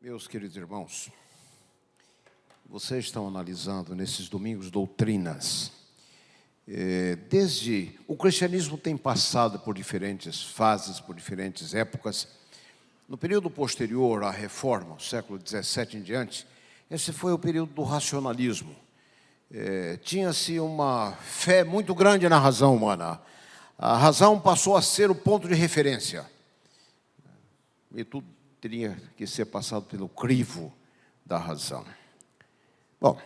Meus 0.00 0.28
queridos 0.28 0.56
irmãos, 0.56 1.10
vocês 2.64 3.06
estão 3.06 3.26
analisando 3.26 3.96
nesses 3.96 4.28
domingos 4.28 4.70
doutrinas. 4.70 5.72
É, 6.68 7.16
desde 7.28 7.98
o 8.06 8.16
cristianismo 8.16 8.78
tem 8.78 8.96
passado 8.96 9.58
por 9.58 9.74
diferentes 9.74 10.40
fases, 10.40 11.00
por 11.00 11.16
diferentes 11.16 11.74
épocas. 11.74 12.28
No 13.08 13.18
período 13.18 13.50
posterior 13.50 14.22
à 14.22 14.30
reforma, 14.30 15.00
século 15.00 15.40
XVII 15.44 15.98
em 15.98 16.02
diante, 16.02 16.46
esse 16.88 17.12
foi 17.12 17.32
o 17.32 17.38
período 17.38 17.72
do 17.72 17.82
racionalismo. 17.82 18.76
É, 19.50 19.96
Tinha-se 19.96 20.60
uma 20.60 21.10
fé 21.16 21.64
muito 21.64 21.92
grande 21.92 22.28
na 22.28 22.38
razão 22.38 22.76
humana. 22.76 23.20
A 23.76 23.96
razão 23.96 24.38
passou 24.38 24.76
a 24.76 24.82
ser 24.82 25.10
o 25.10 25.14
ponto 25.14 25.48
de 25.48 25.54
referência. 25.54 26.24
E 27.92 28.04
tudo 28.04 28.37
teria 28.60 28.96
que 29.16 29.26
ser 29.26 29.46
passado 29.46 29.86
pelo 29.86 30.08
crivo 30.08 30.72
da 31.24 31.38
razão. 31.38 31.84
Bom, 33.00 33.20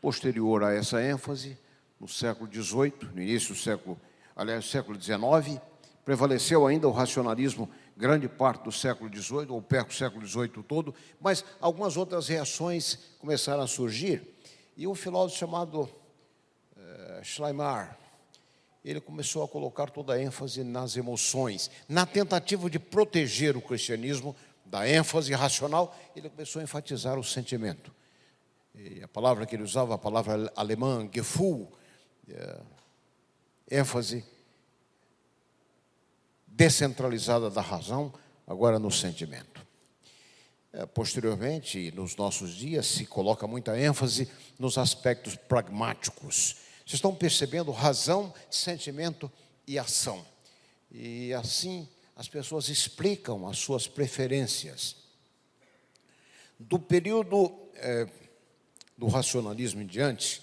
posterior 0.00 0.64
a 0.64 0.74
essa 0.74 1.02
ênfase, 1.02 1.58
no 2.00 2.08
século 2.08 2.50
XVIII, 2.52 3.10
no 3.14 3.22
início 3.22 3.54
do 3.54 3.60
século, 3.60 3.98
aliás, 4.34 4.68
século 4.68 5.00
XIX, 5.00 5.60
prevaleceu 6.04 6.66
ainda 6.66 6.88
o 6.88 6.92
racionalismo 6.92 7.70
grande 7.96 8.28
parte 8.28 8.64
do 8.64 8.72
século 8.72 9.10
XVIII, 9.14 9.50
ou 9.50 9.62
perto 9.62 9.88
do 9.88 9.94
século 9.94 10.26
XVIII 10.26 10.62
todo, 10.66 10.94
mas 11.20 11.44
algumas 11.60 11.96
outras 11.96 12.28
reações 12.28 13.16
começaram 13.18 13.62
a 13.62 13.66
surgir. 13.66 14.34
E 14.76 14.86
um 14.86 14.94
filósofo 14.94 15.38
chamado 15.38 15.82
uh, 15.82 17.22
Schleiermacher, 17.22 17.96
ele 18.84 19.00
começou 19.00 19.42
a 19.42 19.48
colocar 19.48 19.90
toda 19.90 20.12
a 20.12 20.22
ênfase 20.22 20.62
nas 20.62 20.96
emoções. 20.96 21.70
Na 21.88 22.04
tentativa 22.04 22.68
de 22.68 22.78
proteger 22.78 23.56
o 23.56 23.62
cristianismo 23.62 24.36
da 24.66 24.88
ênfase 24.88 25.32
racional, 25.32 25.96
ele 26.14 26.28
começou 26.28 26.60
a 26.60 26.62
enfatizar 26.62 27.18
o 27.18 27.24
sentimento. 27.24 27.94
E 28.74 29.02
a 29.02 29.08
palavra 29.08 29.46
que 29.46 29.56
ele 29.56 29.62
usava, 29.62 29.94
a 29.94 29.98
palavra 29.98 30.52
alemã, 30.54 31.08
Gefühl, 31.10 31.72
é, 32.28 32.60
ênfase 33.70 34.24
descentralizada 36.46 37.48
da 37.50 37.60
razão, 37.60 38.12
agora 38.46 38.78
no 38.78 38.90
sentimento. 38.90 39.64
É, 40.72 40.84
posteriormente, 40.86 41.92
nos 41.92 42.16
nossos 42.16 42.54
dias, 42.54 42.86
se 42.86 43.06
coloca 43.06 43.46
muita 43.46 43.78
ênfase 43.78 44.28
nos 44.58 44.76
aspectos 44.76 45.36
pragmáticos. 45.36 46.56
Vocês 46.84 46.94
estão 46.94 47.14
percebendo 47.14 47.70
razão, 47.72 48.32
sentimento 48.50 49.30
e 49.66 49.78
ação. 49.78 50.24
E 50.90 51.32
assim 51.32 51.88
as 52.16 52.28
pessoas 52.28 52.68
explicam 52.68 53.48
as 53.48 53.58
suas 53.58 53.88
preferências. 53.88 54.96
Do 56.58 56.78
período 56.78 57.52
é, 57.74 58.06
do 58.96 59.06
racionalismo 59.08 59.82
em 59.82 59.86
diante, 59.86 60.42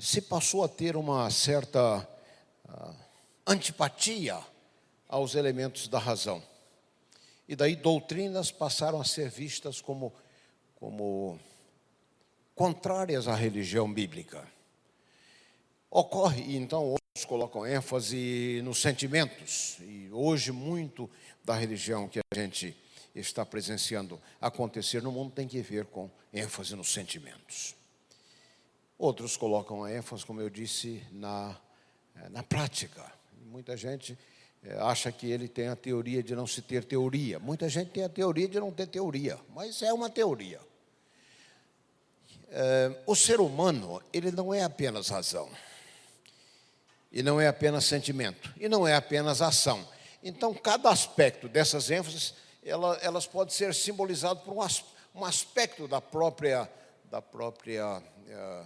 se 0.00 0.22
passou 0.22 0.64
a 0.64 0.68
ter 0.68 0.96
uma 0.96 1.30
certa 1.30 1.98
uh, 1.98 2.94
antipatia 3.46 4.38
aos 5.08 5.34
elementos 5.34 5.88
da 5.88 5.98
razão. 5.98 6.42
E 7.48 7.56
daí 7.56 7.74
doutrinas 7.74 8.50
passaram 8.50 9.00
a 9.00 9.04
ser 9.04 9.28
vistas 9.28 9.80
como, 9.80 10.14
como 10.76 11.38
contrárias 12.54 13.26
à 13.26 13.34
religião 13.34 13.92
bíblica. 13.92 14.46
Ocorre, 15.90 16.42
e 16.42 16.56
então, 16.56 16.84
outros 16.84 17.24
colocam 17.26 17.66
ênfase 17.66 18.60
nos 18.62 18.80
sentimentos, 18.80 19.78
e 19.80 20.08
hoje 20.12 20.52
muito 20.52 21.10
da 21.44 21.54
religião 21.54 22.08
que 22.08 22.20
a 22.20 22.34
gente 22.34 22.76
está 23.12 23.44
presenciando 23.44 24.20
acontecer 24.40 25.02
no 25.02 25.10
mundo 25.10 25.32
tem 25.32 25.48
que 25.48 25.60
ver 25.60 25.86
com 25.86 26.08
ênfase 26.32 26.76
nos 26.76 26.92
sentimentos. 26.92 27.74
Outros 28.96 29.36
colocam 29.36 29.82
a 29.82 29.92
ênfase, 29.92 30.24
como 30.24 30.40
eu 30.40 30.48
disse, 30.48 31.02
na, 31.10 31.58
eh, 32.14 32.28
na 32.28 32.44
prática. 32.44 33.04
Muita 33.46 33.76
gente 33.76 34.16
eh, 34.62 34.76
acha 34.78 35.10
que 35.10 35.28
ele 35.28 35.48
tem 35.48 35.66
a 35.66 35.74
teoria 35.74 36.22
de 36.22 36.36
não 36.36 36.46
se 36.46 36.62
ter 36.62 36.84
teoria. 36.84 37.40
Muita 37.40 37.68
gente 37.68 37.90
tem 37.90 38.04
a 38.04 38.08
teoria 38.08 38.46
de 38.46 38.60
não 38.60 38.70
ter 38.70 38.86
teoria, 38.86 39.40
mas 39.54 39.82
é 39.82 39.92
uma 39.92 40.08
teoria. 40.08 40.60
É, 42.52 43.02
o 43.06 43.14
ser 43.14 43.40
humano, 43.40 44.02
ele 44.12 44.30
não 44.32 44.52
é 44.52 44.62
apenas 44.62 45.08
razão, 45.08 45.48
e 47.12 47.22
não 47.22 47.40
é 47.40 47.48
apenas 47.48 47.84
sentimento, 47.84 48.52
e 48.58 48.68
não 48.68 48.86
é 48.86 48.94
apenas 48.94 49.42
ação. 49.42 49.86
Então, 50.22 50.54
cada 50.54 50.90
aspecto 50.90 51.48
dessas 51.48 51.90
ênfases, 51.90 52.34
ela, 52.62 52.96
elas 53.02 53.26
podem 53.26 53.54
ser 53.54 53.74
simbolizadas 53.74 54.42
por 54.42 54.52
um, 54.52 54.66
um 55.14 55.24
aspecto 55.24 55.88
da 55.88 56.00
própria, 56.00 56.70
da 57.10 57.20
própria 57.22 58.02
é, 58.28 58.64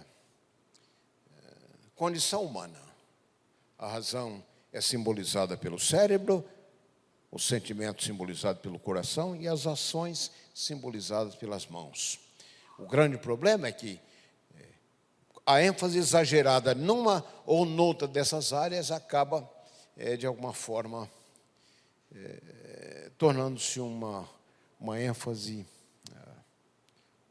condição 1.95 2.43
humana. 2.43 2.79
A 3.77 3.87
razão 3.87 4.43
é 4.71 4.81
simbolizada 4.81 5.57
pelo 5.57 5.79
cérebro, 5.79 6.47
o 7.31 7.39
sentimento 7.39 8.03
simbolizado 8.03 8.59
pelo 8.59 8.77
coração 8.77 9.35
e 9.35 9.47
as 9.47 9.65
ações 9.65 10.31
simbolizadas 10.53 11.35
pelas 11.35 11.65
mãos. 11.67 12.19
O 12.77 12.85
grande 12.85 13.17
problema 13.17 13.67
é 13.67 13.71
que 13.71 13.99
a 15.45 15.61
ênfase 15.61 15.99
exagerada 15.99 16.73
numa 16.73 17.23
ou 17.45 17.65
noutra 17.65 18.07
dessas 18.07 18.51
áreas 18.51 18.89
acaba, 18.89 19.47
é, 19.95 20.17
de 20.17 20.25
alguma 20.25 20.53
forma, 20.53 21.09
é, 22.13 23.11
tornando-se 23.17 23.79
uma, 23.79 24.27
uma 24.79 24.99
ênfase 24.99 25.65
é, 26.11 26.19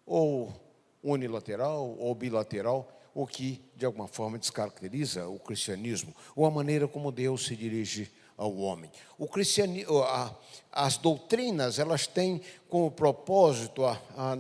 ou 0.07 0.55
unilateral 1.03 1.97
ou 1.99 2.15
bilateral, 2.15 2.89
o 3.13 3.27
que, 3.27 3.61
de 3.77 3.85
alguma 3.85 4.07
forma, 4.07 4.39
descaracteriza 4.39 5.29
o 5.29 5.39
cristianismo, 5.39 6.15
ou 6.35 6.47
a 6.47 6.51
maneira 6.51 6.87
como 6.87 7.13
Deus 7.13 7.47
se 7.47 7.57
dirige 7.57 8.11
ao 8.37 8.57
homem. 8.57 8.91
O 9.19 9.29
cristianismo, 9.29 10.03
a, 10.03 10.35
as 10.73 10.97
doutrinas, 10.97 11.79
elas 11.79 12.07
têm 12.07 12.41
como 12.69 12.91
propósito 12.91 13.85
a, 13.85 14.01
a, 14.17 14.39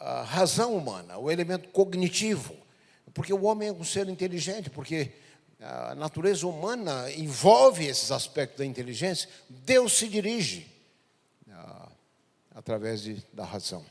a 0.00 0.22
razão 0.22 0.76
humana, 0.76 1.18
o 1.18 1.30
elemento 1.30 1.68
cognitivo, 1.68 2.59
porque 3.14 3.32
o 3.32 3.42
homem 3.42 3.68
é 3.68 3.72
um 3.72 3.84
ser 3.84 4.08
inteligente, 4.08 4.70
porque 4.70 5.12
a 5.60 5.94
natureza 5.94 6.46
humana 6.46 7.10
envolve 7.12 7.86
esses 7.86 8.10
aspectos 8.10 8.58
da 8.58 8.66
inteligência, 8.66 9.28
Deus 9.48 9.92
se 9.92 10.08
dirige 10.08 10.66
através 12.54 13.02
de, 13.02 13.24
da 13.32 13.44
razão. 13.44 13.84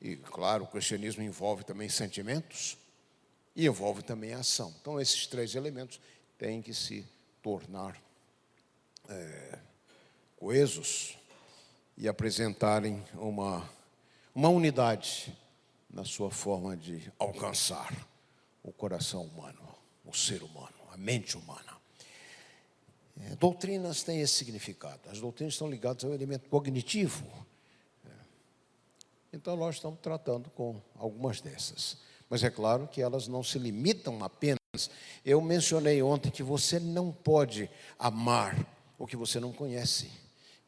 E, 0.00 0.16
claro, 0.16 0.64
o 0.64 0.66
cristianismo 0.68 1.22
envolve 1.22 1.64
também 1.64 1.88
sentimentos, 1.88 2.78
e 3.56 3.66
envolve 3.66 4.02
também 4.02 4.34
ação. 4.34 4.72
Então, 4.80 5.00
esses 5.00 5.26
três 5.26 5.56
elementos 5.56 6.00
têm 6.38 6.62
que 6.62 6.72
se 6.72 7.04
tornar 7.42 8.00
é, 9.08 9.58
coesos 10.36 11.18
e 11.96 12.06
apresentarem 12.06 13.04
uma, 13.14 13.68
uma 14.32 14.48
unidade 14.48 15.36
na 15.90 16.04
sua 16.04 16.30
forma 16.30 16.76
de 16.76 17.12
alcançar 17.18 17.92
o 18.62 18.72
coração 18.72 19.22
humano, 19.22 19.74
o 20.04 20.14
ser 20.14 20.42
humano, 20.42 20.74
a 20.92 20.96
mente 20.96 21.36
humana. 21.36 21.76
É, 23.20 23.36
doutrinas 23.36 24.02
têm 24.02 24.20
esse 24.20 24.34
significado. 24.34 25.00
As 25.10 25.20
doutrinas 25.20 25.54
estão 25.54 25.68
ligadas 25.68 26.04
ao 26.04 26.14
elemento 26.14 26.48
cognitivo. 26.48 27.26
É. 28.06 28.10
Então, 29.32 29.56
nós 29.56 29.76
estamos 29.76 29.98
tratando 30.00 30.50
com 30.50 30.80
algumas 30.96 31.40
dessas. 31.40 31.98
Mas 32.30 32.44
é 32.44 32.50
claro 32.50 32.86
que 32.86 33.00
elas 33.00 33.26
não 33.26 33.42
se 33.42 33.58
limitam 33.58 34.22
apenas. 34.22 34.58
Eu 35.24 35.40
mencionei 35.40 36.02
ontem 36.02 36.30
que 36.30 36.42
você 36.42 36.78
não 36.78 37.10
pode 37.10 37.68
amar 37.98 38.66
o 38.98 39.06
que 39.06 39.16
você 39.16 39.40
não 39.40 39.52
conhece. 39.52 40.10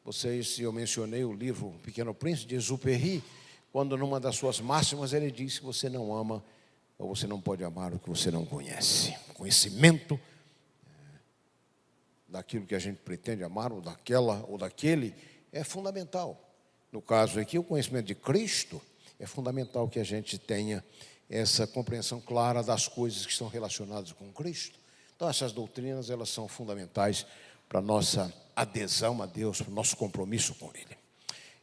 Vocês, 0.03 0.57
eu 0.59 0.73
mencionei 0.73 1.23
o 1.23 1.31
livro 1.31 1.73
Pequeno 1.83 2.13
Príncipe 2.13 2.49
de 2.49 2.55
Exupéry, 2.55 3.23
quando 3.71 3.95
numa 3.95 4.19
das 4.19 4.35
suas 4.35 4.59
máximas 4.59 5.13
ele 5.13 5.31
diz 5.31 5.59
que 5.59 5.65
você 5.65 5.87
não 5.87 6.13
ama 6.13 6.43
ou 7.01 7.15
você 7.15 7.25
não 7.25 7.41
pode 7.41 7.63
amar 7.63 7.93
o 7.93 7.99
que 7.99 8.09
você 8.09 8.29
não 8.29 8.45
conhece. 8.45 9.17
Conhecimento 9.33 10.19
é, 10.85 11.19
daquilo 12.29 12.65
que 12.65 12.75
a 12.75 12.79
gente 12.79 12.97
pretende 12.97 13.43
amar, 13.43 13.71
ou 13.71 13.81
daquela 13.81 14.45
ou 14.47 14.57
daquele, 14.57 15.15
é 15.51 15.63
fundamental. 15.63 16.39
No 16.91 17.01
caso 17.01 17.39
aqui, 17.39 17.57
o 17.57 17.63
conhecimento 17.63 18.05
de 18.05 18.15
Cristo 18.15 18.79
é 19.19 19.25
fundamental 19.25 19.89
que 19.89 19.99
a 19.99 20.03
gente 20.03 20.37
tenha 20.37 20.83
essa 21.29 21.65
compreensão 21.65 22.21
clara 22.21 22.61
das 22.61 22.87
coisas 22.87 23.25
que 23.25 23.31
estão 23.31 23.47
relacionadas 23.47 24.11
com 24.11 24.31
Cristo. 24.31 24.77
Então, 25.15 25.27
essas 25.27 25.51
doutrinas, 25.51 26.09
elas 26.09 26.29
são 26.29 26.47
fundamentais 26.47 27.25
para 27.67 27.79
a 27.79 27.81
nossa 27.81 28.31
adesão 28.55 29.21
a 29.21 29.25
Deus, 29.25 29.61
para 29.61 29.71
o 29.71 29.73
nosso 29.73 29.97
compromisso 29.97 30.53
com 30.55 30.69
Ele. 30.75 30.97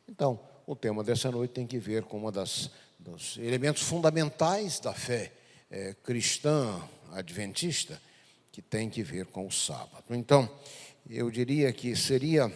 Então, 0.08 0.40
o 0.66 0.74
tema 0.74 1.04
dessa 1.04 1.30
noite 1.30 1.52
tem 1.52 1.66
que 1.66 1.78
ver 1.78 2.04
com 2.04 2.16
uma 2.16 2.32
das 2.32 2.70
dos 3.08 3.38
elementos 3.38 3.82
fundamentais 3.82 4.78
da 4.80 4.92
fé 4.92 5.32
é, 5.70 5.94
cristã 6.02 6.80
adventista, 7.12 8.00
que 8.52 8.60
tem 8.60 8.90
que 8.90 9.02
ver 9.02 9.26
com 9.26 9.46
o 9.46 9.50
sábado. 9.50 10.04
Então, 10.10 10.48
eu 11.08 11.30
diria 11.30 11.72
que 11.72 11.96
seria 11.96 12.52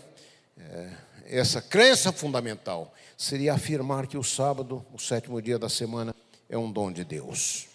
é, 0.58 0.92
essa 1.26 1.62
crença 1.62 2.12
fundamental 2.12 2.92
seria 3.16 3.54
afirmar 3.54 4.06
que 4.06 4.18
o 4.18 4.22
sábado, 4.22 4.84
o 4.92 4.98
sétimo 4.98 5.40
dia 5.40 5.58
da 5.58 5.68
semana, 5.68 6.14
é 6.48 6.58
um 6.58 6.70
dom 6.70 6.92
de 6.92 7.04
Deus, 7.04 7.68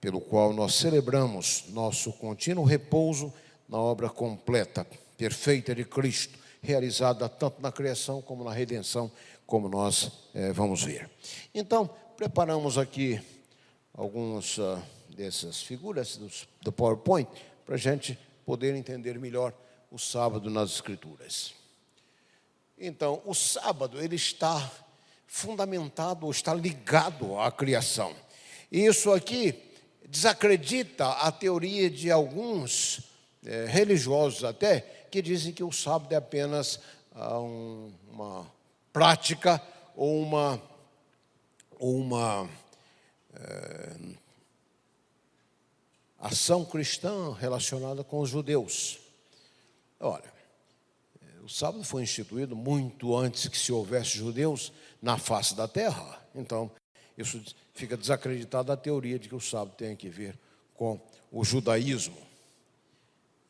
pelo 0.00 0.20
qual 0.20 0.52
nós 0.52 0.74
celebramos 0.74 1.64
nosso 1.68 2.12
contínuo 2.14 2.64
repouso 2.64 3.32
na 3.68 3.78
obra 3.78 4.08
completa, 4.08 4.86
perfeita 5.16 5.74
de 5.74 5.84
Cristo, 5.84 6.38
realizada 6.60 7.28
tanto 7.28 7.62
na 7.62 7.70
criação 7.70 8.20
como 8.20 8.42
na 8.42 8.52
redenção, 8.52 9.10
como 9.48 9.66
nós 9.66 10.12
é, 10.34 10.52
vamos 10.52 10.84
ver. 10.84 11.08
Então, 11.54 11.88
preparamos 12.18 12.76
aqui 12.76 13.18
algumas 13.94 14.58
uh, 14.58 14.78
dessas 15.08 15.62
figuras 15.62 16.18
do, 16.18 16.30
do 16.60 16.70
PowerPoint 16.70 17.26
para 17.64 17.76
a 17.76 17.78
gente 17.78 18.18
poder 18.44 18.74
entender 18.74 19.18
melhor 19.18 19.54
o 19.90 19.98
sábado 19.98 20.50
nas 20.50 20.72
Escrituras. 20.72 21.54
Então, 22.78 23.22
o 23.24 23.34
sábado 23.34 23.98
ele 23.98 24.16
está 24.16 24.70
fundamentado, 25.26 26.30
está 26.30 26.52
ligado 26.52 27.38
à 27.40 27.50
criação. 27.50 28.14
E 28.70 28.84
isso 28.84 29.10
aqui 29.10 29.54
desacredita 30.06 31.08
a 31.08 31.32
teoria 31.32 31.88
de 31.88 32.10
alguns 32.10 33.00
é, 33.46 33.64
religiosos 33.64 34.44
até 34.44 34.80
que 35.10 35.22
dizem 35.22 35.54
que 35.54 35.64
o 35.64 35.72
sábado 35.72 36.12
é 36.12 36.16
apenas 36.16 36.78
ah, 37.14 37.40
um, 37.40 37.90
uma 38.12 38.57
prática 38.98 39.62
ou 39.94 40.20
uma 40.20 40.60
ou 41.78 41.98
uma 41.98 42.50
é, 43.32 43.96
ação 46.18 46.64
cristã 46.64 47.32
relacionada 47.32 48.02
com 48.02 48.18
os 48.18 48.28
judeus. 48.28 48.98
Olha, 50.00 50.32
o 51.44 51.48
sábado 51.48 51.84
foi 51.84 52.02
instituído 52.02 52.56
muito 52.56 53.16
antes 53.16 53.46
que 53.46 53.56
se 53.56 53.70
houvesse 53.70 54.18
judeus 54.18 54.72
na 55.00 55.16
face 55.16 55.54
da 55.54 55.68
terra. 55.68 56.20
Então, 56.34 56.68
isso 57.16 57.40
fica 57.74 57.96
desacreditado 57.96 58.72
a 58.72 58.76
teoria 58.76 59.16
de 59.16 59.28
que 59.28 59.34
o 59.36 59.40
sábado 59.40 59.76
tem 59.76 59.94
que 59.94 60.08
ver 60.08 60.36
com 60.74 61.00
o 61.30 61.44
judaísmo. 61.44 62.18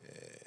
É, 0.03 0.41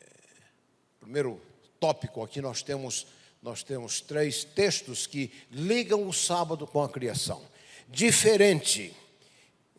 primeiro 1.00 1.40
tópico 1.80 2.22
aqui 2.22 2.40
nós 2.40 2.62
temos 2.62 3.04
nós 3.42 3.64
temos 3.64 4.00
três 4.00 4.44
textos 4.44 5.06
que 5.06 5.32
ligam 5.50 6.06
o 6.06 6.12
sábado 6.12 6.64
com 6.64 6.80
a 6.80 6.88
criação. 6.88 7.42
Diferente 7.88 8.94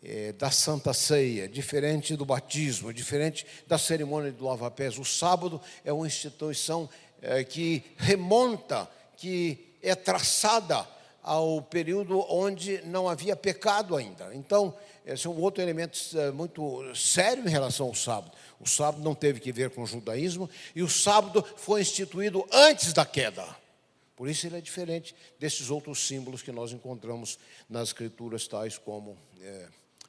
é, 0.02 0.32
da 0.32 0.50
Santa 0.50 0.92
Ceia, 0.92 1.48
diferente 1.48 2.14
do 2.14 2.26
batismo, 2.26 2.92
diferente 2.92 3.46
da 3.66 3.78
cerimônia 3.78 4.30
do 4.30 4.44
lava-pés. 4.44 4.98
O 4.98 5.04
sábado 5.04 5.58
é 5.82 5.90
uma 5.90 6.06
instituição 6.06 6.90
é, 7.22 7.42
que 7.42 7.82
remonta, 7.96 8.88
que 9.16 9.74
é 9.82 9.94
traçada 9.94 10.86
ao 11.24 11.62
período 11.62 12.20
onde 12.28 12.82
não 12.82 13.08
havia 13.08 13.34
pecado 13.34 13.96
ainda. 13.96 14.32
Então, 14.34 14.76
esse 15.06 15.26
é 15.26 15.30
um 15.30 15.40
outro 15.40 15.62
elemento 15.62 15.98
é, 16.18 16.30
muito 16.30 16.94
sério 16.94 17.48
em 17.48 17.50
relação 17.50 17.86
ao 17.86 17.94
sábado. 17.94 18.30
O 18.60 18.68
sábado 18.68 19.02
não 19.02 19.14
teve 19.14 19.40
que 19.40 19.50
ver 19.50 19.70
com 19.70 19.82
o 19.82 19.86
judaísmo 19.86 20.48
e 20.76 20.82
o 20.82 20.88
sábado 20.88 21.42
foi 21.56 21.80
instituído 21.80 22.46
antes 22.52 22.92
da 22.92 23.06
queda. 23.06 23.44
Por 24.14 24.28
isso 24.28 24.46
ele 24.46 24.58
é 24.58 24.60
diferente 24.60 25.16
desses 25.40 25.70
outros 25.70 26.06
símbolos 26.06 26.42
que 26.42 26.52
nós 26.52 26.72
encontramos 26.72 27.38
nas 27.70 27.88
escrituras, 27.88 28.46
tais 28.46 28.76
como 28.76 29.16
é, 29.40 29.66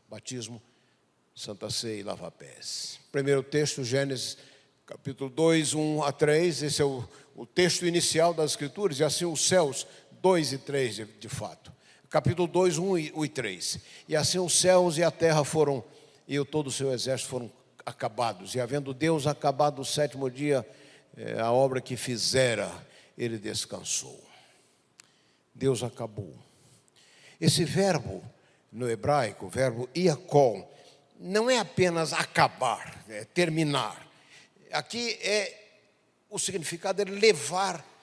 batismo, 0.10 0.62
Santa 1.34 1.70
Ceia 1.70 2.02
e 2.02 2.04
lava-pés. 2.04 3.00
Primeiro 3.10 3.42
texto, 3.42 3.86
Gênesis 3.86 4.38
capítulo 4.86 5.32
2, 5.32 5.74
1 5.74 6.04
a 6.04 6.12
3, 6.12 6.62
esse 6.62 6.82
é 6.82 6.86
o, 6.86 7.04
o 7.36 7.44
texto 7.44 7.88
inicial 7.88 8.36
das 8.36 8.52
Escrituras, 8.52 9.00
e 9.00 9.04
assim 9.04 9.26
os 9.26 9.48
céus, 9.48 9.88
2 10.26 10.54
e 10.54 10.58
3 10.58 10.96
de, 10.96 11.06
de 11.06 11.30
fato. 11.30 11.72
Capítulo 12.10 12.48
2, 12.48 12.80
1 12.80 12.98
e, 12.98 13.14
1 13.16 13.26
e 13.26 13.30
3. 13.30 13.80
E 14.08 14.16
assim 14.16 14.40
os 14.40 14.60
céus 14.60 14.98
e 14.98 15.04
a 15.04 15.12
terra 15.12 15.44
foram, 15.44 15.84
e 16.28 16.44
todo 16.44 16.66
o 16.66 16.72
seu 16.72 16.92
exército 16.92 17.30
foram 17.30 17.52
acabados. 17.86 18.56
E 18.56 18.60
havendo 18.60 18.92
Deus 18.92 19.28
acabado 19.28 19.84
o 19.84 19.86
sétimo 19.86 20.28
dia, 20.28 20.68
é, 21.16 21.40
a 21.40 21.52
obra 21.52 21.80
que 21.80 21.96
fizera, 21.96 22.72
ele 23.16 23.38
descansou. 23.38 24.20
Deus 25.54 25.84
acabou. 25.84 26.34
Esse 27.40 27.64
verbo 27.64 28.24
no 28.72 28.90
hebraico, 28.90 29.46
o 29.46 29.50
verbo 29.50 29.88
iacol, 29.94 30.74
não 31.20 31.52
é 31.52 31.60
apenas 31.60 32.14
acabar, 32.14 33.06
é 33.08 33.26
terminar. 33.26 34.08
Aqui 34.72 35.20
é 35.22 35.54
o 36.32 36.40
significado 36.40 37.04
é 37.04 37.06
levar 37.06 37.95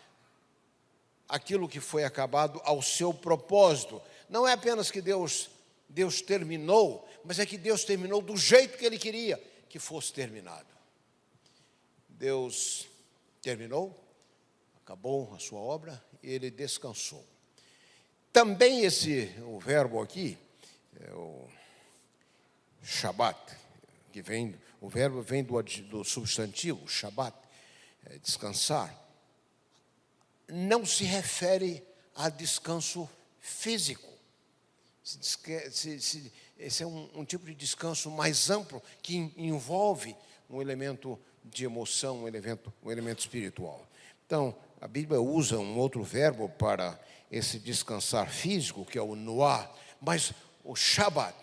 aquilo 1.32 1.68
que 1.68 1.80
foi 1.80 2.04
acabado 2.04 2.60
ao 2.62 2.82
seu 2.82 3.12
propósito. 3.12 4.00
Não 4.28 4.46
é 4.46 4.52
apenas 4.52 4.90
que 4.90 5.00
Deus 5.00 5.50
Deus 5.88 6.22
terminou, 6.22 7.06
mas 7.24 7.38
é 7.38 7.44
que 7.44 7.58
Deus 7.58 7.84
terminou 7.84 8.22
do 8.22 8.36
jeito 8.36 8.78
que 8.78 8.84
ele 8.84 8.98
queria 8.98 9.42
que 9.68 9.78
fosse 9.78 10.12
terminado. 10.12 10.66
Deus 12.08 12.86
terminou, 13.42 13.98
acabou 14.82 15.34
a 15.34 15.38
sua 15.38 15.60
obra 15.60 16.02
e 16.22 16.30
ele 16.30 16.50
descansou. 16.50 17.24
Também 18.32 18.84
esse 18.84 19.34
o 19.40 19.58
verbo 19.58 20.00
aqui 20.00 20.38
é 21.00 21.12
o 21.12 21.46
Shabat, 22.82 23.38
que 24.10 24.22
vem, 24.22 24.54
o 24.80 24.88
verbo 24.88 25.20
vem 25.20 25.44
do, 25.44 25.60
do 25.62 26.04
substantivo, 26.04 26.88
Shabat, 26.88 27.36
é 28.06 28.18
descansar, 28.18 29.01
não 30.48 30.84
se 30.84 31.04
refere 31.04 31.82
a 32.14 32.28
descanso 32.28 33.08
físico. 33.40 34.08
Se, 35.02 35.18
se, 35.70 36.32
esse 36.58 36.82
é 36.82 36.86
um, 36.86 37.08
um, 37.14 37.24
tipo 37.24 37.44
de 37.46 37.54
descanso 37.54 38.10
mais 38.10 38.50
amplo 38.50 38.82
que 39.02 39.32
envolve 39.36 40.14
um 40.48 40.60
elemento 40.60 41.18
de 41.44 41.64
emoção, 41.64 42.22
um 42.22 42.28
elemento, 42.28 42.72
um 42.84 42.90
elemento 42.90 43.20
espiritual. 43.20 43.86
Então, 44.26 44.54
a 44.80 44.86
Bíblia 44.86 45.20
usa 45.20 45.58
um 45.58 45.76
outro 45.78 46.02
verbo 46.02 46.48
para 46.48 46.98
esse 47.30 47.58
descansar 47.58 48.30
físico, 48.30 48.84
que 48.84 48.98
é 48.98 49.02
o 49.02 49.16
noá, 49.16 49.70
mas 50.00 50.32
o 50.62 50.76
Shabat 50.76 51.36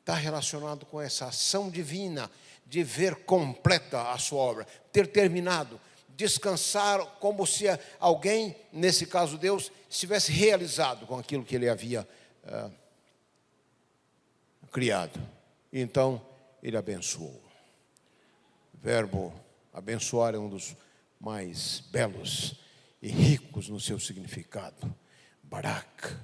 está 0.00 0.14
relacionado 0.14 0.84
com 0.86 1.00
essa 1.00 1.26
ação 1.26 1.70
divina 1.70 2.30
de 2.66 2.82
ver 2.82 3.24
completa 3.24 4.10
a 4.10 4.18
sua 4.18 4.40
obra, 4.40 4.66
ter 4.92 5.06
terminado, 5.06 5.80
descansar 6.16 7.04
como 7.18 7.46
se 7.46 7.64
alguém, 7.98 8.56
nesse 8.72 9.06
caso 9.06 9.38
Deus, 9.38 9.70
estivesse 9.88 10.32
realizado 10.32 11.06
com 11.06 11.18
aquilo 11.18 11.44
que 11.44 11.54
ele 11.54 11.68
havia 11.68 12.06
uh, 12.44 12.72
criado. 14.70 15.20
Então, 15.72 16.24
ele 16.62 16.76
abençoou. 16.76 17.42
O 18.72 18.78
verbo 18.78 19.32
abençoar 19.72 20.34
é 20.34 20.38
um 20.38 20.48
dos 20.48 20.76
mais 21.20 21.80
belos 21.90 22.56
e 23.02 23.08
ricos 23.08 23.68
no 23.68 23.80
seu 23.80 23.98
significado. 23.98 24.94
Barak, 25.42 26.16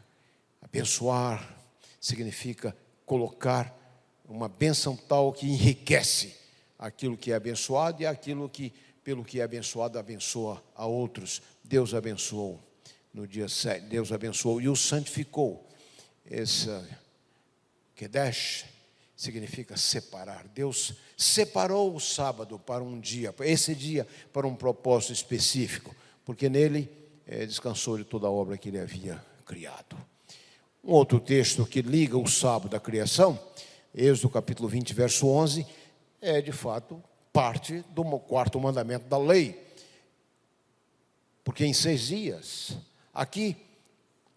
abençoar 0.62 1.56
significa 2.00 2.76
colocar 3.04 3.76
uma 4.24 4.48
bênção 4.48 4.96
tal 4.96 5.32
que 5.32 5.46
enriquece 5.46 6.36
aquilo 6.78 7.16
que 7.16 7.32
é 7.32 7.34
abençoado 7.34 8.02
e 8.02 8.06
aquilo 8.06 8.48
que, 8.48 8.72
pelo 9.02 9.24
que 9.24 9.40
é 9.40 9.42
abençoado, 9.42 9.98
abençoa 9.98 10.62
a 10.74 10.86
outros. 10.86 11.42
Deus 11.64 11.94
abençoou 11.94 12.60
no 13.12 13.26
dia 13.26 13.48
7, 13.48 13.86
Deus 13.86 14.12
abençoou 14.12 14.60
e 14.60 14.68
o 14.68 14.76
santificou. 14.76 15.66
Essa 16.24 16.86
Kedesh 17.94 18.64
significa 19.16 19.76
separar. 19.76 20.46
Deus 20.48 20.94
separou 21.16 21.94
o 21.94 22.00
sábado 22.00 22.58
para 22.58 22.82
um 22.82 22.98
dia, 22.98 23.34
esse 23.40 23.74
dia 23.74 24.06
para 24.32 24.46
um 24.46 24.54
propósito 24.54 25.12
específico, 25.12 25.94
porque 26.24 26.48
nele 26.48 26.88
é, 27.26 27.44
descansou 27.44 27.98
de 27.98 28.04
toda 28.04 28.26
a 28.26 28.30
obra 28.30 28.56
que 28.56 28.68
ele 28.68 28.78
havia 28.78 29.22
criado. 29.44 29.96
Um 30.82 30.92
outro 30.92 31.20
texto 31.20 31.66
que 31.66 31.82
liga 31.82 32.16
o 32.16 32.26
sábado 32.26 32.74
à 32.74 32.80
criação, 32.80 33.38
Êxodo 33.94 34.30
capítulo 34.30 34.68
20, 34.68 34.94
verso 34.94 35.26
11, 35.26 35.66
é 36.22 36.40
de 36.40 36.52
fato 36.52 37.02
parte 37.32 37.84
do 37.90 38.04
quarto 38.18 38.58
mandamento 38.60 39.06
da 39.06 39.18
lei. 39.18 39.58
Porque 41.44 41.64
em 41.64 41.72
seis 41.72 42.02
dias, 42.02 42.76
aqui, 43.12 43.56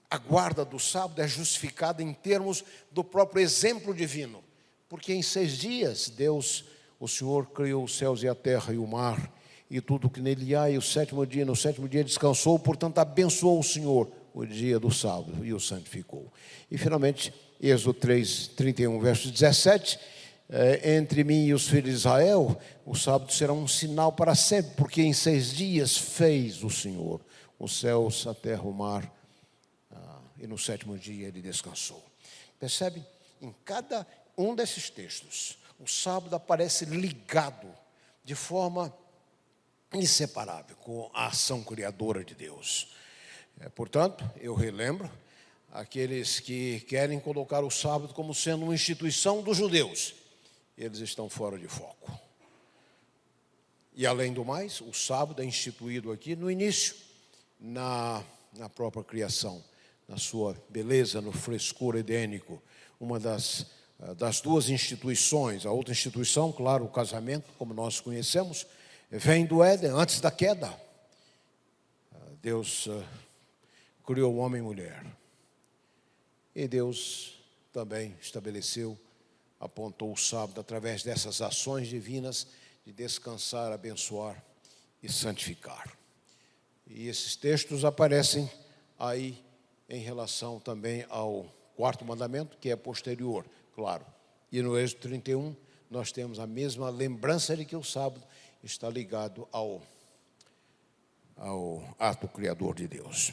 a 0.10 0.18
guarda 0.18 0.64
do 0.64 0.80
sábado 0.80 1.22
é 1.22 1.28
justificada 1.28 2.04
em 2.04 2.14
termos 2.14 2.64
do 2.92 3.04
próprio 3.04 3.42
exemplo 3.42 3.94
divino. 3.94 4.44
Porque 4.88 5.14
em 5.14 5.22
seis 5.22 5.58
dias, 5.58 6.10
Deus, 6.10 6.66
o 7.00 7.08
Senhor, 7.08 7.48
criou 7.48 7.84
os 7.84 7.98
céus 7.98 8.22
e 8.22 8.28
a 8.28 8.36
terra 8.36 8.74
e 8.74 8.78
o 8.78 8.88
mar 8.88 9.32
e 9.74 9.82
tudo 9.82 10.08
que 10.08 10.22
nele 10.22 10.56
há, 10.56 10.70
e 10.70 10.78
o 10.78 10.82
sétimo 10.84 11.26
dia, 11.26 11.44
no 11.44 11.56
sétimo 11.56 11.90
dia 11.90 12.04
descansou, 12.04 12.60
portanto 12.60 13.00
abençoou 13.00 13.60
o 13.60 13.64
Senhor 13.64 14.08
o 14.32 14.46
dia 14.46 14.80
do 14.80 14.92
sábado 14.92 15.44
e 15.44 15.52
o 15.52 15.60
santificou. 15.60 16.32
E 16.70 16.78
finalmente, 16.78 17.34
Êxodo 17.60 17.96
3, 17.96 18.50
31, 18.50 19.00
verso 19.00 19.32
17, 19.32 20.00
é, 20.50 20.96
entre 20.96 21.24
mim 21.24 21.46
e 21.46 21.54
os 21.54 21.68
filhos 21.68 21.90
de 21.90 21.96
Israel, 21.96 22.60
o 22.86 22.96
sábado 22.96 23.32
será 23.32 23.54
um 23.54 23.68
sinal 23.68 24.12
para 24.12 24.36
sempre, 24.36 24.74
porque 24.76 25.02
em 25.02 25.14
seis 25.14 25.54
dias 25.54 25.98
fez 25.98 26.64
o 26.64 26.70
Senhor 26.70 27.22
os 27.64 27.80
céus, 27.80 28.28
a 28.28 28.34
terra, 28.34 28.64
o 28.64 28.74
mar, 28.74 29.10
ah, 29.92 30.20
e 30.38 30.46
no 30.46 30.58
sétimo 30.58 30.98
dia 30.98 31.28
ele 31.28 31.42
descansou. 31.42 32.04
Percebe? 32.60 33.06
Em 33.42 33.56
cada 33.64 34.06
um 34.38 34.54
desses 34.54 34.90
textos, 34.90 35.58
o 35.80 35.88
sábado 35.88 36.36
aparece 36.36 36.86
ligado 36.86 37.68
de 38.24 38.36
forma 38.36 38.94
inseparável 39.94 40.76
com 40.78 41.10
a 41.14 41.28
ação 41.28 41.64
criadora 41.64 42.24
de 42.24 42.36
Deus. 42.36 42.94
É, 43.60 43.70
portanto, 43.70 44.30
eu 44.42 44.54
relembro 44.56 45.10
aqueles 45.72 46.40
que 46.40 46.82
querem 46.82 47.20
colocar 47.20 47.64
o 47.64 47.72
sábado 47.72 48.14
como 48.14 48.34
sendo 48.34 48.64
uma 48.64 48.76
instituição 48.76 49.42
dos 49.42 49.58
judeus, 49.58 50.16
eles 50.78 51.00
estão 51.00 51.30
fora 51.30 51.58
de 51.58 51.68
foco. 51.68 52.12
E 53.96 54.08
além 54.08 54.34
do 54.34 54.44
mais, 54.44 54.82
o 54.82 54.92
sábado 54.92 55.42
é 55.42 55.46
instituído 55.46 56.12
aqui 56.12 56.36
no 56.36 56.50
início, 56.50 56.96
na, 57.60 58.24
na 58.58 58.68
própria 58.68 59.04
criação, 59.04 59.64
na 60.08 60.18
sua 60.18 60.58
beleza, 60.70 61.22
no 61.22 61.32
frescor 61.32 61.96
edênico, 61.96 62.62
uma 63.00 63.20
das, 63.20 63.68
ah, 64.00 64.14
das 64.14 64.42
duas 64.42 64.70
instituições. 64.70 65.66
A 65.66 65.72
outra 65.72 65.92
instituição, 65.92 66.52
claro, 66.52 66.86
o 66.86 66.90
casamento, 66.90 67.52
como 67.58 67.74
nós 67.74 68.00
conhecemos, 68.00 68.66
vem 69.12 69.46
do 69.46 69.64
Éden, 69.64 69.92
antes 69.92 70.20
da 70.20 70.32
queda. 70.32 70.74
Ah, 72.12 72.18
Deus 72.42 72.88
uh, 72.88 73.04
criou 74.04 74.34
o 74.34 74.38
homem 74.38 74.60
e 74.60 74.64
mulher. 74.64 75.06
E 76.56 76.68
Deus 76.68 77.40
também 77.72 78.16
estabeleceu, 78.20 78.98
apontou 79.64 80.12
o 80.12 80.18
sábado 80.18 80.60
através 80.60 81.04
dessas 81.04 81.42
ações 81.42 81.88
divinas 81.88 82.48
de 82.86 82.92
descansar, 82.92 83.72
abençoar 83.72 84.44
e 85.02 85.10
santificar. 85.10 85.90
E 86.86 87.08
esses 87.08 87.38
textos 87.38 87.86
aparecem 87.86 88.52
aí 89.00 89.42
em 89.88 90.02
relação 90.02 90.60
também 90.60 91.06
ao 91.10 91.46
quarto 91.78 92.04
mandamento, 92.04 92.58
que 92.58 92.72
é 92.72 92.76
posterior, 92.76 93.46
claro. 93.74 94.06
E 94.52 94.62
no 94.62 94.78
Êxodo 94.78 95.00
31, 95.04 95.56
nós 95.90 96.12
temos 96.12 96.40
a 96.40 96.46
mesma 96.46 96.90
lembrança 96.90 97.56
de 97.56 97.64
que 97.64 97.76
o 97.76 97.84
sábado 97.86 98.22
está 98.62 98.90
ligado 98.90 99.48
ao, 99.50 99.82
ao 101.38 101.96
ato 101.98 102.28
criador 102.28 102.76
de 102.76 102.86
Deus. 102.86 103.32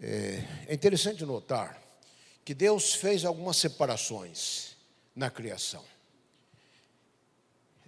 É, 0.00 0.42
é 0.68 0.74
interessante 0.74 1.22
notar 1.26 1.78
que 2.46 2.54
Deus 2.54 2.94
fez 2.94 3.26
algumas 3.26 3.58
separações 3.58 4.67
na 5.18 5.28
criação. 5.28 5.84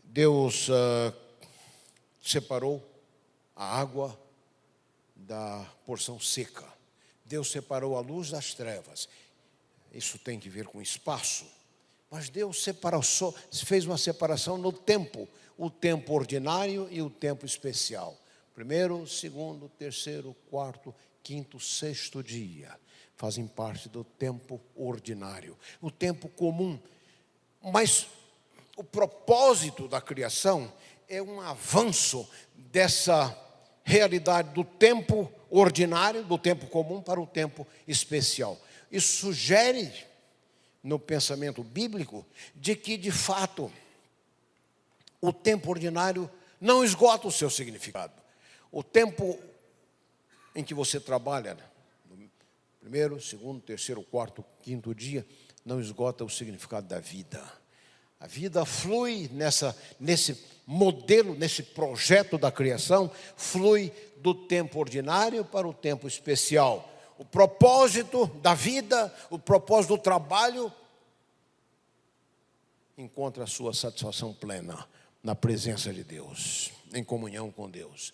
Deus 0.03 0.69
uh, 0.69 1.15
separou 2.21 2.85
a 3.55 3.79
água 3.79 4.19
da 5.15 5.65
porção 5.87 6.19
seca. 6.19 6.67
Deus 7.25 7.49
separou 7.53 7.97
a 7.97 8.01
luz 8.01 8.31
das 8.31 8.53
trevas. 8.53 9.09
Isso 9.93 10.19
tem 10.19 10.41
que 10.41 10.49
ver 10.49 10.67
com 10.67 10.83
espaço. 10.83 11.47
Mas 12.11 12.29
Deus 12.29 12.65
separou, 12.65 13.01
fez 13.65 13.87
uma 13.87 13.97
separação 13.97 14.59
no 14.59 14.73
tempo, 14.73 15.29
o 15.57 15.71
tempo 15.71 16.13
ordinário 16.13 16.89
e 16.91 17.01
o 17.01 17.09
tempo 17.09 17.47
especial. 17.47 18.19
Primeiro, 18.57 19.07
segundo, 19.07 19.69
terceiro, 19.69 20.35
quarto, 20.51 20.93
quinto, 21.23 21.61
sexto 21.61 22.25
dia 22.25 22.77
fazem 23.15 23.47
parte 23.47 23.87
do 23.87 24.03
tempo 24.03 24.59
ordinário, 24.75 25.57
o 25.81 25.91
tempo 25.91 26.27
comum. 26.27 26.81
Mas 27.63 28.07
o 28.77 28.85
propósito 28.85 29.87
da 29.87 30.01
criação 30.01 30.73
é 31.09 31.21
um 31.21 31.41
avanço 31.41 32.29
dessa 32.55 33.37
realidade 33.85 34.55
do 34.55 34.65
tempo 34.65 35.31
ordinário, 35.51 36.23
do 36.25 36.39
tempo 36.39 36.67
comum, 36.69 37.03
para 37.03 37.21
o 37.21 37.27
tempo 37.27 37.67
especial. 37.87 38.59
Isso 38.91 39.19
sugere, 39.19 39.93
no 40.83 40.99
pensamento 40.99 41.63
bíblico, 41.63 42.25
de 42.55 42.75
que, 42.75 42.97
de 42.97 43.11
fato, 43.11 43.71
o 45.21 45.33
tempo 45.33 45.71
ordinário 45.71 46.31
não 46.61 46.83
esgota 46.83 47.29
o 47.29 47.33
seu 47.33 47.51
significado. 47.51 48.15
O 48.73 48.83
tempo 48.83 49.39
em 50.55 50.65
que 50.65 50.73
você 50.73 50.99
trabalha, 50.99 51.59
primeiro, 52.81 53.21
segundo, 53.21 53.61
terceiro, 53.61 54.03
quarto, 54.03 54.45
quinto 54.63 54.95
dia, 54.95 55.27
não 55.65 55.81
esgota 55.81 56.25
o 56.25 56.31
significado 56.31 56.87
da 56.87 56.99
vida. 56.99 57.43
A 58.19 58.27
vida 58.27 58.65
flui 58.67 59.31
nessa, 59.33 59.77
nesse 59.99 60.39
modelo, 60.67 61.35
nesse 61.35 61.63
projeto 61.63 62.37
da 62.37 62.53
criação, 62.53 63.11
flui 63.37 63.93
do 64.19 64.35
tempo 64.35 64.79
ordinário 64.79 65.45
para 65.45 65.67
o 65.67 65.73
tempo 65.73 66.07
especial. 66.07 66.87
O 67.19 67.25
propósito 67.25 68.27
da 68.43 68.55
vida, 68.55 69.15
o 69.31 69.39
propósito 69.39 69.97
do 69.97 70.03
trabalho, 70.03 70.73
encontra 72.97 73.45
a 73.45 73.47
sua 73.47 73.73
satisfação 73.73 74.35
plena 74.35 74.87
na 75.23 75.35
presença 75.35 75.93
de 75.93 76.05
Deus, 76.05 76.71
em 76.93 77.03
comunhão 77.03 77.51
com 77.51 77.69
Deus. 77.69 78.13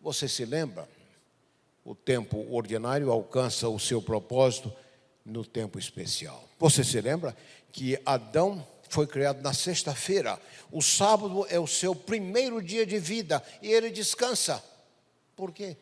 Você 0.00 0.28
se 0.28 0.44
lembra 0.44 0.88
o 1.84 1.94
tempo 1.94 2.46
ordinário 2.54 3.10
alcança 3.10 3.68
o 3.68 3.78
seu 3.78 4.00
propósito 4.00 4.72
no 5.24 5.44
tempo 5.44 5.78
especial. 5.78 6.48
Você 6.58 6.82
se 6.82 7.00
lembra 7.00 7.36
que 7.72 8.00
Adão 8.04 8.66
foi 8.88 9.06
criado 9.06 9.40
na 9.40 9.54
sexta-feira, 9.54 10.38
o 10.70 10.82
sábado 10.82 11.46
é 11.48 11.58
o 11.58 11.66
seu 11.66 11.94
primeiro 11.94 12.62
dia 12.62 12.84
de 12.84 12.98
vida 12.98 13.42
e 13.62 13.72
ele 13.72 13.90
descansa. 13.90 14.62
Por 15.34 15.50
quê? 15.52 15.76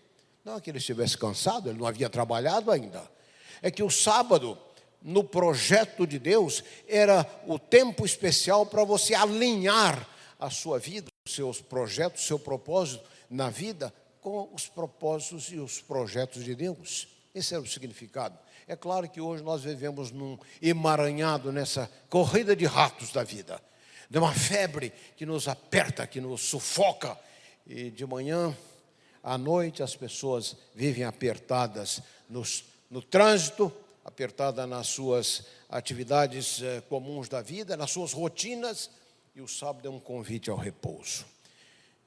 Não 0.44 0.56
é 0.56 0.60
que 0.60 0.70
ele 0.70 0.78
estivesse 0.78 1.18
cansado, 1.18 1.68
ele 1.68 1.78
não 1.78 1.86
havia 1.86 2.08
trabalhado 2.08 2.70
ainda. 2.70 3.02
É 3.60 3.70
que 3.70 3.82
o 3.82 3.90
sábado, 3.90 4.56
no 5.02 5.24
projeto 5.24 6.06
de 6.06 6.18
Deus, 6.18 6.62
era 6.86 7.26
o 7.46 7.58
tempo 7.58 8.06
especial 8.06 8.64
para 8.64 8.84
você 8.84 9.14
alinhar 9.14 10.08
a 10.38 10.48
sua 10.48 10.78
vida, 10.78 11.08
os 11.26 11.34
seus 11.34 11.60
projetos, 11.60 12.22
o 12.22 12.26
seu 12.26 12.38
propósito 12.38 13.04
na 13.28 13.50
vida 13.50 13.92
com 14.20 14.48
os 14.52 14.68
propósitos 14.68 15.50
e 15.50 15.58
os 15.58 15.80
projetos 15.80 16.44
de 16.44 16.54
Deus. 16.54 17.08
Esse 17.34 17.54
era 17.54 17.62
o 17.62 17.66
significado. 17.66 18.38
É 18.70 18.76
claro 18.76 19.08
que 19.08 19.20
hoje 19.20 19.42
nós 19.42 19.64
vivemos 19.64 20.12
num 20.12 20.38
emaranhado 20.62 21.50
nessa 21.50 21.90
corrida 22.08 22.54
de 22.54 22.66
ratos 22.66 23.10
da 23.10 23.24
vida, 23.24 23.60
de 24.08 24.16
uma 24.16 24.32
febre 24.32 24.92
que 25.16 25.26
nos 25.26 25.48
aperta, 25.48 26.06
que 26.06 26.20
nos 26.20 26.42
sufoca, 26.42 27.18
e 27.66 27.90
de 27.90 28.06
manhã 28.06 28.56
à 29.24 29.36
noite 29.36 29.82
as 29.82 29.96
pessoas 29.96 30.54
vivem 30.72 31.02
apertadas 31.02 32.00
nos, 32.28 32.64
no 32.88 33.02
trânsito, 33.02 33.72
apertadas 34.04 34.68
nas 34.68 34.86
suas 34.86 35.46
atividades 35.68 36.62
eh, 36.62 36.80
comuns 36.88 37.28
da 37.28 37.42
vida, 37.42 37.76
nas 37.76 37.90
suas 37.90 38.12
rotinas, 38.12 38.88
e 39.34 39.40
o 39.40 39.48
sábado 39.48 39.88
é 39.88 39.90
um 39.90 39.98
convite 39.98 40.48
ao 40.48 40.56
repouso. 40.56 41.26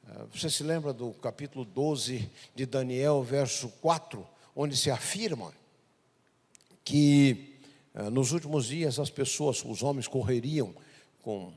Ah, 0.08 0.24
você 0.34 0.50
se 0.50 0.64
lembra 0.64 0.94
do 0.94 1.12
capítulo 1.12 1.66
12 1.66 2.32
de 2.56 2.66
Daniel, 2.66 3.22
verso 3.22 3.68
4, 3.82 4.26
onde 4.56 4.78
se 4.78 4.90
afirma 4.90 5.54
que 6.84 7.60
ah, 7.94 8.10
nos 8.10 8.32
últimos 8.32 8.68
dias 8.68 9.00
as 9.00 9.10
pessoas, 9.10 9.64
os 9.64 9.84
homens 9.84 10.08
correriam 10.08 10.74
com 11.22 11.54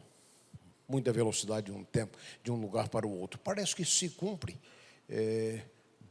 muita 0.88 1.12
velocidade 1.12 1.66
de 1.66 1.72
um 1.72 1.84
tempo, 1.84 2.16
de 2.44 2.50
um 2.50 2.56
lugar 2.56 2.88
para 2.88 3.06
o 3.06 3.20
outro. 3.20 3.40
Parece 3.40 3.74
que 3.74 3.84
se 3.84 4.10
cumpre 4.10 4.56
é, 5.08 5.60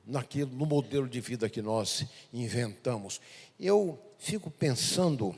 naquilo, 0.06 0.52
no 0.52 0.66
modelo 0.66 1.08
de 1.08 1.22
vida 1.22 1.50
que 1.50 1.62
nós 1.62 2.06
inventamos. 2.34 3.22
Eu 3.60 3.98
fico 4.18 4.52
pensando, 4.52 5.34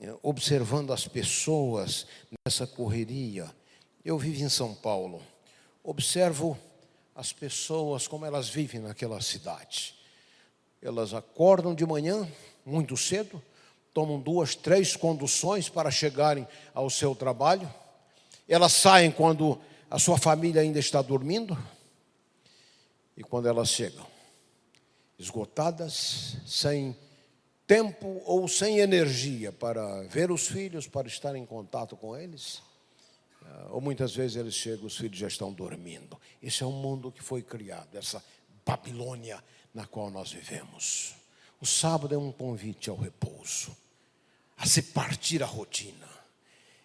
eh, 0.00 0.16
observando 0.22 0.92
as 0.92 1.06
pessoas 1.06 2.06
nessa 2.46 2.66
correria. 2.66 3.54
Eu 4.02 4.18
vivo 4.18 4.42
em 4.42 4.48
São 4.48 4.74
Paulo 4.74 5.20
observo 5.82 6.58
as 7.14 7.32
pessoas, 7.32 8.06
como 8.06 8.24
elas 8.24 8.48
vivem 8.48 8.80
naquela 8.80 9.20
cidade. 9.20 9.94
Elas 10.80 11.12
acordam 11.12 11.74
de 11.74 11.84
manhã, 11.84 12.30
muito 12.64 12.96
cedo, 12.96 13.42
tomam 13.92 14.20
duas, 14.20 14.54
três 14.54 14.96
conduções 14.96 15.68
para 15.68 15.90
chegarem 15.90 16.46
ao 16.74 16.88
seu 16.88 17.14
trabalho. 17.14 17.72
Elas 18.48 18.72
saem 18.72 19.10
quando 19.10 19.60
a 19.90 19.98
sua 19.98 20.18
família 20.18 20.62
ainda 20.62 20.78
está 20.78 21.02
dormindo. 21.02 21.56
E 23.16 23.22
quando 23.22 23.48
elas 23.48 23.68
chegam, 23.68 24.06
esgotadas, 25.18 26.36
sem 26.46 26.96
tempo 27.66 28.22
ou 28.24 28.48
sem 28.48 28.78
energia 28.78 29.52
para 29.52 30.02
ver 30.04 30.30
os 30.30 30.48
filhos, 30.48 30.86
para 30.86 31.06
estar 31.06 31.36
em 31.36 31.44
contato 31.44 31.96
com 31.96 32.16
eles, 32.16 32.62
ah, 33.44 33.68
ou 33.70 33.80
muitas 33.80 34.14
vezes 34.14 34.36
eles 34.36 34.54
chegam, 34.54 34.86
os 34.86 34.96
filhos 34.96 35.18
já 35.18 35.28
estão 35.28 35.52
dormindo. 35.52 36.18
Esse 36.42 36.62
é 36.62 36.66
o 36.66 36.72
mundo 36.72 37.12
que 37.12 37.22
foi 37.22 37.42
criado, 37.42 37.94
essa 37.96 38.24
Babilônia 38.64 39.42
na 39.74 39.86
qual 39.86 40.10
nós 40.10 40.32
vivemos. 40.32 41.19
O 41.60 41.66
sábado 41.66 42.14
é 42.14 42.18
um 42.18 42.32
convite 42.32 42.88
ao 42.88 42.96
repouso, 42.96 43.76
a 44.56 44.66
se 44.66 44.82
partir 44.82 45.42
a 45.42 45.46
rotina. 45.46 46.08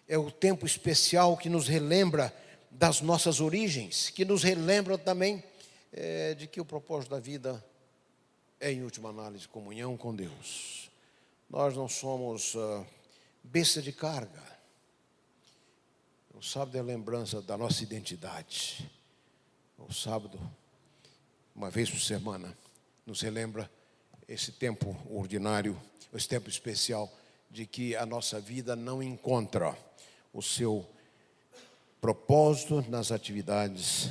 é 0.08 0.16
o 0.16 0.30
tempo 0.30 0.64
especial 0.64 1.36
que 1.36 1.48
nos 1.48 1.66
relembra 1.66 2.34
das 2.70 3.00
nossas 3.00 3.40
origens, 3.40 4.10
que 4.10 4.24
nos 4.24 4.42
relembra 4.42 4.96
também 4.96 5.42
é, 5.92 6.34
de 6.34 6.46
que 6.46 6.60
o 6.60 6.64
propósito 6.64 7.10
da 7.10 7.18
vida 7.18 7.64
é, 8.60 8.70
em 8.70 8.82
última 8.82 9.10
análise, 9.10 9.48
comunhão 9.48 9.96
com 9.96 10.14
Deus. 10.14 10.90
Nós 11.48 11.74
não 11.76 11.88
somos 11.88 12.54
uh, 12.54 12.86
besta 13.42 13.82
de 13.82 13.92
carga. 13.92 14.42
O 16.34 16.42
sábado 16.42 16.76
é 16.76 16.80
a 16.80 16.84
lembrança 16.84 17.40
da 17.40 17.56
nossa 17.56 17.82
identidade. 17.82 18.90
O 19.78 19.92
sábado, 19.92 20.38
uma 21.54 21.70
vez 21.70 21.90
por 21.90 22.00
semana, 22.00 22.56
nos 23.06 23.20
relembra 23.20 23.70
esse 24.28 24.52
tempo 24.52 24.96
ordinário, 25.10 25.80
esse 26.12 26.28
tempo 26.28 26.48
especial, 26.48 27.12
de 27.50 27.66
que 27.66 27.94
a 27.94 28.04
nossa 28.04 28.40
vida 28.40 28.74
não 28.74 29.02
encontra 29.02 29.76
o 30.32 30.42
seu 30.42 30.86
propósito 32.00 32.84
nas 32.88 33.10
atividades 33.10 34.08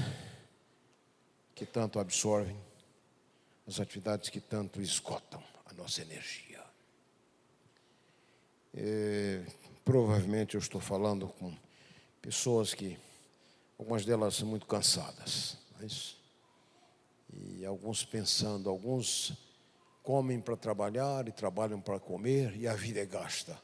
que 1.53 1.65
tanto 1.65 1.99
absorvem, 1.99 2.57
as 3.67 3.79
atividades 3.79 4.29
que 4.29 4.39
tanto 4.39 4.81
esgotam 4.81 5.43
a 5.65 5.73
nossa 5.73 6.01
energia. 6.01 6.63
É, 8.73 9.45
provavelmente 9.83 10.55
eu 10.55 10.59
estou 10.59 10.81
falando 10.81 11.29
com 11.29 11.55
pessoas 12.21 12.73
que, 12.73 12.97
algumas 13.79 14.03
delas 14.03 14.41
muito 14.41 14.65
cansadas, 14.65 15.57
mas, 15.79 16.17
e 17.31 17.65
alguns 17.65 18.03
pensando, 18.03 18.69
alguns 18.69 19.44
comem 20.05 20.39
para 20.39 20.55
trabalhar 20.55 21.27
e 21.27 21.31
trabalham 21.31 21.81
para 21.81 21.99
comer, 21.99 22.55
e 22.55 22.67
a 22.67 22.75
vida 22.75 22.99
é 22.99 23.05
gasta 23.07 23.59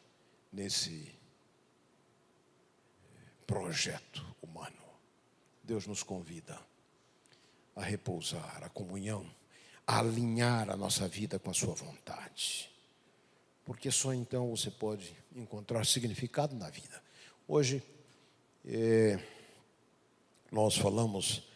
nesse 0.51 1.13
projeto 3.45 4.25
humano. 4.41 4.75
Deus 5.63 5.85
nos 5.85 6.01
convida 6.01 6.59
a 7.75 7.83
repousar, 7.83 8.63
a 8.63 8.69
comunhão, 8.69 9.23
a 9.85 9.99
alinhar 9.99 10.71
a 10.71 10.75
nossa 10.75 11.07
vida 11.07 11.37
com 11.37 11.51
a 11.51 11.53
Sua 11.53 11.75
vontade. 11.75 12.71
Porque 13.63 13.91
só 13.91 14.11
então 14.11 14.49
você 14.49 14.71
pode 14.71 15.15
encontrar 15.35 15.85
significado 15.85 16.55
na 16.55 16.71
vida. 16.71 17.03
Hoje, 17.47 17.83
é, 18.65 19.19
nós 20.51 20.75
falamos 20.75 21.47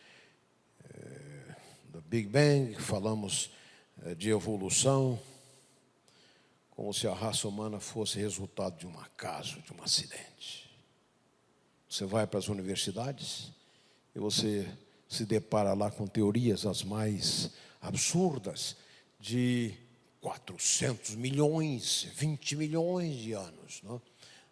é, 0.83 1.55
do 1.85 2.01
Big 2.01 2.27
Bang, 2.29 2.75
falamos 2.75 3.49
de 4.17 4.29
evolução, 4.29 5.19
como 6.71 6.93
se 6.93 7.07
a 7.07 7.13
raça 7.13 7.47
humana 7.47 7.79
fosse 7.79 8.19
resultado 8.19 8.77
de 8.77 8.85
um 8.85 8.99
acaso, 8.99 9.61
de 9.61 9.73
um 9.73 9.81
acidente. 9.81 10.69
Você 11.89 12.05
vai 12.05 12.27
para 12.27 12.39
as 12.39 12.49
universidades 12.49 13.51
e 14.13 14.19
você 14.19 14.67
se 15.07 15.25
depara 15.25 15.73
lá 15.73 15.89
com 15.89 16.05
teorias 16.05 16.65
as 16.65 16.83
mais 16.83 17.51
absurdas 17.81 18.75
de 19.19 19.73
400 20.19 21.15
milhões, 21.15 22.07
20 22.15 22.55
milhões 22.57 23.15
de 23.15 23.33
anos. 23.33 23.81
Não? 23.83 24.01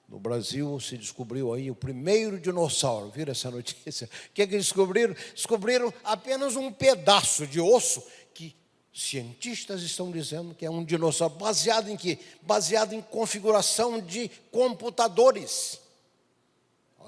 No 0.07 0.19
Brasil 0.19 0.79
se 0.79 0.97
descobriu 0.97 1.53
aí 1.53 1.71
o 1.71 1.75
primeiro 1.75 2.39
dinossauro. 2.39 3.09
Viram 3.09 3.31
essa 3.31 3.49
notícia? 3.49 4.07
O 4.29 4.33
que, 4.33 4.43
é 4.43 4.47
que 4.47 4.57
descobriram? 4.57 5.15
Descobriram 5.33 5.91
apenas 6.03 6.55
um 6.55 6.71
pedaço 6.71 7.47
de 7.47 7.59
osso 7.59 8.03
cientistas 8.93 9.81
estão 9.81 10.11
dizendo 10.11 10.53
que 10.53 10.65
é 10.65 10.69
um 10.69 10.83
dinossauro 10.83 11.33
baseado 11.35 11.89
em 11.89 11.97
quê? 11.97 12.19
Baseado 12.41 12.93
em 12.93 13.01
configuração 13.01 13.99
de 13.99 14.29
computadores. 14.51 15.79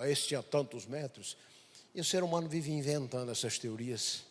Esse 0.01 0.27
tinha 0.27 0.41
tantos 0.41 0.85
metros. 0.85 1.37
E 1.93 2.01
o 2.01 2.03
ser 2.03 2.23
humano 2.23 2.49
vive 2.49 2.71
inventando 2.71 3.31
essas 3.31 3.59
teorias. 3.59 4.23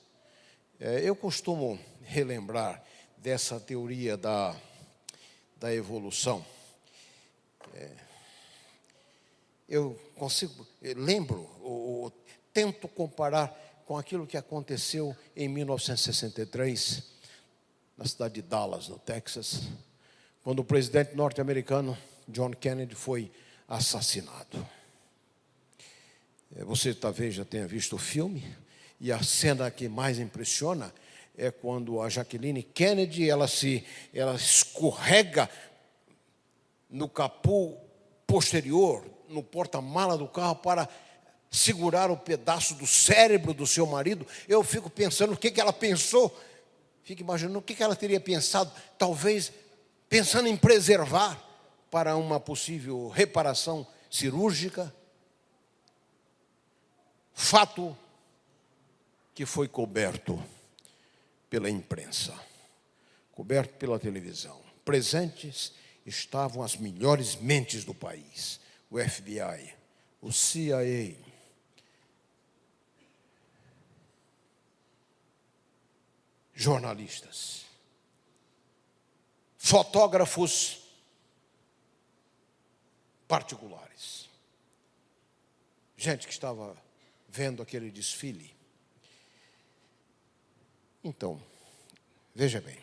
É, 0.81 1.01
eu 1.03 1.15
costumo 1.15 1.79
relembrar 2.03 2.83
dessa 3.17 3.59
teoria 3.61 4.17
da, 4.17 4.55
da 5.57 5.73
evolução. 5.73 6.45
É, 7.73 7.91
eu 9.69 9.99
consigo, 10.17 10.67
eu 10.83 10.99
lembro, 10.99 11.49
ou, 11.63 12.03
ou, 12.03 12.13
tento 12.53 12.87
comparar 12.87 13.49
com 13.87 13.97
aquilo 13.97 14.27
que 14.27 14.37
aconteceu 14.37 15.17
em 15.35 15.49
1963, 15.49 17.14
na 17.97 18.05
cidade 18.05 18.35
de 18.35 18.43
Dallas, 18.43 18.89
no 18.89 18.99
Texas, 18.99 19.69
quando 20.43 20.61
o 20.61 20.65
presidente 20.65 21.15
norte-americano 21.15 21.97
John 22.29 22.51
Kennedy 22.51 22.95
foi 22.95 23.31
assassinado. 23.69 24.67
É, 26.57 26.65
você 26.65 26.95
talvez 26.95 27.35
já 27.35 27.45
tenha 27.45 27.67
visto 27.67 27.97
o 27.97 27.99
filme, 27.99 28.45
e 29.01 29.13
a 29.13 29.23
cena 29.23 29.71
que 29.71 29.89
mais 29.89 30.19
impressiona 30.19 30.93
é 31.37 31.51
quando 31.51 32.01
a 32.01 32.09
Jacqueline 32.09 32.63
Kennedy 32.63 33.29
ela 33.29 33.49
se 33.49 33.85
ela 34.13 34.35
escorrega 34.37 35.51
no 36.89 37.09
capô 37.09 37.77
posterior, 38.27 39.05
no 39.29 39.43
porta-mala 39.43 40.17
do 40.17 40.29
carro 40.29 40.57
para 40.57 40.89
segurar 41.51 42.11
o 42.11 42.17
pedaço 42.17 42.75
do 42.75 42.87
cérebro 42.87 43.53
do 43.53 43.67
seu 43.67 43.87
marido. 43.87 44.27
Eu 44.49 44.63
fico 44.63 44.89
pensando 44.89 45.33
o 45.33 45.37
que, 45.37 45.51
que 45.51 45.61
ela 45.61 45.73
pensou, 45.73 46.37
fico 47.05 47.21
imaginando 47.21 47.59
o 47.59 47.63
que 47.63 47.81
ela 47.83 47.95
teria 47.95 48.19
pensado, 48.19 48.73
talvez 48.99 49.53
pensando 50.09 50.49
em 50.49 50.57
preservar 50.57 51.41
para 51.91 52.17
uma 52.17 52.41
possível 52.41 53.09
reparação 53.09 53.87
cirúrgica 54.11 54.93
fato 57.33 57.97
que 59.35 59.45
foi 59.45 59.69
coberto 59.69 60.43
pela 61.51 61.69
imprensa, 61.69 62.33
coberto 63.33 63.75
pela 63.75 63.99
televisão. 63.99 64.63
Presentes 64.85 65.73
estavam 66.07 66.63
as 66.63 66.77
melhores 66.77 67.37
mentes 67.37 67.85
do 67.85 67.95
país: 67.95 68.61
o 68.91 68.99
FBI, 68.99 69.75
o 70.23 70.33
CIA, 70.33 71.17
jornalistas, 76.55 77.65
fotógrafos 79.59 80.83
particulares, 83.27 84.29
gente 85.97 86.27
que 86.27 86.33
estava 86.33 86.77
vendo 87.29 87.63
aquele 87.63 87.91
desfile. 87.91 88.55
Então, 91.03 91.43
veja 92.35 92.61
bem, 92.61 92.79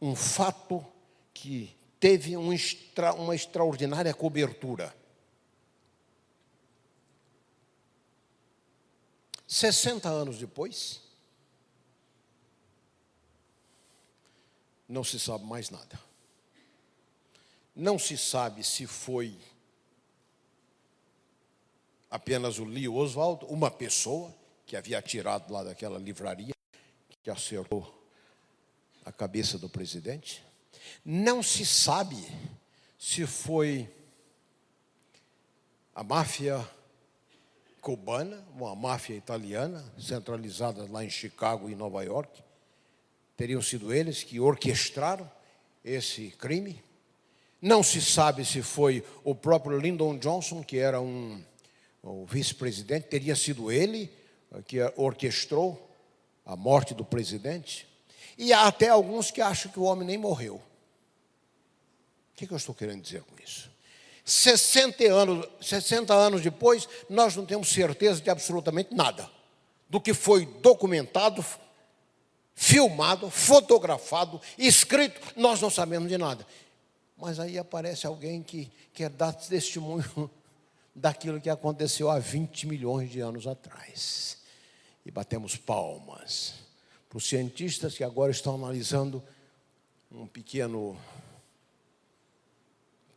um 0.00 0.14
fato 0.14 0.84
que 1.34 1.76
teve 1.98 2.36
um 2.36 2.52
extra, 2.52 3.12
uma 3.14 3.34
extraordinária 3.34 4.14
cobertura. 4.14 4.94
60 9.46 10.08
anos 10.08 10.38
depois, 10.38 11.05
não 14.88 15.02
se 15.02 15.18
sabe 15.18 15.44
mais 15.44 15.70
nada. 15.70 15.98
Não 17.74 17.98
se 17.98 18.16
sabe 18.16 18.64
se 18.64 18.86
foi 18.86 19.38
apenas 22.10 22.58
o 22.58 22.64
Lee 22.64 22.88
Oswald, 22.88 23.44
uma 23.46 23.70
pessoa 23.70 24.34
que 24.64 24.76
havia 24.76 24.98
atirado 24.98 25.52
lá 25.52 25.62
daquela 25.62 25.98
livraria, 25.98 26.54
que 27.22 27.30
acertou 27.30 27.92
a 29.04 29.12
cabeça 29.12 29.58
do 29.58 29.68
presidente. 29.68 30.42
Não 31.04 31.42
se 31.42 31.66
sabe 31.66 32.16
se 32.98 33.26
foi 33.26 33.88
a 35.94 36.02
máfia 36.02 36.68
cubana, 37.80 38.44
uma 38.54 38.74
máfia 38.74 39.14
italiana, 39.14 39.84
centralizada 39.98 40.90
lá 40.90 41.04
em 41.04 41.10
Chicago 41.10 41.70
e 41.70 41.74
Nova 41.74 42.02
York. 42.02 42.42
Teriam 43.36 43.60
sido 43.60 43.92
eles 43.92 44.22
que 44.22 44.40
orquestraram 44.40 45.30
esse 45.84 46.30
crime. 46.38 46.82
Não 47.60 47.82
se 47.82 48.00
sabe 48.00 48.44
se 48.44 48.62
foi 48.62 49.04
o 49.24 49.34
próprio 49.34 49.78
Lyndon 49.78 50.18
Johnson, 50.18 50.62
que 50.62 50.78
era 50.78 51.00
um 51.00 51.42
vice-presidente, 52.26 53.08
teria 53.08 53.34
sido 53.34 53.70
ele 53.70 54.10
eh, 54.52 54.62
que 54.66 54.78
orquestrou 54.96 55.90
a 56.44 56.54
morte 56.54 56.94
do 56.94 57.04
presidente. 57.04 57.86
E 58.38 58.52
há 58.52 58.66
até 58.66 58.88
alguns 58.88 59.30
que 59.30 59.40
acham 59.40 59.72
que 59.72 59.80
o 59.80 59.84
homem 59.84 60.06
nem 60.06 60.18
morreu. 60.18 60.56
O 60.56 62.36
que, 62.36 62.50
eu 62.50 62.56
estou 62.56 62.74
querendo 62.74 63.02
dizer 63.02 63.22
com 63.22 63.34
isso? 63.42 63.70
60 64.24 65.04
anos, 65.04 65.48
60 65.60 66.12
anos 66.12 66.42
depois, 66.42 66.88
nós 67.08 67.34
não 67.34 67.46
temos 67.46 67.68
certeza 67.68 68.20
de 68.20 68.28
absolutamente 68.28 68.94
nada 68.94 69.30
do 69.88 70.00
que 70.00 70.12
foi 70.12 70.44
documentado, 70.44 71.44
filmado, 72.56 73.30
fotografado, 73.30 74.40
escrito, 74.56 75.20
nós 75.36 75.60
não 75.60 75.68
sabemos 75.68 76.08
de 76.08 76.16
nada. 76.16 76.44
Mas 77.18 77.38
aí 77.38 77.58
aparece 77.58 78.06
alguém 78.06 78.42
que 78.42 78.72
quer 78.94 79.10
dar 79.10 79.34
testemunho 79.34 80.30
daquilo 80.94 81.40
que 81.40 81.50
aconteceu 81.50 82.10
há 82.10 82.18
20 82.18 82.66
milhões 82.66 83.10
de 83.10 83.20
anos 83.20 83.46
atrás. 83.46 84.38
E 85.04 85.10
batemos 85.10 85.54
palmas 85.54 86.54
para 87.08 87.18
os 87.18 87.28
cientistas 87.28 87.94
que 87.94 88.02
agora 88.02 88.32
estão 88.32 88.54
analisando 88.54 89.22
um 90.10 90.26
pequeno 90.26 90.98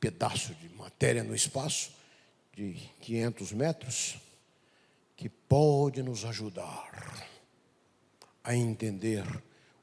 pedaço 0.01 0.53
de 0.55 0.69
matéria 0.69 1.23
no 1.23 1.33
espaço 1.33 1.91
de 2.53 2.73
500 3.01 3.51
metros 3.53 4.17
que 5.15 5.29
pode 5.29 6.03
nos 6.03 6.25
ajudar 6.25 7.28
a 8.43 8.55
entender 8.55 9.23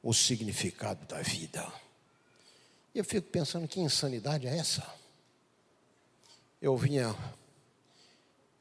o 0.03 0.12
significado 0.12 1.05
da 1.07 1.21
vida. 1.21 1.66
E 2.95 2.99
eu 2.99 3.05
fico 3.05 3.29
pensando 3.29 3.69
que 3.69 3.81
insanidade 3.81 4.47
é 4.47 4.57
essa? 4.57 4.87
Eu 6.61 6.77
vinha 6.77 7.14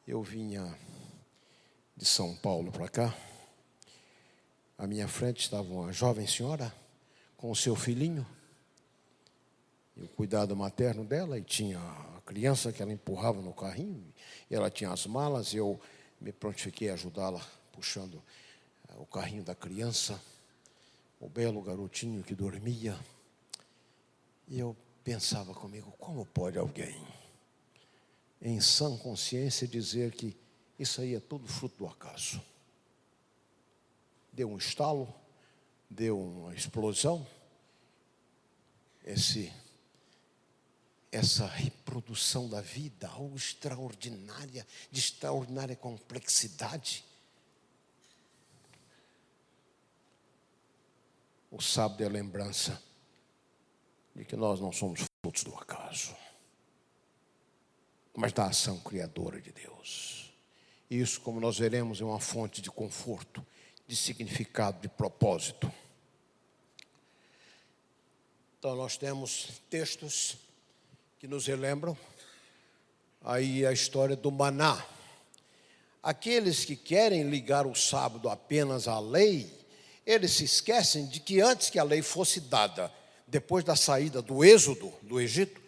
eu 0.07 0.21
vinha 0.21 0.77
de 1.97 2.05
São 2.05 2.35
Paulo 2.35 2.71
para 2.71 2.87
cá. 2.87 3.17
À 4.77 4.85
minha 4.85 5.07
frente 5.07 5.41
estava 5.41 5.67
uma 5.67 5.91
jovem 5.91 6.27
senhora 6.27 6.71
com 7.35 7.49
o 7.49 7.55
seu 7.55 7.75
filhinho 7.75 8.25
e 9.97 10.03
o 10.03 10.07
cuidado 10.09 10.55
materno 10.55 11.03
dela, 11.03 11.39
e 11.39 11.43
tinha 11.43 11.79
a 11.79 12.21
criança 12.25 12.71
que 12.71 12.81
ela 12.81 12.91
empurrava 12.91 13.41
no 13.41 13.53
carrinho, 13.53 14.03
e 14.51 14.53
ela 14.53 14.69
tinha 14.69 14.91
as 14.91 15.05
malas, 15.05 15.53
eu 15.53 15.79
me 16.19 16.31
prontifiquei 16.31 16.89
a 16.89 16.93
ajudá-la, 16.93 17.41
puxando 17.71 18.21
o 18.97 19.05
carrinho 19.05 19.43
da 19.43 19.55
criança, 19.55 20.21
o 21.19 21.29
belo 21.29 21.61
garotinho 21.61 22.23
que 22.23 22.33
dormia. 22.33 22.97
E 24.47 24.59
eu 24.59 24.75
pensava 25.03 25.53
comigo, 25.53 25.91
como 25.99 26.25
pode 26.25 26.57
alguém, 26.57 27.05
em 28.41 28.59
sã 28.59 28.95
consciência, 28.97 29.67
dizer 29.67 30.11
que 30.11 30.35
isso 30.77 31.01
aí 31.01 31.15
é 31.15 31.19
tudo 31.19 31.47
fruto 31.47 31.77
do 31.77 31.87
acaso? 31.87 32.41
Deu 34.31 34.49
um 34.49 34.57
estalo, 34.57 35.13
deu 35.89 36.19
uma 36.19 36.53
explosão, 36.53 37.25
esse 39.03 39.51
essa 41.15 41.47
reprodução 41.47 42.49
da 42.49 42.59
vida, 42.59 43.07
algo 43.07 43.37
extraordinária, 43.37 44.67
de 44.91 44.99
extraordinária 44.99 45.73
complexidade. 45.73 47.05
O 51.57 51.61
sábado 51.61 52.03
é 52.03 52.05
a 52.05 52.09
lembrança 52.09 52.83
de 54.13 54.25
que 54.25 54.35
nós 54.35 54.59
não 54.59 54.73
somos 54.73 55.05
frutos 55.21 55.45
do 55.45 55.55
acaso, 55.55 56.13
mas 58.13 58.33
da 58.33 58.47
ação 58.47 58.77
criadora 58.81 59.39
de 59.39 59.53
Deus. 59.53 60.33
Isso, 60.91 61.21
como 61.21 61.39
nós 61.39 61.57
veremos, 61.57 62.01
é 62.01 62.03
uma 62.03 62.19
fonte 62.19 62.61
de 62.61 62.69
conforto, 62.69 63.41
de 63.87 63.95
significado, 63.95 64.81
de 64.81 64.89
propósito. 64.89 65.71
Então, 68.59 68.75
nós 68.75 68.97
temos 68.97 69.61
textos 69.69 70.35
que 71.17 71.25
nos 71.25 71.47
relembram 71.47 71.97
aí 73.23 73.65
a 73.65 73.71
história 73.71 74.17
do 74.17 74.29
maná. 74.29 74.85
Aqueles 76.03 76.65
que 76.65 76.75
querem 76.75 77.29
ligar 77.29 77.65
o 77.65 77.73
sábado 77.73 78.27
apenas 78.27 78.89
à 78.89 78.99
lei, 78.99 79.64
eles 80.05 80.31
se 80.31 80.43
esquecem 80.43 81.07
de 81.07 81.19
que 81.19 81.41
antes 81.41 81.69
que 81.69 81.79
a 81.79 81.83
lei 81.83 82.01
fosse 82.01 82.39
dada, 82.39 82.91
depois 83.27 83.63
da 83.63 83.75
saída 83.75 84.21
do 84.21 84.43
êxodo 84.43 84.93
do 85.01 85.19
Egito, 85.19 85.61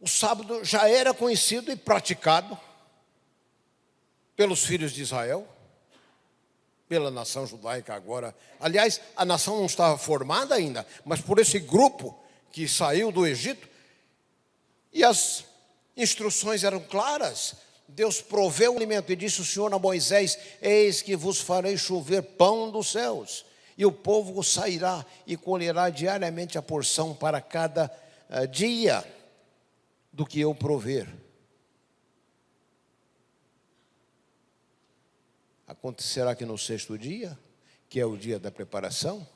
o 0.00 0.08
sábado 0.08 0.64
já 0.64 0.88
era 0.88 1.14
conhecido 1.14 1.70
e 1.70 1.76
praticado 1.76 2.58
pelos 4.36 4.64
filhos 4.64 4.92
de 4.92 5.02
Israel, 5.02 5.46
pela 6.88 7.10
nação 7.10 7.46
judaica 7.46 7.94
agora. 7.94 8.34
Aliás, 8.60 9.00
a 9.16 9.24
nação 9.24 9.58
não 9.58 9.66
estava 9.66 9.98
formada 9.98 10.54
ainda, 10.54 10.86
mas 11.04 11.20
por 11.20 11.38
esse 11.38 11.58
grupo 11.58 12.18
que 12.50 12.66
saiu 12.66 13.12
do 13.12 13.26
Egito, 13.26 13.68
e 14.92 15.04
as 15.04 15.44
instruções 15.96 16.64
eram 16.64 16.80
claras. 16.80 17.56
Deus 17.88 18.20
proveu 18.20 18.74
o 18.74 18.76
alimento 18.76 19.10
e 19.10 19.16
disse 19.16 19.40
o 19.40 19.44
Senhor 19.44 19.72
a 19.72 19.78
Moisés: 19.78 20.38
Eis 20.60 21.00
que 21.00 21.16
vos 21.16 21.40
farei 21.40 21.78
chover 21.78 22.22
pão 22.22 22.70
dos 22.70 22.92
céus, 22.92 23.46
e 23.78 23.86
o 23.86 23.90
povo 23.90 24.44
sairá 24.44 25.04
e 25.26 25.36
colherá 25.36 25.88
diariamente 25.88 26.58
a 26.58 26.62
porção 26.62 27.14
para 27.14 27.40
cada 27.40 27.90
uh, 28.28 28.46
dia 28.46 29.02
do 30.12 30.26
que 30.26 30.38
eu 30.38 30.54
prover. 30.54 31.08
Acontecerá 35.66 36.34
que 36.34 36.44
no 36.44 36.58
sexto 36.58 36.98
dia, 36.98 37.38
que 37.88 37.98
é 37.98 38.04
o 38.04 38.16
dia 38.16 38.38
da 38.38 38.50
preparação, 38.50 39.26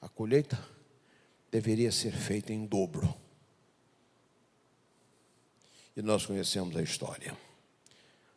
a 0.00 0.08
colheita 0.08 0.58
deveria 1.50 1.90
ser 1.90 2.12
feita 2.12 2.52
em 2.52 2.66
dobro. 2.66 3.14
E 5.98 6.02
nós 6.02 6.24
conhecemos 6.24 6.76
a 6.76 6.80
história. 6.80 7.36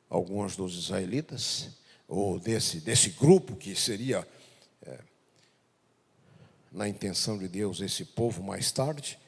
Alguns 0.10 0.56
dos 0.56 0.76
israelitas, 0.76 1.69
ou 2.08 2.39
desse, 2.39 2.80
desse 2.80 3.12
grupo 3.12 3.56
que 3.56 3.76
seria, 3.76 4.28
é, 4.82 5.00
na 6.71 6.89
intenção 6.89 7.38
de 7.38 7.47
Deus, 7.47 7.80
esse 7.80 8.04
povo 8.04 8.41
mais 8.41 8.71
tarde, 8.71 9.19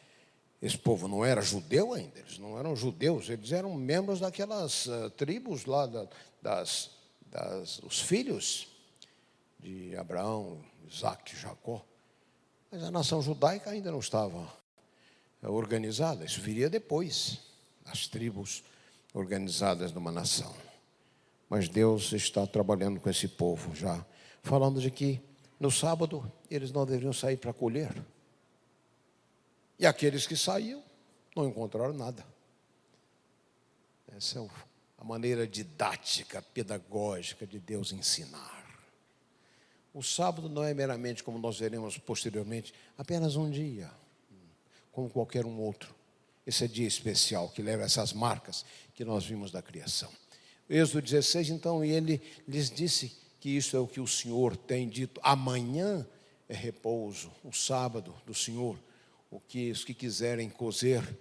esse 0.60 0.76
povo 0.76 1.08
não 1.08 1.24
era 1.24 1.44
judeu 1.44 1.94
ainda, 1.94 2.18
eles 2.18 2.40
não 2.40 2.58
eram 2.58 2.76
judeus, 2.76 3.30
eles 3.30 3.52
eram 3.52 3.76
membros 3.76 4.20
daquelas 4.20 4.88
uh, 4.88 5.12
tribos 5.12 5.66
lá, 5.66 5.86
da, 5.86 6.08
das, 6.42 6.90
das, 7.28 7.78
os 7.84 8.02
filhos 8.02 8.68
de 9.60 9.96
Abraão, 9.96 10.60
Isaac, 10.90 11.40
Jacó. 11.40 11.86
Mas 12.72 12.82
a 12.82 12.90
nação 12.90 13.22
judaica 13.22 13.70
ainda 13.70 13.92
não 13.92 14.00
estava 14.00 14.52
eh, 15.44 15.48
organizada, 15.48 16.26
isso 16.26 16.42
viria 16.42 16.68
depois, 16.68 17.53
as 17.86 18.08
tribos 18.08 18.64
organizadas 19.14 19.92
numa 19.92 20.12
nação. 20.12 20.54
Mas 21.50 21.70
Deus 21.70 22.12
está 22.14 22.48
trabalhando 22.48 23.00
com 23.00 23.10
esse 23.10 23.28
povo 23.28 23.76
já, 23.76 24.04
falando 24.42 24.82
de 24.82 24.90
que 24.90 25.22
no 25.60 25.70
sábado 25.70 26.32
eles 26.50 26.72
não 26.72 26.86
deveriam 26.86 27.14
sair 27.14 27.38
para 27.38 27.54
colher. 27.54 27.94
E 29.78 29.86
aqueles 29.86 30.26
que 30.26 30.36
saíam 30.36 30.84
não 31.36 31.48
encontraram 31.48 31.94
nada. 31.94 32.26
Essa 34.16 34.40
é 34.40 34.48
a 34.98 35.04
maneira 35.04 35.48
didática, 35.48 36.42
pedagógica 36.42 37.46
de 37.46 37.60
Deus 37.60 37.92
ensinar. 37.92 38.64
O 39.94 40.02
sábado 40.02 40.50
não 40.50 40.64
é 40.64 40.74
meramente, 40.74 41.24
como 41.24 41.38
nós 41.38 41.60
veremos 41.60 41.98
posteriormente, 41.98 42.74
apenas 42.98 43.36
um 43.36 43.50
dia, 43.50 43.92
como 44.92 45.10
qualquer 45.10 45.46
um 45.46 45.60
outro. 45.60 45.94
Esse 46.46 46.66
é 46.66 46.68
dia 46.68 46.88
especial 46.88 47.50
que 47.50 47.62
leva 47.62 47.84
essas 47.84 48.14
marcas 48.14 48.66
que 48.94 49.06
nós 49.06 49.26
vimos 49.26 49.52
da 49.52 49.62
criação. 49.62 50.12
Êxodo 50.70 51.02
16, 51.02 51.50
então, 51.50 51.84
e 51.84 51.92
ele 51.92 52.22
lhes 52.48 52.70
disse 52.70 53.16
que 53.40 53.50
isso 53.50 53.76
é 53.76 53.80
o 53.80 53.88
que 53.88 54.00
o 54.00 54.08
Senhor 54.08 54.56
tem 54.56 54.88
dito. 54.88 55.20
Amanhã 55.24 56.06
é 56.48 56.56
repouso, 56.56 57.32
o 57.44 57.52
sábado 57.52 58.14
do 58.26 58.34
Senhor. 58.34 58.78
O 59.30 59.40
que 59.40 59.72
os 59.72 59.84
que 59.84 59.94
quiserem 59.94 60.50
cozer 60.50 61.18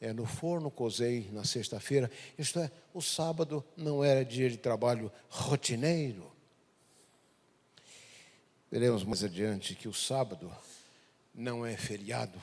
é 0.00 0.12
no 0.12 0.26
forno, 0.26 0.70
cozei 0.70 1.28
na 1.32 1.44
sexta-feira. 1.44 2.10
Isto 2.38 2.60
é, 2.60 2.70
o 2.94 3.02
sábado 3.02 3.64
não 3.76 4.04
era 4.04 4.24
dia 4.24 4.48
de 4.48 4.56
trabalho 4.56 5.10
rotineiro 5.28 6.36
Veremos 8.70 9.04
mais 9.04 9.22
adiante 9.22 9.76
que 9.76 9.86
o 9.86 9.94
sábado 9.94 10.52
não 11.32 11.64
é 11.64 11.76
feriado. 11.76 12.38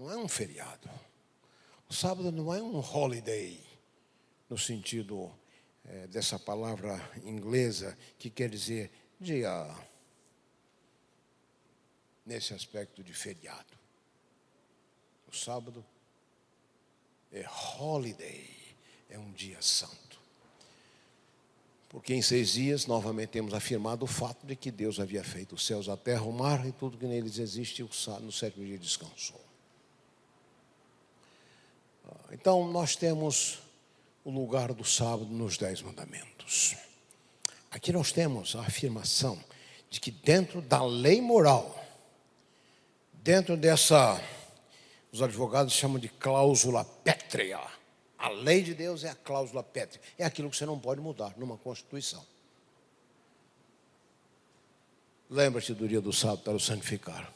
Não 0.00 0.10
é 0.10 0.16
um 0.16 0.26
feriado. 0.26 0.88
O 1.86 1.92
sábado 1.92 2.32
não 2.32 2.54
é 2.54 2.62
um 2.62 2.80
holiday, 2.80 3.62
no 4.48 4.56
sentido 4.56 5.30
é, 5.84 6.06
dessa 6.06 6.38
palavra 6.38 6.98
inglesa, 7.22 7.98
que 8.18 8.30
quer 8.30 8.48
dizer 8.48 8.90
dia, 9.20 9.76
nesse 12.24 12.54
aspecto 12.54 13.04
de 13.04 13.12
feriado. 13.12 13.76
O 15.30 15.36
sábado 15.36 15.84
é 17.30 17.44
holiday, 17.78 18.48
é 19.10 19.18
um 19.18 19.30
dia 19.32 19.60
santo. 19.60 20.18
Porque 21.90 22.14
em 22.14 22.22
seis 22.22 22.54
dias, 22.54 22.86
novamente, 22.86 23.28
temos 23.32 23.52
afirmado 23.52 24.06
o 24.06 24.08
fato 24.08 24.46
de 24.46 24.56
que 24.56 24.70
Deus 24.70 24.98
havia 24.98 25.22
feito 25.22 25.56
os 25.56 25.66
céus, 25.66 25.90
a 25.90 25.96
terra, 25.98 26.22
o 26.22 26.32
mar 26.32 26.66
e 26.66 26.72
tudo 26.72 26.96
que 26.96 27.04
neles 27.04 27.38
existe, 27.38 27.82
no 27.82 28.32
sétimo 28.32 28.64
dia 28.64 28.78
descansou. 28.78 29.49
Então, 32.32 32.70
nós 32.70 32.96
temos 32.96 33.58
o 34.24 34.30
lugar 34.30 34.72
do 34.72 34.84
sábado 34.84 35.26
nos 35.26 35.56
Dez 35.56 35.82
Mandamentos. 35.82 36.76
Aqui 37.70 37.92
nós 37.92 38.12
temos 38.12 38.54
a 38.56 38.60
afirmação 38.60 39.38
de 39.88 40.00
que 40.00 40.10
dentro 40.10 40.60
da 40.60 40.84
lei 40.84 41.20
moral, 41.20 41.84
dentro 43.12 43.56
dessa 43.56 44.20
os 45.12 45.22
advogados 45.22 45.72
chamam 45.74 45.98
de 45.98 46.08
cláusula 46.08 46.84
pétrea. 46.84 47.60
A 48.16 48.28
lei 48.28 48.62
de 48.62 48.74
Deus 48.74 49.02
é 49.02 49.10
a 49.10 49.14
cláusula 49.14 49.62
pétrea. 49.62 50.00
É 50.18 50.24
aquilo 50.24 50.50
que 50.50 50.56
você 50.56 50.66
não 50.66 50.78
pode 50.78 51.00
mudar 51.00 51.34
numa 51.36 51.56
Constituição. 51.56 52.24
Lembra-te 55.28 55.74
do 55.74 55.88
dia 55.88 56.00
do 56.00 56.12
sábado 56.12 56.42
para 56.42 56.54
o 56.54 56.60
santificar. 56.60 57.32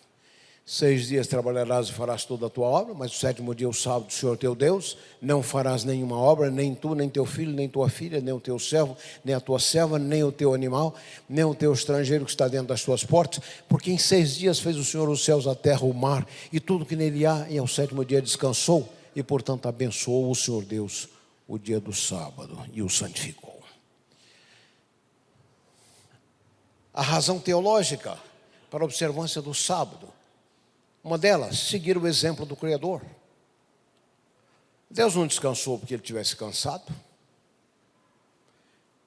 Seis 0.67 1.09
dias 1.09 1.27
trabalharás 1.27 1.89
e 1.89 1.93
farás 1.93 2.25
toda 2.25 2.47
a 2.47 2.51
tua 2.51 2.67
obra, 2.67 2.95
mas 2.95 3.13
o 3.13 3.19
sétimo 3.19 3.55
dia, 3.55 3.69
o 3.69 3.75
sábado, 3.75 4.07
do 4.07 4.13
Senhor 4.15 4.35
teu 4.39 4.55
Deus, 4.55 4.97
não 5.21 5.43
farás 5.43 5.85
nenhuma 5.85 6.17
obra, 6.17 6.51
nem 6.51 6.75
tu, 6.75 6.95
nem 6.95 7.07
teu 7.07 7.27
filho, 7.27 7.53
nem 7.53 7.69
tua 7.69 7.91
filha, 7.91 8.19
nem 8.19 8.33
o 8.33 8.41
teu 8.41 8.59
servo, 8.59 8.97
nem 9.23 9.35
a 9.35 9.41
tua 9.41 9.59
serva, 9.59 9.99
nem 9.99 10.25
o 10.25 10.33
teu 10.33 10.55
animal, 10.55 10.95
nem 11.29 11.45
o 11.45 11.55
teu 11.55 11.71
estrangeiro 11.71 12.25
que 12.25 12.31
está 12.31 12.49
dentro 12.49 12.69
das 12.69 12.83
tuas 12.83 13.05
portas, 13.05 13.45
porque 13.69 13.91
em 13.91 13.99
seis 13.99 14.37
dias 14.37 14.59
fez 14.59 14.79
o 14.79 14.85
Senhor 14.85 15.07
os 15.11 15.23
céus, 15.23 15.47
a 15.47 15.55
terra, 15.55 15.85
o 15.85 15.93
mar 15.93 16.27
e 16.51 16.59
tudo 16.59 16.87
que 16.87 16.97
nele 16.97 17.27
há, 17.27 17.47
e 17.51 17.59
ao 17.59 17.67
sétimo 17.67 18.03
dia 18.03 18.23
descansou, 18.23 18.89
e 19.15 19.23
portanto 19.23 19.69
abençoou 19.69 20.31
o 20.31 20.35
Senhor 20.35 20.65
Deus 20.65 21.11
o 21.47 21.59
dia 21.59 21.79
do 21.79 21.93
sábado 21.93 22.59
e 22.73 22.83
o 22.83 22.89
santificou. 22.89 23.63
A 26.95 27.03
razão 27.03 27.39
teológica 27.39 28.17
para 28.71 28.83
a 28.83 28.87
observância 28.87 29.43
do 29.43 29.53
sábado 29.53 30.09
uma 31.05 31.19
delas, 31.19 31.59
seguir 31.59 31.99
o 31.99 32.09
exemplo 32.09 32.47
do 32.47 32.57
Criador. 32.57 33.03
Deus 34.91 35.15
não 35.15 35.27
descansou 35.27 35.79
porque 35.79 35.93
ele 35.93 36.03
tivesse 36.03 36.35
cansado. 36.35 36.91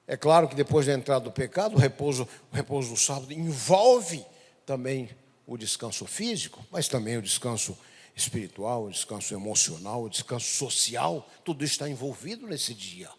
É 0.06 0.16
claro 0.16 0.48
que 0.48 0.54
depois 0.54 0.86
da 0.86 0.94
entrada 0.94 1.24
do 1.24 1.32
pecado, 1.32 1.74
o 1.74 1.78
repouso, 1.78 2.28
o 2.52 2.54
repouso 2.54 2.90
do 2.90 2.96
sábado 2.96 3.32
envolve 3.32 4.24
também 4.64 5.10
o 5.44 5.56
descanso 5.56 6.06
físico, 6.06 6.64
mas 6.70 6.86
também 6.86 7.16
o 7.16 7.22
descanso 7.22 7.76
espiritual, 8.14 8.84
o 8.84 8.90
descanso 8.90 9.34
emocional, 9.34 10.04
o 10.04 10.08
descanso 10.08 10.46
social, 10.46 11.28
tudo 11.44 11.64
está 11.64 11.88
envolvido 11.88 12.46
nesse 12.46 12.74
dia. 12.74 13.10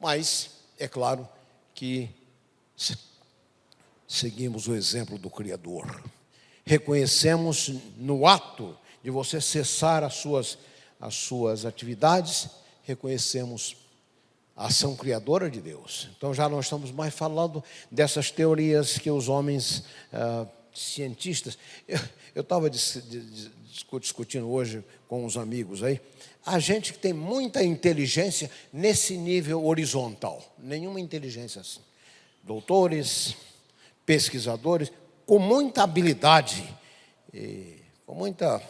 Mas 0.00 0.50
é 0.78 0.88
claro 0.88 1.28
que 1.74 2.08
seguimos 4.08 4.68
o 4.68 4.74
exemplo 4.74 5.18
do 5.18 5.28
Criador 5.28 6.02
reconhecemos 6.66 7.72
no 7.96 8.26
ato 8.26 8.76
de 9.02 9.10
você 9.10 9.40
cessar 9.40 10.02
as 10.02 10.14
suas, 10.14 10.58
as 11.00 11.14
suas 11.14 11.64
atividades, 11.64 12.50
reconhecemos 12.82 13.76
a 14.56 14.66
ação 14.66 14.96
criadora 14.96 15.48
de 15.48 15.60
Deus. 15.60 16.08
Então 16.16 16.34
já 16.34 16.48
não 16.48 16.58
estamos 16.58 16.90
mais 16.90 17.14
falando 17.14 17.62
dessas 17.90 18.30
teorias 18.32 18.98
que 18.98 19.10
os 19.10 19.28
homens 19.28 19.84
ah, 20.12 20.46
cientistas. 20.74 21.56
Eu 22.34 22.42
estava 22.42 22.68
discutindo 22.68 24.50
hoje 24.50 24.84
com 25.06 25.24
uns 25.24 25.36
amigos 25.36 25.82
aí. 25.82 26.00
A 26.44 26.58
gente 26.58 26.92
que 26.92 26.98
tem 26.98 27.12
muita 27.12 27.62
inteligência 27.62 28.50
nesse 28.72 29.16
nível 29.16 29.64
horizontal, 29.64 30.42
nenhuma 30.58 31.00
inteligência 31.00 31.60
assim. 31.60 31.80
Doutores, 32.42 33.34
pesquisadores, 34.04 34.92
com 35.26 35.40
muita 35.40 35.82
habilidade, 35.82 36.64
com 38.06 38.14
muita 38.14 38.62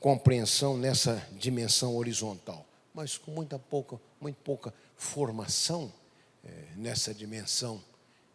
compreensão 0.00 0.78
nessa 0.78 1.22
dimensão 1.32 1.94
horizontal, 1.94 2.66
mas 2.94 3.18
com 3.18 3.30
muita 3.30 3.58
pouca, 3.58 4.00
muito 4.18 4.38
pouca 4.42 4.72
formação 4.96 5.92
é, 6.42 6.48
nessa 6.74 7.12
dimensão, 7.12 7.82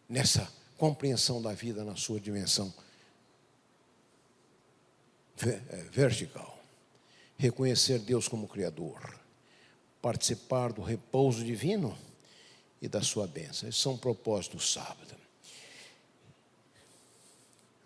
nessa 0.08 0.50
compreensão 0.78 1.42
da 1.42 1.52
vida 1.52 1.82
na 1.84 1.96
sua 1.96 2.20
dimensão 2.20 2.72
é, 5.42 5.56
vertical. 5.90 6.56
Reconhecer 7.36 7.98
Deus 7.98 8.28
como 8.28 8.48
Criador, 8.48 9.18
participar 10.00 10.72
do 10.72 10.82
repouso 10.82 11.44
divino 11.44 11.98
e 12.80 12.88
da 12.88 13.02
sua 13.02 13.26
bênção. 13.26 13.68
Esses 13.68 13.80
são 13.80 13.98
propósitos 13.98 14.60
do 14.60 14.66
sábado. 14.66 15.05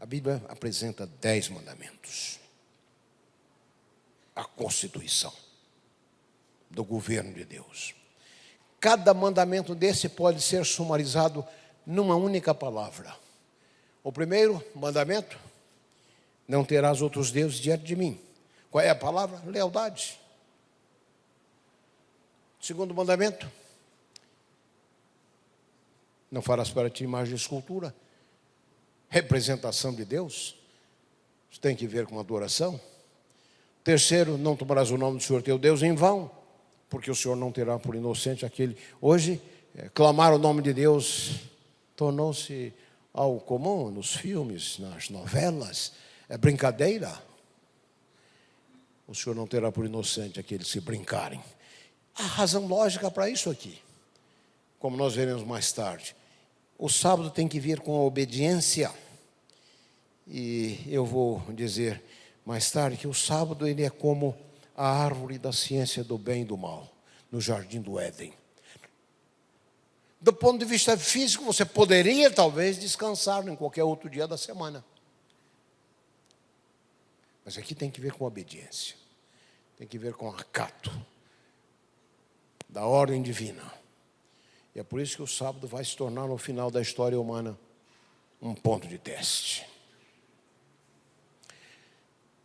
A 0.01 0.07
Bíblia 0.07 0.43
apresenta 0.49 1.07
dez 1.21 1.51
mandamentos. 1.51 2.41
A 4.35 4.45
Constituição 4.45 5.33
do 6.71 6.83
governo 6.83 7.35
de 7.35 7.45
Deus. 7.45 7.95
Cada 8.81 9.13
mandamento 9.13 9.75
desse 9.75 10.09
pode 10.09 10.41
ser 10.41 10.65
sumarizado 10.65 11.47
numa 11.85 12.17
única 12.17 12.55
palavra. 12.55 13.15
O 14.03 14.11
primeiro 14.11 14.65
mandamento: 14.75 15.39
não 16.49 16.65
terás 16.65 17.03
outros 17.03 17.31
deuses 17.31 17.59
diante 17.61 17.85
de 17.85 17.95
mim. 17.95 18.19
Qual 18.71 18.83
é 18.83 18.89
a 18.89 18.95
palavra? 18.95 19.43
Lealdade. 19.45 20.19
Segundo 22.59 22.95
mandamento: 22.95 23.51
não 26.31 26.41
farás 26.41 26.71
para 26.71 26.89
ti 26.89 27.05
imagem 27.05 27.35
de 27.35 27.43
escultura 27.43 27.95
representação 29.11 29.93
de 29.93 30.05
Deus. 30.05 30.55
Isso 31.51 31.61
tem 31.61 31.77
que 31.77 31.87
ver 31.87 32.07
com 32.07 32.19
adoração. 32.19 32.81
Terceiro, 33.83 34.39
não 34.39 34.57
tomarás 34.57 34.91
o 34.91 34.97
nome 34.97 35.19
do 35.19 35.23
Senhor 35.23 35.43
teu 35.43 35.59
Deus 35.59 35.83
em 35.83 35.95
vão, 35.95 36.31
porque 36.89 37.11
o 37.11 37.15
Senhor 37.15 37.37
não 37.37 37.51
terá 37.51 37.79
por 37.79 37.95
inocente 37.95 38.47
aquele. 38.47 38.77
Hoje, 39.01 39.43
é, 39.77 39.89
clamar 39.89 40.33
o 40.33 40.39
nome 40.39 40.63
de 40.63 40.73
Deus 40.73 41.41
tornou-se 41.97 42.73
algo 43.13 43.41
comum 43.41 43.91
nos 43.91 44.15
filmes, 44.15 44.79
nas 44.79 45.11
novelas, 45.11 45.93
é 46.29 46.39
brincadeira. 46.39 47.21
O 49.09 49.15
Senhor 49.15 49.35
não 49.35 49.47
terá 49.47 49.73
por 49.73 49.85
inocente 49.85 50.39
aqueles 50.39 50.71
que 50.71 50.81
brincarem. 50.81 51.43
Há 52.15 52.23
razão 52.23 52.67
lógica 52.67 53.11
para 53.11 53.29
isso 53.29 53.51
aqui, 53.51 53.81
como 54.79 54.97
nós 54.97 55.15
veremos 55.15 55.43
mais 55.43 55.73
tarde. 55.73 56.15
O 56.83 56.89
sábado 56.89 57.31
tem 57.31 57.47
que 57.47 57.61
vir 57.61 57.79
com 57.79 57.95
a 57.95 58.05
obediência. 58.05 58.91
E 60.27 60.81
eu 60.87 61.05
vou 61.05 61.43
dizer 61.51 62.03
mais 62.43 62.71
tarde 62.71 62.97
que 62.97 63.07
o 63.07 63.13
sábado 63.13 63.67
ele 63.67 63.85
é 63.85 63.91
como 63.91 64.35
a 64.75 64.89
árvore 64.89 65.37
da 65.37 65.53
ciência 65.53 66.03
do 66.03 66.17
bem 66.17 66.41
e 66.41 66.45
do 66.47 66.57
mal 66.57 66.91
no 67.31 67.39
jardim 67.39 67.83
do 67.83 68.01
Éden. 68.01 68.33
Do 70.19 70.33
ponto 70.33 70.59
de 70.59 70.65
vista 70.65 70.97
físico, 70.97 71.45
você 71.45 71.67
poderia 71.67 72.31
talvez 72.31 72.79
descansar 72.79 73.47
em 73.47 73.55
qualquer 73.55 73.85
outro 73.85 74.09
dia 74.09 74.27
da 74.27 74.39
semana. 74.39 74.83
Mas 77.45 77.59
aqui 77.59 77.75
tem 77.75 77.91
que 77.91 78.01
ver 78.01 78.15
com 78.15 78.25
obediência, 78.25 78.97
tem 79.77 79.87
que 79.87 79.99
ver 79.99 80.15
com 80.15 80.31
acato 80.31 80.91
da 82.71 82.87
ordem 82.87 83.21
divina. 83.21 83.80
É 84.81 84.83
por 84.83 84.99
isso 84.99 85.17
que 85.17 85.23
o 85.23 85.27
sábado 85.27 85.69
vai 85.69 85.85
se 85.85 85.95
tornar, 85.95 86.27
no 86.27 86.39
final 86.39 86.71
da 86.71 86.81
história 86.81 87.21
humana, 87.21 87.55
um 88.41 88.55
ponto 88.55 88.89
de 88.89 88.97
teste. 88.97 89.67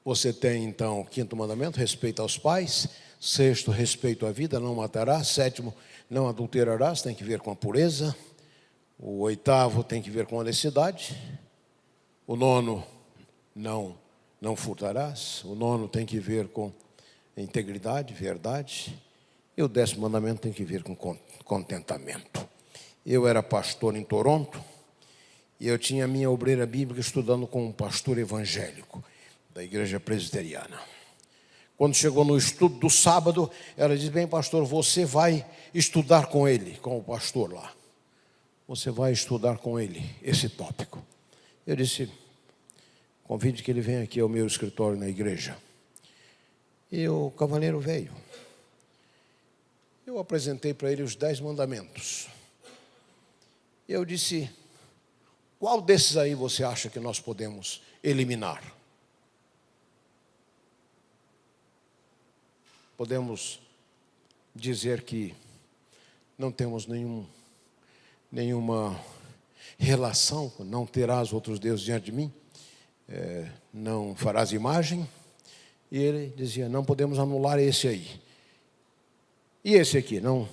Você 0.03 0.33
tem 0.33 0.65
então 0.65 0.99
o 0.99 1.05
quinto 1.05 1.33
mandamento, 1.33 1.79
respeito 1.79 2.21
aos 2.21 2.37
pais. 2.37 2.89
Sexto, 3.21 3.71
respeito 3.71 4.25
à 4.25 4.33
vida, 4.33 4.59
não 4.59 4.75
matarás. 4.75 5.29
Sétimo, 5.29 5.73
não 6.09 6.27
adulterarás, 6.27 7.01
tem 7.01 7.15
que 7.15 7.23
ver 7.23 7.39
com 7.39 7.51
a 7.51 7.55
pureza. 7.55 8.13
O 8.99 9.21
oitavo 9.21 9.81
tem 9.81 10.01
que 10.01 10.09
ver 10.09 10.25
com 10.25 10.35
a 10.35 10.39
honestidade. 10.41 11.17
O 12.27 12.35
nono, 12.35 12.85
não, 13.55 13.97
não 14.41 14.57
furtarás. 14.57 15.41
O 15.45 15.55
nono 15.55 15.87
tem 15.87 16.05
que 16.05 16.19
ver 16.19 16.49
com 16.49 16.69
integridade, 17.37 18.13
verdade. 18.13 18.93
E 19.57 19.63
o 19.63 19.67
décimo 19.67 20.01
mandamento 20.01 20.41
tem 20.41 20.51
que 20.51 20.63
ver 20.63 20.83
com 20.83 20.95
contentamento. 21.43 22.47
Eu 23.05 23.27
era 23.27 23.41
pastor 23.41 23.95
em 23.95 24.03
Toronto 24.03 24.61
e 25.59 25.67
eu 25.67 25.79
tinha 25.79 26.05
a 26.05 26.07
minha 26.07 26.29
obreira 26.29 26.65
bíblica 26.65 26.99
estudando 26.99 27.47
com 27.47 27.65
um 27.65 27.71
pastor 27.71 28.17
evangélico 28.17 29.03
da 29.53 29.63
igreja 29.63 29.99
presbiteriana. 29.99 30.79
Quando 31.77 31.93
chegou 31.93 32.25
no 32.25 32.37
estudo 32.37 32.79
do 32.79 32.89
sábado, 32.89 33.49
ela 33.77 33.97
disse: 33.97 34.09
Bem, 34.09 34.27
pastor, 34.27 34.65
você 34.65 35.05
vai 35.05 35.45
estudar 35.73 36.27
com 36.27 36.47
ele, 36.47 36.77
com 36.77 36.97
o 36.97 37.03
pastor 37.03 37.53
lá. 37.53 37.71
Você 38.67 38.89
vai 38.89 39.11
estudar 39.11 39.57
com 39.57 39.79
ele 39.79 40.03
esse 40.21 40.49
tópico. 40.49 41.03
Eu 41.67 41.75
disse: 41.75 42.09
Convide 43.23 43.63
que 43.63 43.71
ele 43.71 43.81
venha 43.81 44.03
aqui 44.03 44.19
ao 44.19 44.29
meu 44.29 44.47
escritório 44.47 44.97
na 44.97 45.07
igreja. 45.07 45.57
E 46.91 47.07
o 47.07 47.31
cavaleiro 47.31 47.79
veio. 47.79 48.24
Eu 50.05 50.19
apresentei 50.19 50.71
para 50.71 50.91
ele 50.91 51.01
os 51.01 51.15
dez 51.15 51.39
mandamentos. 51.39 52.27
Eu 53.89 54.05
disse: 54.05 54.47
qual 55.57 55.81
desses 55.81 56.15
aí 56.15 56.35
você 56.35 56.63
acha 56.63 56.89
que 56.89 56.99
nós 56.99 57.19
podemos 57.19 57.81
eliminar? 58.03 58.61
Podemos 62.95 63.59
dizer 64.55 65.01
que 65.01 65.33
não 66.37 66.51
temos 66.51 66.85
nenhum, 66.85 67.25
nenhuma 68.31 69.03
relação, 69.77 70.53
não 70.59 70.85
terás 70.85 71.33
outros 71.33 71.57
deuses 71.59 71.83
diante 71.83 72.05
de 72.05 72.11
mim, 72.11 72.31
é, 73.09 73.51
não 73.73 74.15
farás 74.15 74.51
imagem, 74.51 75.09
E 75.91 75.97
ele 75.97 76.33
dizia: 76.35 76.69
não 76.69 76.85
podemos 76.85 77.17
anular 77.17 77.57
esse 77.59 77.87
aí. 77.87 78.24
E 79.65 79.73
esse 79.73 79.97
aqui, 79.97 80.21
não 80.21 80.47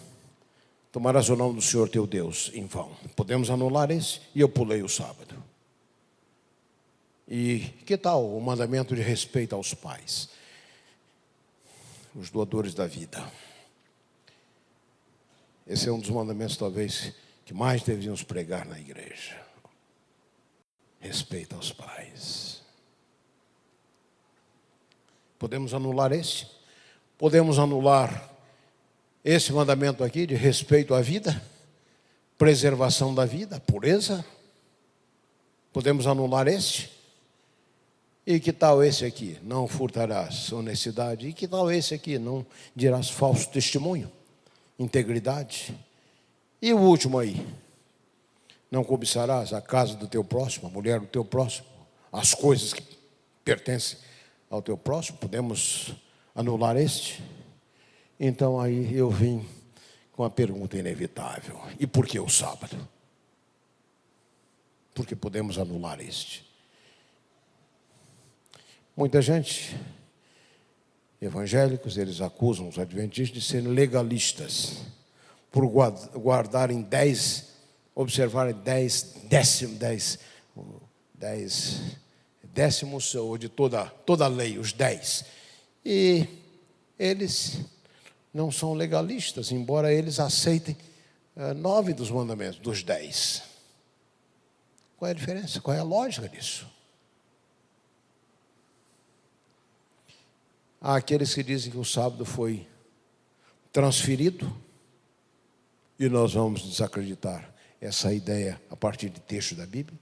tomarás 0.91 1.29
o 1.29 1.37
nome 1.37 1.57
do 1.57 1.61
Senhor 1.61 1.87
teu 1.87 2.07
Deus 2.07 2.51
em 2.55 2.65
vão. 2.65 2.97
Podemos 3.15 3.51
anular 3.51 3.91
esse? 3.91 4.23
E 4.35 4.41
eu 4.41 4.49
pulei 4.49 4.83
o 4.83 4.89
sábado. 4.89 5.45
E 7.29 7.59
que 7.85 7.99
tal 7.99 8.27
o 8.27 8.41
mandamento 8.41 8.97
de 8.97 9.03
respeito 9.03 9.55
aos 9.55 9.75
pais? 9.75 10.31
Os 12.15 12.31
doadores 12.31 12.73
da 12.73 12.87
vida. 12.87 13.23
Esse 15.67 15.91
é 15.91 15.93
um 15.93 16.01
dos 16.01 16.09
mandamentos, 16.09 16.57
talvez, 16.57 17.13
que 17.45 17.53
mais 17.53 17.83
deveríamos 17.83 18.23
pregar 18.23 18.65
na 18.65 18.81
igreja. 18.81 19.39
Respeito 21.01 21.55
aos 21.55 21.71
pais. 21.71 22.63
Podemos 25.39 25.75
anular 25.75 26.13
esse? 26.13 26.47
Podemos 27.19 27.59
anular 27.59 28.32
esse 29.25 29.53
mandamento 29.53 30.03
aqui 30.03 30.27
de 30.27 30.35
respeito 30.35 30.95
à 30.95 31.01
vida, 31.01 31.41
preservação 32.37 33.15
da 33.15 33.25
vida, 33.25 33.61
pureza. 33.61 34.25
Podemos 35.73 36.07
anular 36.07 36.49
este? 36.49 36.91
E 38.27 38.39
que 38.39 38.53
tal 38.53 38.83
esse 38.83 39.05
aqui? 39.05 39.39
Não 39.43 39.67
furtarás 39.67 40.53
honestidade. 40.53 41.29
E 41.29 41.33
que 41.33 41.47
tal 41.47 41.71
esse 41.71 41.95
aqui? 41.95 42.19
Não 42.19 42.45
dirás 42.75 43.11
falso 43.11 43.49
testemunho, 43.49 44.11
integridade. 44.79 45.75
E 46.61 46.73
o 46.73 46.79
último 46.79 47.19
aí? 47.19 47.47
Não 48.71 48.85
cobiçarás 48.85 49.53
a 49.53 49.61
casa 49.61 49.95
do 49.95 50.07
teu 50.07 50.25
próximo, 50.25 50.69
a 50.69 50.71
mulher 50.71 51.01
do 51.01 51.07
teu 51.07 51.25
próximo, 51.25 51.67
as 52.13 52.35
coisas 52.35 52.73
que 52.73 52.83
pertencem 53.45 53.99
ao 54.49 54.63
teu 54.63 54.77
próximo. 54.77 55.19
Podemos 55.19 55.93
anular 56.35 56.77
este? 56.77 57.23
Então 58.25 58.61
aí 58.61 58.95
eu 58.95 59.11
vim 59.11 59.45
com 60.13 60.23
a 60.23 60.31
pergunta 60.31 60.79
inevitável: 60.79 61.61
e 61.77 61.89
por 61.89 62.07
que 62.07 62.21
o 62.21 62.29
sábado? 62.29 62.89
Porque 64.95 65.17
podemos 65.17 65.59
anular 65.59 66.01
este. 66.01 66.47
Muita 68.97 69.21
gente, 69.21 69.77
evangélicos, 71.21 71.99
eles 71.99 72.21
acusam 72.21 72.69
os 72.69 72.79
adventistas 72.79 73.43
de 73.43 73.45
serem 73.45 73.73
legalistas, 73.73 74.83
por 75.51 75.67
guardarem 75.67 76.81
dez, 76.81 77.55
observarem 77.93 78.55
dez, 78.55 79.17
décimos, 79.25 79.79
dez, 79.79 80.19
dez 81.13 81.99
décimos 82.45 83.17
ou 83.17 83.37
de 83.37 83.49
toda, 83.49 83.87
toda 83.87 84.27
a 84.27 84.29
lei, 84.29 84.59
os 84.59 84.73
dez. 84.73 85.25
E 85.85 86.25
eles 86.97 87.72
não 88.33 88.51
são 88.51 88.75
legalistas, 88.75 89.53
embora 89.53 89.93
eles 89.93 90.19
aceitem 90.19 90.77
uh, 91.37 91.55
nove 91.55 91.93
dos 91.93 92.11
mandamentos, 92.11 92.59
dos 92.59 92.83
dez. 92.83 93.43
Qual 94.97 95.09
é 95.09 95.13
a 95.13 95.15
diferença? 95.15 95.61
Qual 95.61 95.77
é 95.77 95.81
a 95.81 95.85
lógica 95.85 96.29
disso? 96.29 96.67
Há 100.81 100.97
aqueles 100.97 101.35
que 101.35 101.43
dizem 101.43 101.71
que 101.71 101.79
o 101.79 101.85
sábado 101.85 102.25
foi 102.25 102.67
transferido, 103.73 104.55
e 105.99 106.09
nós 106.09 106.35
vamos 106.35 106.63
desacreditar 106.63 107.53
essa 107.81 108.13
ideia 108.13 108.61
a 108.71 108.77
partir 108.77 109.09
de 109.09 109.21
texto 109.21 109.55
da 109.55 109.67
Bíblia, 109.67 109.99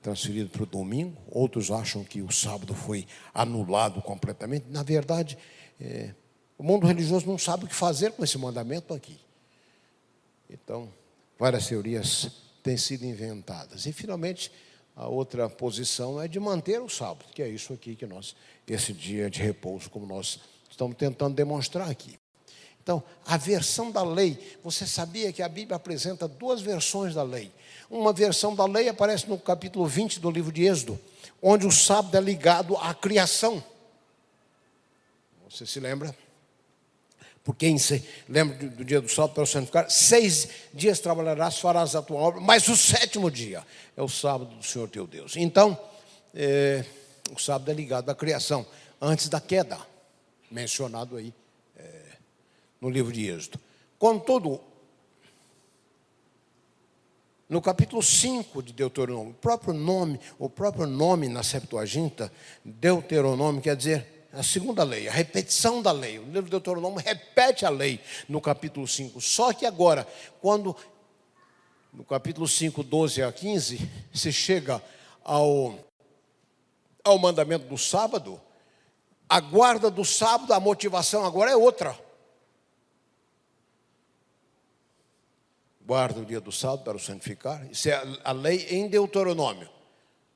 transferido 0.00 0.48
para 0.48 0.62
o 0.62 0.66
domingo. 0.66 1.16
Outros 1.30 1.70
acham 1.70 2.02
que 2.04 2.22
o 2.22 2.30
sábado 2.30 2.74
foi 2.74 3.06
anulado 3.32 4.00
completamente. 4.00 4.66
Na 4.68 4.82
verdade, 4.82 5.36
é, 5.80 6.14
o 6.56 6.62
mundo 6.62 6.86
religioso 6.86 7.26
não 7.26 7.38
sabe 7.38 7.64
o 7.64 7.68
que 7.68 7.74
fazer 7.74 8.12
com 8.12 8.22
esse 8.22 8.38
mandamento 8.38 8.94
aqui. 8.94 9.18
Então, 10.48 10.88
várias 11.38 11.66
teorias 11.66 12.30
têm 12.62 12.76
sido 12.76 13.04
inventadas. 13.04 13.86
E, 13.86 13.92
finalmente, 13.92 14.52
a 14.96 15.08
outra 15.08 15.48
posição 15.48 16.22
é 16.22 16.28
de 16.28 16.38
manter 16.38 16.80
o 16.80 16.88
sábado, 16.88 17.26
que 17.34 17.42
é 17.42 17.48
isso 17.48 17.72
aqui 17.72 17.96
que 17.96 18.06
nós, 18.06 18.36
esse 18.66 18.92
dia 18.92 19.28
de 19.28 19.42
repouso, 19.42 19.90
como 19.90 20.06
nós 20.06 20.40
estamos 20.70 20.96
tentando 20.96 21.34
demonstrar 21.34 21.90
aqui. 21.90 22.18
Então, 22.82 23.02
a 23.24 23.36
versão 23.36 23.90
da 23.90 24.02
lei, 24.04 24.58
você 24.62 24.86
sabia 24.86 25.32
que 25.32 25.42
a 25.42 25.48
Bíblia 25.48 25.76
apresenta 25.76 26.28
duas 26.28 26.60
versões 26.60 27.14
da 27.14 27.22
lei. 27.22 27.50
Uma 27.90 28.12
versão 28.12 28.54
da 28.54 28.66
lei 28.66 28.88
aparece 28.88 29.28
no 29.28 29.38
capítulo 29.38 29.86
20 29.86 30.20
do 30.20 30.30
livro 30.30 30.52
de 30.52 30.64
Êxodo, 30.64 31.00
onde 31.42 31.66
o 31.66 31.72
sábado 31.72 32.16
é 32.16 32.20
ligado 32.20 32.76
à 32.76 32.94
criação. 32.94 33.64
Você 35.48 35.64
se 35.64 35.80
lembra? 35.80 36.14
Porque 37.44 37.66
em, 37.66 37.76
lembra 38.26 38.56
do, 38.56 38.82
dia 38.82 39.02
do 39.02 39.08
sábado 39.08 39.34
para 39.34 39.42
o 39.42 39.46
santificar? 39.46 39.90
Seis 39.90 40.48
dias 40.72 40.98
trabalharás, 40.98 41.58
farás 41.58 41.94
a 41.94 42.00
tua 42.00 42.18
obra, 42.18 42.40
mas 42.40 42.66
o 42.68 42.76
sétimo 42.76 43.30
dia 43.30 43.62
é 43.94 44.02
o 44.02 44.08
sábado 44.08 44.56
do 44.56 44.64
Senhor 44.64 44.88
teu 44.88 45.06
Deus. 45.06 45.36
Então, 45.36 45.78
é, 46.34 46.82
o 47.30 47.38
sábado 47.38 47.70
é 47.70 47.74
ligado 47.74 48.08
à 48.08 48.14
criação, 48.14 48.66
antes 48.98 49.28
da 49.28 49.42
queda, 49.42 49.78
mencionado 50.50 51.18
aí 51.18 51.34
é, 51.76 52.00
no 52.80 52.88
livro 52.88 53.12
de 53.12 53.26
Êxodo. 53.26 53.60
Contudo, 53.98 54.58
no 57.46 57.60
capítulo 57.60 58.02
5 58.02 58.62
de 58.62 58.72
Deuteronômio, 58.72 59.32
o 59.32 59.34
próprio 59.34 59.74
nome, 59.74 60.18
o 60.38 60.48
próprio 60.48 60.86
nome 60.86 61.28
na 61.28 61.42
Septuaginta, 61.42 62.32
Deuteronômio 62.64 63.60
quer 63.60 63.76
dizer 63.76 64.13
a 64.36 64.42
segunda 64.42 64.82
lei, 64.82 65.08
a 65.08 65.12
repetição 65.12 65.80
da 65.80 65.92
lei. 65.92 66.18
O 66.18 66.24
livro 66.24 66.44
de 66.44 66.50
Deuteronômio 66.50 67.00
repete 67.00 67.64
a 67.64 67.70
lei 67.70 68.00
no 68.28 68.40
capítulo 68.40 68.86
5. 68.86 69.20
Só 69.20 69.52
que 69.52 69.64
agora, 69.64 70.06
quando 70.40 70.76
no 71.92 72.04
capítulo 72.04 72.48
5, 72.48 72.82
12 72.82 73.22
a 73.22 73.32
15, 73.32 73.90
se 74.12 74.32
chega 74.32 74.82
ao, 75.22 75.78
ao 77.04 77.18
mandamento 77.18 77.66
do 77.66 77.78
sábado, 77.78 78.40
a 79.28 79.40
guarda 79.40 79.90
do 79.90 80.04
sábado, 80.04 80.52
a 80.52 80.60
motivação 80.60 81.24
agora 81.24 81.52
é 81.52 81.56
outra. 81.56 81.98
Guarda 85.86 86.20
o 86.20 86.24
dia 86.24 86.40
do 86.40 86.50
sábado 86.50 86.82
para 86.82 86.96
o 86.96 87.00
santificar. 87.00 87.64
Isso 87.70 87.88
é 87.88 88.02
a 88.24 88.32
lei 88.32 88.66
em 88.70 88.88
Deuteronômio. 88.88 89.68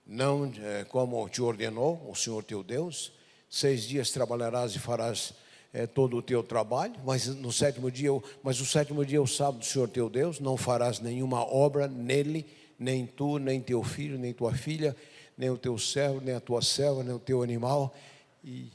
Não 0.06 0.52
é, 0.62 0.84
como 0.84 1.28
te 1.28 1.42
ordenou 1.42 2.08
o 2.08 2.14
Senhor 2.14 2.44
teu 2.44 2.62
Deus 2.62 3.17
Seis 3.50 3.84
dias 3.84 4.10
trabalharás 4.10 4.74
e 4.74 4.78
farás 4.78 5.32
é, 5.72 5.86
todo 5.86 6.16
o 6.16 6.22
teu 6.22 6.42
trabalho, 6.42 6.94
mas 7.04 7.26
no 7.26 7.52
sétimo 7.52 7.90
dia, 7.90 8.10
mas 8.42 8.60
o 8.60 8.66
sétimo 8.66 9.04
dia 9.04 9.18
é 9.18 9.20
o 9.20 9.26
sábado 9.26 9.58
do 9.58 9.64
Senhor 9.64 9.88
teu 9.88 10.08
Deus, 10.08 10.40
não 10.40 10.56
farás 10.56 11.00
nenhuma 11.00 11.44
obra 11.44 11.86
nele, 11.86 12.46
nem 12.78 13.06
tu, 13.06 13.38
nem 13.38 13.60
teu 13.60 13.82
filho, 13.82 14.18
nem 14.18 14.32
tua 14.32 14.54
filha, 14.54 14.96
nem 15.36 15.50
o 15.50 15.58
teu 15.58 15.78
servo, 15.78 16.20
nem 16.20 16.34
a 16.34 16.40
tua 16.40 16.62
serva, 16.62 17.02
nem 17.02 17.14
o 17.14 17.18
teu 17.18 17.42
animal. 17.42 17.94
E 18.42 18.70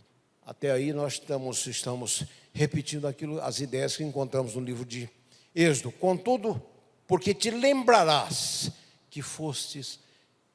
até 0.45 0.71
aí 0.71 0.91
nós 0.91 1.13
estamos, 1.13 1.65
estamos 1.67 2.25
repetindo 2.53 3.07
aquilo, 3.07 3.41
as 3.41 3.59
ideias 3.59 3.95
que 3.95 4.03
encontramos 4.03 4.55
no 4.55 4.61
livro 4.61 4.85
de 4.85 5.09
Êxodo. 5.55 5.91
Contudo, 5.91 6.61
porque 7.07 7.33
te 7.33 7.49
lembrarás 7.51 8.71
que 9.09 9.21
fostes 9.21 9.99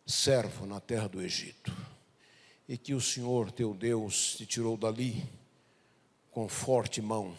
servo 0.06 0.66
na 0.66 0.80
terra 0.80 1.08
do 1.08 1.20
Egito 1.20 1.87
e 2.68 2.76
que 2.76 2.92
o 2.92 3.00
Senhor 3.00 3.50
teu 3.50 3.72
Deus 3.72 4.36
te 4.36 4.44
tirou 4.44 4.76
dali 4.76 5.26
com 6.30 6.46
forte 6.48 7.00
mão 7.00 7.36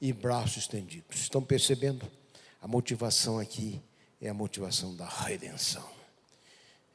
e 0.00 0.12
braços 0.12 0.56
estendidos. 0.56 1.20
Estão 1.20 1.42
percebendo? 1.42 2.10
A 2.62 2.66
motivação 2.66 3.38
aqui 3.38 3.80
é 4.20 4.28
a 4.28 4.34
motivação 4.34 4.96
da 4.96 5.06
redenção. 5.06 5.88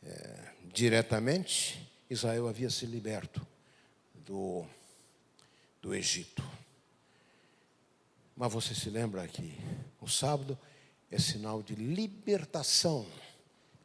É, 0.04 0.54
diretamente, 0.74 1.88
Israel 2.10 2.48
havia 2.48 2.70
se 2.70 2.88
liberto 2.88 3.46
do, 4.26 4.66
do 5.82 5.94
Egito. 5.94 6.44
Mas 8.36 8.52
você 8.52 8.74
se 8.74 8.90
lembra 8.90 9.28
que 9.28 9.56
o 10.02 10.08
sábado 10.08 10.58
é 11.12 11.20
sinal 11.20 11.62
de 11.62 11.76
libertação. 11.76 13.06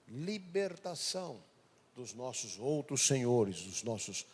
Libertação 0.09 1.39
dos 1.97 2.13
nossos 2.13 2.59
outros 2.59 3.07
senhores, 3.07 3.63
dos 3.63 3.83
nossos 3.83 4.27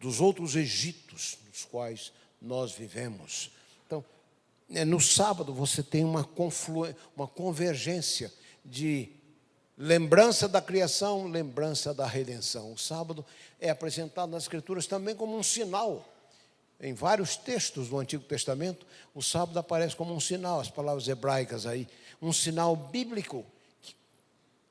dos 0.00 0.20
outros 0.20 0.56
Egitos 0.56 1.38
nos 1.46 1.64
quais 1.64 2.12
nós 2.40 2.72
vivemos. 2.72 3.50
Então, 3.86 4.04
é, 4.70 4.84
no 4.84 5.00
sábado 5.00 5.52
você 5.52 5.82
tem 5.82 6.04
uma, 6.04 6.28
uma 7.14 7.26
convergência 7.26 8.32
de 8.64 9.10
lembrança 9.76 10.48
da 10.48 10.60
criação, 10.60 11.26
lembrança 11.26 11.92
da 11.92 12.06
redenção. 12.06 12.72
O 12.72 12.78
sábado 12.78 13.24
é 13.60 13.68
apresentado 13.68 14.30
nas 14.30 14.44
Escrituras 14.44 14.86
também 14.86 15.14
como 15.14 15.36
um 15.36 15.42
sinal. 15.42 16.06
Em 16.80 16.92
vários 16.92 17.36
textos 17.36 17.88
do 17.88 17.98
Antigo 17.98 18.24
Testamento, 18.24 18.86
o 19.14 19.22
sábado 19.22 19.58
aparece 19.58 19.96
como 19.96 20.14
um 20.14 20.20
sinal, 20.20 20.60
as 20.60 20.70
palavras 20.70 21.08
hebraicas 21.08 21.66
aí, 21.66 21.88
um 22.20 22.32
sinal 22.32 22.76
bíblico 22.76 23.46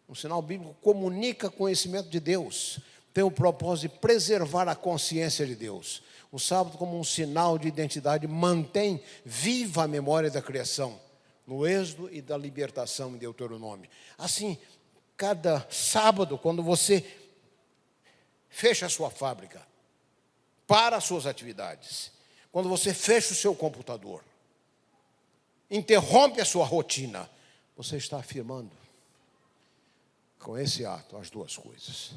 um 0.08 0.16
sinal 0.16 0.41
bíblico 0.41 0.76
comunica 0.82 1.49
conhecimento 1.49 2.10
de 2.10 2.20
Deus. 2.20 2.80
tem 3.14 3.24
o 3.24 3.32
propósito 3.32 3.93
de 3.93 3.99
preservar 3.99 4.68
a 4.68 4.76
consciência 4.76 5.45
de 5.45 5.56
Deus. 5.56 6.03
O 6.32 6.39
sábado, 6.39 6.78
como 6.78 6.99
um 6.99 7.03
sinal 7.03 7.58
de 7.58 7.68
identidade, 7.68 8.28
mantém 8.28 9.01
viva 9.24 9.84
a 9.84 9.88
memória 9.88 10.30
da 10.30 10.41
criação, 10.41 10.99
no 11.47 11.66
Êxodo 11.66 12.14
e 12.14 12.22
da 12.22 12.38
libertação 12.38 13.12
em 13.12 13.18
Deuteronômio. 13.18 13.89
Assim, 14.18 14.58
cada 15.16 15.66
sábado, 15.70 16.38
quando 16.38 16.62
você 16.62 17.06
fecha 18.49 18.86
a 18.86 18.89
sua 18.89 19.10
fábrica, 19.10 19.66
para 20.68 20.97
as 20.97 21.06
suas 21.06 21.26
atividades, 21.26 22.12
quando 22.51 22.68
você 22.68 22.93
fecha 22.93 23.32
o 23.32 23.36
seu 23.36 23.56
computador, 23.56 24.22
interrompe 25.72 26.41
a 26.41 26.45
sua 26.45 26.66
rotina, 26.66 27.30
você 27.78 27.95
está 27.95 28.18
afirmando 28.18 28.72
com 30.46 30.56
esse 30.56 30.86
ato 30.86 31.18
as 31.18 31.32
duas 31.32 31.58
coisas: 31.58 32.12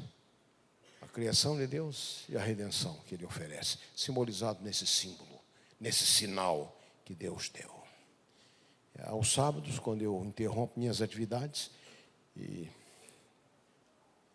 a 1.01 1.07
criação 1.07 1.57
de 1.57 1.65
Deus 1.65 2.25
e 2.29 2.37
a 2.37 2.39
redenção 2.39 2.93
que 3.07 3.15
Ele 3.15 3.25
oferece, 3.25 3.79
simbolizado 3.95 4.63
nesse 4.63 4.85
símbolo, 4.85 5.41
nesse 5.79 6.05
sinal 6.05 6.79
que 7.03 7.15
Deus 7.15 7.49
deu. 7.49 7.73
É, 8.95 9.09
aos 9.09 9.33
sábados, 9.33 9.79
quando 9.79 10.03
eu 10.03 10.23
interrompo 10.23 10.79
minhas 10.79 11.01
atividades, 11.01 11.71
e 12.37 12.69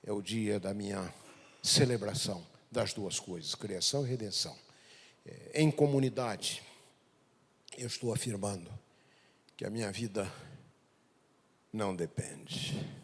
é 0.03 0.11
o 0.11 0.21
dia 0.21 0.59
da 0.59 0.75
minha 0.75 1.15
celebração 1.63 2.45
das 2.73 2.93
duas 2.93 3.21
coisas, 3.21 3.55
criação 3.55 4.05
e 4.05 4.11
redenção. 4.11 4.59
É, 5.25 5.63
em 5.63 5.71
comunidade, 5.71 6.65
eu 7.79 7.87
estou 7.87 8.13
afirmando 8.13 8.69
que 9.57 9.65
a 9.65 9.71
minha 9.71 9.93
vida 9.93 10.31
não 11.73 11.95
depende 11.95 13.04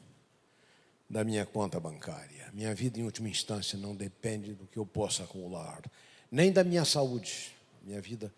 da 1.11 1.25
minha 1.25 1.45
conta 1.45 1.81
bancária. 1.81 2.49
Minha 2.53 2.73
vida, 2.73 3.01
em 3.01 3.03
última 3.03 3.29
instância, 3.29 3.77
não 3.77 3.97
depende 3.97 4.55
do 4.55 4.65
que 4.65 4.79
eu 4.79 4.87
possa 4.87 5.25
acumular, 5.25 5.83
nem 6.31 6.53
da 6.53 6.63
minha 6.63 6.85
saúde. 6.85 7.53
Minha 7.83 8.01
vida 8.01 8.33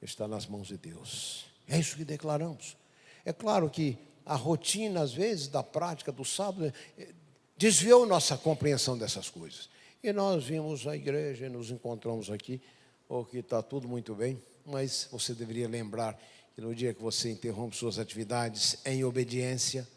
está 0.00 0.28
nas 0.28 0.46
mãos 0.46 0.68
de 0.68 0.78
Deus. 0.78 1.46
É 1.68 1.76
isso 1.76 1.96
que 1.96 2.04
declaramos. 2.04 2.76
É 3.24 3.32
claro 3.32 3.68
que 3.68 3.98
a 4.24 4.36
rotina, 4.36 5.02
às 5.02 5.12
vezes, 5.12 5.48
da 5.48 5.64
prática 5.64 6.12
do 6.12 6.24
sábado, 6.24 6.72
eh, 6.96 7.08
desviou 7.56 8.06
nossa 8.06 8.36
compreensão 8.36 8.96
dessas 8.96 9.28
coisas. 9.28 9.68
E 10.00 10.12
nós 10.12 10.44
vimos 10.44 10.86
a 10.86 10.94
igreja, 10.94 11.48
nos 11.48 11.70
encontramos 11.70 12.30
aqui, 12.30 12.60
ou 13.08 13.24
que 13.24 13.38
está 13.38 13.60
tudo 13.62 13.88
muito 13.88 14.14
bem, 14.14 14.40
mas 14.64 15.08
você 15.10 15.34
deveria 15.34 15.68
lembrar 15.68 16.16
que 16.54 16.60
no 16.60 16.72
dia 16.72 16.94
que 16.94 17.02
você 17.02 17.30
interrompe 17.30 17.76
suas 17.76 17.98
atividades 17.98 18.78
em 18.84 19.02
obediência, 19.02 19.88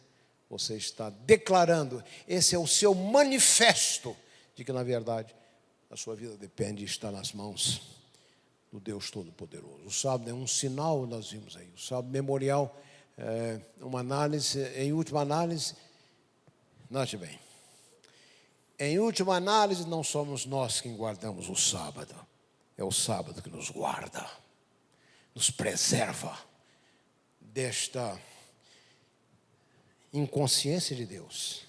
você 0.57 0.77
está 0.77 1.09
declarando, 1.09 2.01
esse 2.27 2.55
é 2.55 2.59
o 2.59 2.65
seu 2.65 2.95
manifesto 2.95 4.15
de 4.55 4.63
que, 4.63 4.71
na 4.71 4.83
verdade, 4.83 5.35
a 5.91 5.97
sua 5.97 6.15
vida 6.15 6.37
depende 6.37 6.81
e 6.81 6.85
está 6.85 7.11
nas 7.11 7.33
mãos 7.33 7.81
do 8.71 8.79
Deus 8.79 9.11
Todo-Poderoso. 9.11 9.85
O 9.85 9.91
sábado 9.91 10.29
é 10.29 10.33
um 10.33 10.47
sinal, 10.47 11.05
nós 11.05 11.29
vimos 11.29 11.57
aí, 11.57 11.69
o 11.75 11.79
sábado 11.79 12.09
memorial, 12.09 12.81
é 13.17 13.59
uma 13.81 13.99
análise, 13.99 14.61
em 14.77 14.93
última 14.93 15.21
análise, 15.21 15.75
note 16.89 17.17
bem, 17.17 17.37
em 18.79 18.97
última 18.99 19.35
análise, 19.35 19.85
não 19.87 20.03
somos 20.03 20.45
nós 20.45 20.79
quem 20.79 20.95
guardamos 20.95 21.49
o 21.49 21.55
sábado, 21.55 22.15
é 22.77 22.83
o 22.83 22.91
sábado 22.91 23.41
que 23.41 23.49
nos 23.49 23.69
guarda, 23.69 24.25
nos 25.33 25.49
preserva 25.49 26.37
desta 27.39 28.17
inconsciência 30.17 30.95
de 30.95 31.05
Deus. 31.05 31.63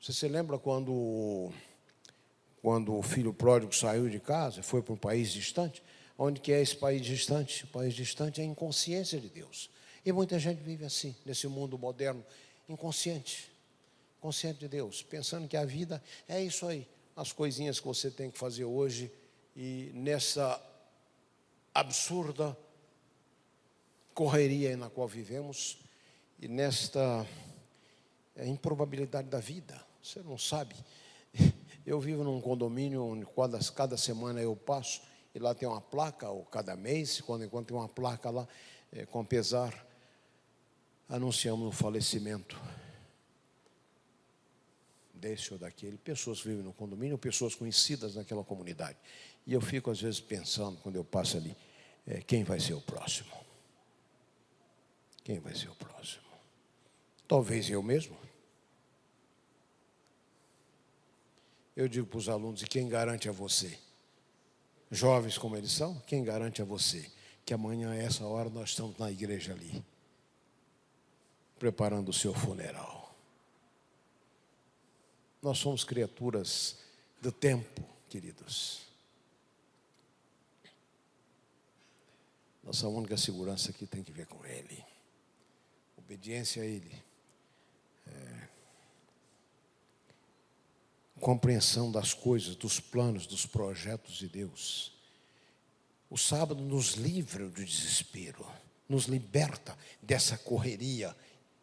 Você 0.00 0.12
se 0.12 0.28
lembra 0.28 0.58
quando, 0.58 1.52
quando 2.60 2.96
o 2.96 3.02
filho 3.02 3.32
pródigo 3.32 3.74
saiu 3.74 4.08
de 4.08 4.20
casa, 4.20 4.62
foi 4.62 4.82
para 4.82 4.92
um 4.92 4.96
país 4.96 5.32
distante? 5.32 5.82
Onde 6.18 6.40
que 6.40 6.52
é 6.52 6.60
esse 6.60 6.76
país 6.76 7.04
distante? 7.04 7.64
O 7.64 7.68
país 7.68 7.94
distante 7.94 8.40
é 8.40 8.44
a 8.44 8.46
inconsciência 8.46 9.20
de 9.20 9.28
Deus. 9.28 9.70
E 10.04 10.12
muita 10.12 10.38
gente 10.38 10.62
vive 10.62 10.84
assim, 10.84 11.14
nesse 11.24 11.46
mundo 11.46 11.78
moderno, 11.78 12.24
inconsciente. 12.68 13.50
Consciente 14.20 14.60
de 14.60 14.68
Deus, 14.68 15.02
pensando 15.02 15.46
que 15.46 15.56
a 15.56 15.64
vida 15.64 16.02
é 16.28 16.42
isso 16.42 16.66
aí, 16.66 16.86
as 17.14 17.32
coisinhas 17.32 17.78
que 17.78 17.86
você 17.86 18.10
tem 18.10 18.30
que 18.30 18.38
fazer 18.38 18.64
hoje 18.64 19.12
e 19.54 19.90
nessa 19.94 20.60
absurda 21.72 22.56
correria 24.14 24.76
na 24.76 24.88
qual 24.88 25.06
vivemos 25.06 25.78
e 26.40 26.48
nesta 26.48 27.26
é 28.36 28.46
improbabilidade 28.46 29.28
da 29.28 29.40
vida. 29.40 29.80
Você 30.02 30.20
não 30.22 30.38
sabe. 30.38 30.74
Eu 31.86 32.00
vivo 32.00 32.24
num 32.24 32.40
condomínio 32.40 33.04
onde 33.04 33.24
cada, 33.26 33.58
cada 33.72 33.96
semana 33.96 34.40
eu 34.40 34.56
passo 34.56 35.00
e 35.32 35.38
lá 35.38 35.54
tem 35.54 35.68
uma 35.68 35.80
placa, 35.80 36.28
ou 36.28 36.44
cada 36.44 36.74
mês, 36.74 37.20
quando 37.20 37.44
enquanto 37.44 37.68
tem 37.68 37.76
uma 37.76 37.88
placa 37.88 38.28
lá, 38.28 38.48
é, 38.90 39.06
com 39.06 39.24
pesar, 39.24 39.86
anunciamos 41.08 41.68
o 41.68 41.70
falecimento 41.70 42.60
desse 45.14 45.52
ou 45.52 45.58
daquele. 45.60 45.96
Pessoas 45.96 46.40
vivem 46.40 46.64
no 46.64 46.72
condomínio, 46.72 47.16
pessoas 47.16 47.54
conhecidas 47.54 48.16
naquela 48.16 48.42
comunidade. 48.42 48.98
E 49.46 49.52
eu 49.52 49.60
fico 49.60 49.90
às 49.92 50.00
vezes 50.00 50.20
pensando, 50.20 50.78
quando 50.78 50.96
eu 50.96 51.04
passo 51.04 51.36
ali, 51.36 51.56
é, 52.04 52.20
quem 52.20 52.42
vai 52.42 52.58
ser 52.58 52.74
o 52.74 52.80
próximo? 52.80 53.32
Quem 55.22 55.38
vai 55.38 55.54
ser 55.54 55.68
o 55.68 55.74
próximo? 55.74 56.25
Talvez 57.28 57.68
eu 57.68 57.82
mesmo. 57.82 58.16
Eu 61.74 61.88
digo 61.88 62.06
para 62.06 62.18
os 62.18 62.28
alunos, 62.28 62.62
e 62.62 62.66
quem 62.66 62.88
garante 62.88 63.28
a 63.28 63.32
você? 63.32 63.78
Jovens 64.90 65.36
como 65.36 65.56
eles 65.56 65.72
são, 65.72 66.00
quem 66.06 66.24
garante 66.24 66.62
a 66.62 66.64
você 66.64 67.10
que 67.46 67.54
amanhã, 67.54 67.92
a 67.92 67.96
essa 67.96 68.26
hora, 68.26 68.50
nós 68.50 68.70
estamos 68.70 68.98
na 68.98 69.08
igreja 69.08 69.52
ali, 69.52 69.84
preparando 71.60 72.08
o 72.08 72.12
seu 72.12 72.34
funeral? 72.34 73.14
Nós 75.40 75.58
somos 75.58 75.84
criaturas 75.84 76.78
do 77.22 77.30
tempo, 77.30 77.88
queridos. 78.08 78.80
Nossa 82.64 82.88
única 82.88 83.16
segurança 83.16 83.70
aqui 83.70 83.86
tem 83.86 84.02
que 84.02 84.10
ver 84.10 84.26
com 84.26 84.44
Ele. 84.44 84.84
Obediência 85.96 86.64
a 86.64 86.66
Ele. 86.66 87.05
É, 88.06 88.48
compreensão 91.20 91.90
das 91.90 92.14
coisas, 92.14 92.54
dos 92.54 92.78
planos, 92.78 93.26
dos 93.26 93.46
projetos 93.46 94.16
de 94.16 94.28
Deus. 94.28 94.92
O 96.08 96.16
sábado 96.16 96.62
nos 96.62 96.94
livra 96.94 97.48
do 97.48 97.64
desespero, 97.64 98.46
nos 98.88 99.06
liberta 99.06 99.76
dessa 100.00 100.38
correria 100.38 101.16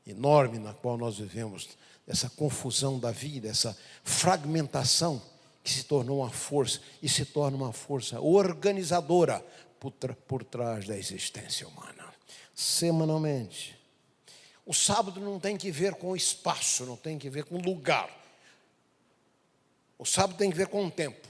enorme 0.06 0.60
na 0.60 0.74
qual 0.74 0.98
nós 0.98 1.18
vivemos, 1.18 1.70
dessa 2.06 2.30
confusão 2.30 3.00
da 3.00 3.12
vida, 3.12 3.48
essa 3.48 3.78
fragmentação 4.04 5.22
que 5.64 5.72
se 5.72 5.86
tornou 5.86 6.20
uma 6.20 6.30
força 6.30 6.82
e 7.02 7.08
se 7.08 7.24
torna 7.26 7.56
uma 7.56 7.72
força 7.72 8.20
organizadora 8.20 9.46
por, 9.80 9.91
por 10.28 10.44
trás 10.44 10.86
da 10.86 10.98
existência 10.98 11.68
humana. 11.68 12.14
Semanalmente. 12.54 13.82
O 14.66 14.74
sábado 14.74 15.20
não 15.20 15.39
tem 15.39 15.57
que 15.57 15.72
ver 15.72 15.95
com 15.95 16.16
espaço, 16.16 16.86
não 16.86 16.95
tem 16.95 17.20
que 17.20 17.30
ver 17.30 17.43
com 17.45 17.57
lugar 17.57 18.24
o 20.03 20.05
sábado 20.05 20.38
tem 20.38 20.51
que 20.51 20.57
ver 20.57 20.68
com 20.68 20.86
o 20.86 20.91
tempo. 20.91 21.26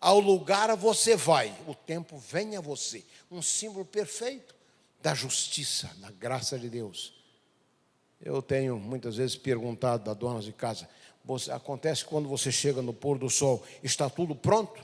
Ao 0.00 0.18
lugar 0.18 0.74
você 0.76 1.14
vai, 1.14 1.54
o 1.66 1.74
tempo 1.74 2.16
vem 2.16 2.56
a 2.56 2.60
você. 2.60 3.04
Um 3.30 3.42
símbolo 3.42 3.84
perfeito 3.84 4.54
da 5.02 5.14
justiça, 5.14 5.90
da 5.98 6.10
graça 6.10 6.58
de 6.58 6.70
Deus. 6.70 7.12
Eu 8.18 8.40
tenho 8.40 8.78
muitas 8.78 9.16
vezes 9.16 9.36
perguntado 9.36 10.10
a 10.10 10.14
donas 10.14 10.46
de 10.46 10.52
casa: 10.52 10.88
você, 11.22 11.52
acontece 11.52 12.02
quando 12.02 12.26
você 12.26 12.50
chega 12.50 12.80
no 12.80 12.94
pôr 12.94 13.18
do 13.18 13.28
sol, 13.28 13.62
está 13.82 14.08
tudo 14.08 14.34
pronto? 14.34 14.82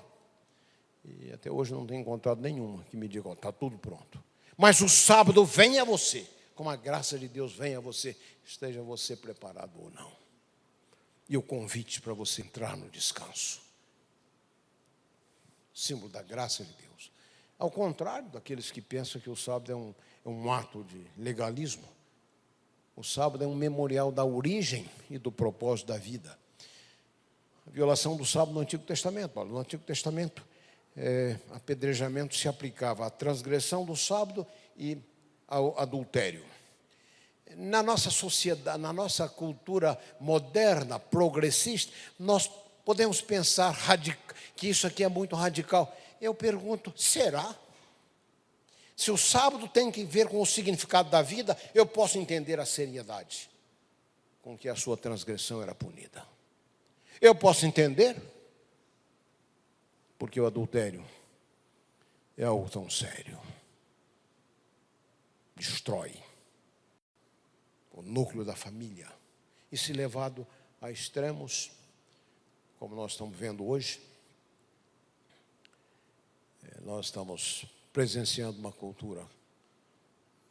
E 1.03 1.33
até 1.33 1.51
hoje 1.51 1.73
não 1.73 1.87
tenho 1.87 2.03
encontrado 2.03 2.43
nenhuma 2.43 2.85
que 2.91 2.97
me 2.97 3.09
diga: 3.09 3.33
está 3.33 3.51
tudo 3.51 3.79
pronto. 3.79 4.23
Mas 4.55 4.83
o 4.83 4.89
sábado 4.89 5.47
vem 5.47 5.79
a 5.79 5.85
você, 5.85 6.27
como 6.61 6.69
a 6.69 6.77
graça 6.77 7.19
de 7.19 7.27
Deus 7.27 7.55
vem 7.55 7.75
a 7.75 7.81
você, 7.81 8.15
esteja 8.45 8.83
você 8.83 9.17
preparado 9.17 9.73
ou 9.81 9.91
não 9.93 10.13
e 11.27 11.35
o 11.35 11.41
convite 11.41 12.03
para 12.03 12.13
você 12.13 12.43
entrar 12.43 12.77
no 12.77 12.91
descanso. 12.91 13.63
Símbolo 15.73 16.11
da 16.11 16.21
graça 16.21 16.63
de 16.63 16.73
Deus. 16.75 17.11
Ao 17.59 17.71
contrário 17.71 18.29
daqueles 18.29 18.71
que 18.71 18.83
pensam 18.83 19.19
que 19.23 19.31
o 19.31 19.37
sábado 19.37 19.73
é 19.73 19.75
um, 19.75 19.95
é 20.23 20.29
um 20.29 20.53
ato 20.53 20.85
de 20.85 21.03
legalismo, 21.17 21.89
o 22.95 23.03
sábado 23.03 23.43
é 23.43 23.47
um 23.47 23.55
memorial 23.55 24.13
da 24.13 24.27
origem 24.27 24.87
e 25.09 25.17
do 25.17 25.33
propósito 25.33 25.87
da 25.87 25.97
vida. 25.97 26.39
A 27.67 27.71
violação 27.71 28.19
do 28.19 28.27
sábado 28.27 28.53
no 28.53 28.61
Antigo 28.61 28.85
Testamento, 28.85 29.31
Paulo. 29.31 29.51
No 29.51 29.59
Antigo 29.61 29.83
Testamento, 29.83 30.47
é, 30.95 31.39
apedrejamento 31.53 32.37
se 32.37 32.49
aplicava 32.49 33.07
à 33.07 33.09
transgressão 33.09 33.83
do 33.83 33.97
sábado 33.97 34.47
e 34.77 34.99
ao 35.49 35.81
adultério 35.81 36.50
na 37.57 37.83
nossa 37.83 38.11
sociedade, 38.11 38.81
na 38.81 38.93
nossa 38.93 39.29
cultura 39.29 39.99
moderna, 40.19 40.99
progressista, 40.99 41.93
nós 42.19 42.49
podemos 42.85 43.21
pensar 43.21 43.77
que 44.57 44.69
isso 44.69 44.87
aqui 44.87 45.05
é 45.05 45.09
muito 45.09 45.37
radical. 45.37 45.97
Eu 46.21 46.35
pergunto: 46.35 46.93
será? 46.97 47.55
Se 48.97 49.11
o 49.11 49.17
sábado 49.17 49.67
tem 49.69 49.91
que 49.91 50.05
ver 50.05 50.29
com 50.29 50.41
o 50.41 50.47
significado 50.47 51.09
da 51.09 51.23
vida, 51.23 51.57
eu 51.75 51.87
posso 51.87 52.19
entender 52.19 52.61
a 52.61 52.67
seriedade 52.67 53.51
com 54.43 54.57
que 54.57 54.69
a 54.69 54.77
sua 54.77 54.97
transgressão 54.97 55.63
era 55.63 55.75
punida. 55.75 56.27
Eu 57.21 57.35
posso 57.35 57.65
entender, 57.65 58.17
porque 60.19 60.41
o 60.41 60.47
adultério 60.47 61.05
é 62.37 62.45
algo 62.45 62.69
tão 62.69 62.89
sério. 62.91 63.39
Destrói 65.57 66.30
o 68.01 68.03
núcleo 68.03 68.45
da 68.45 68.57
família. 68.57 69.09
E 69.71 69.77
se 69.77 69.93
levado 69.93 70.47
a 70.81 70.91
extremos, 70.91 71.71
como 72.79 72.95
nós 72.95 73.13
estamos 73.13 73.37
vendo 73.37 73.65
hoje, 73.67 74.01
eh, 76.65 76.81
nós 76.83 77.07
estamos 77.07 77.67
presenciando 77.93 78.59
uma 78.59 78.73
cultura. 78.73 79.27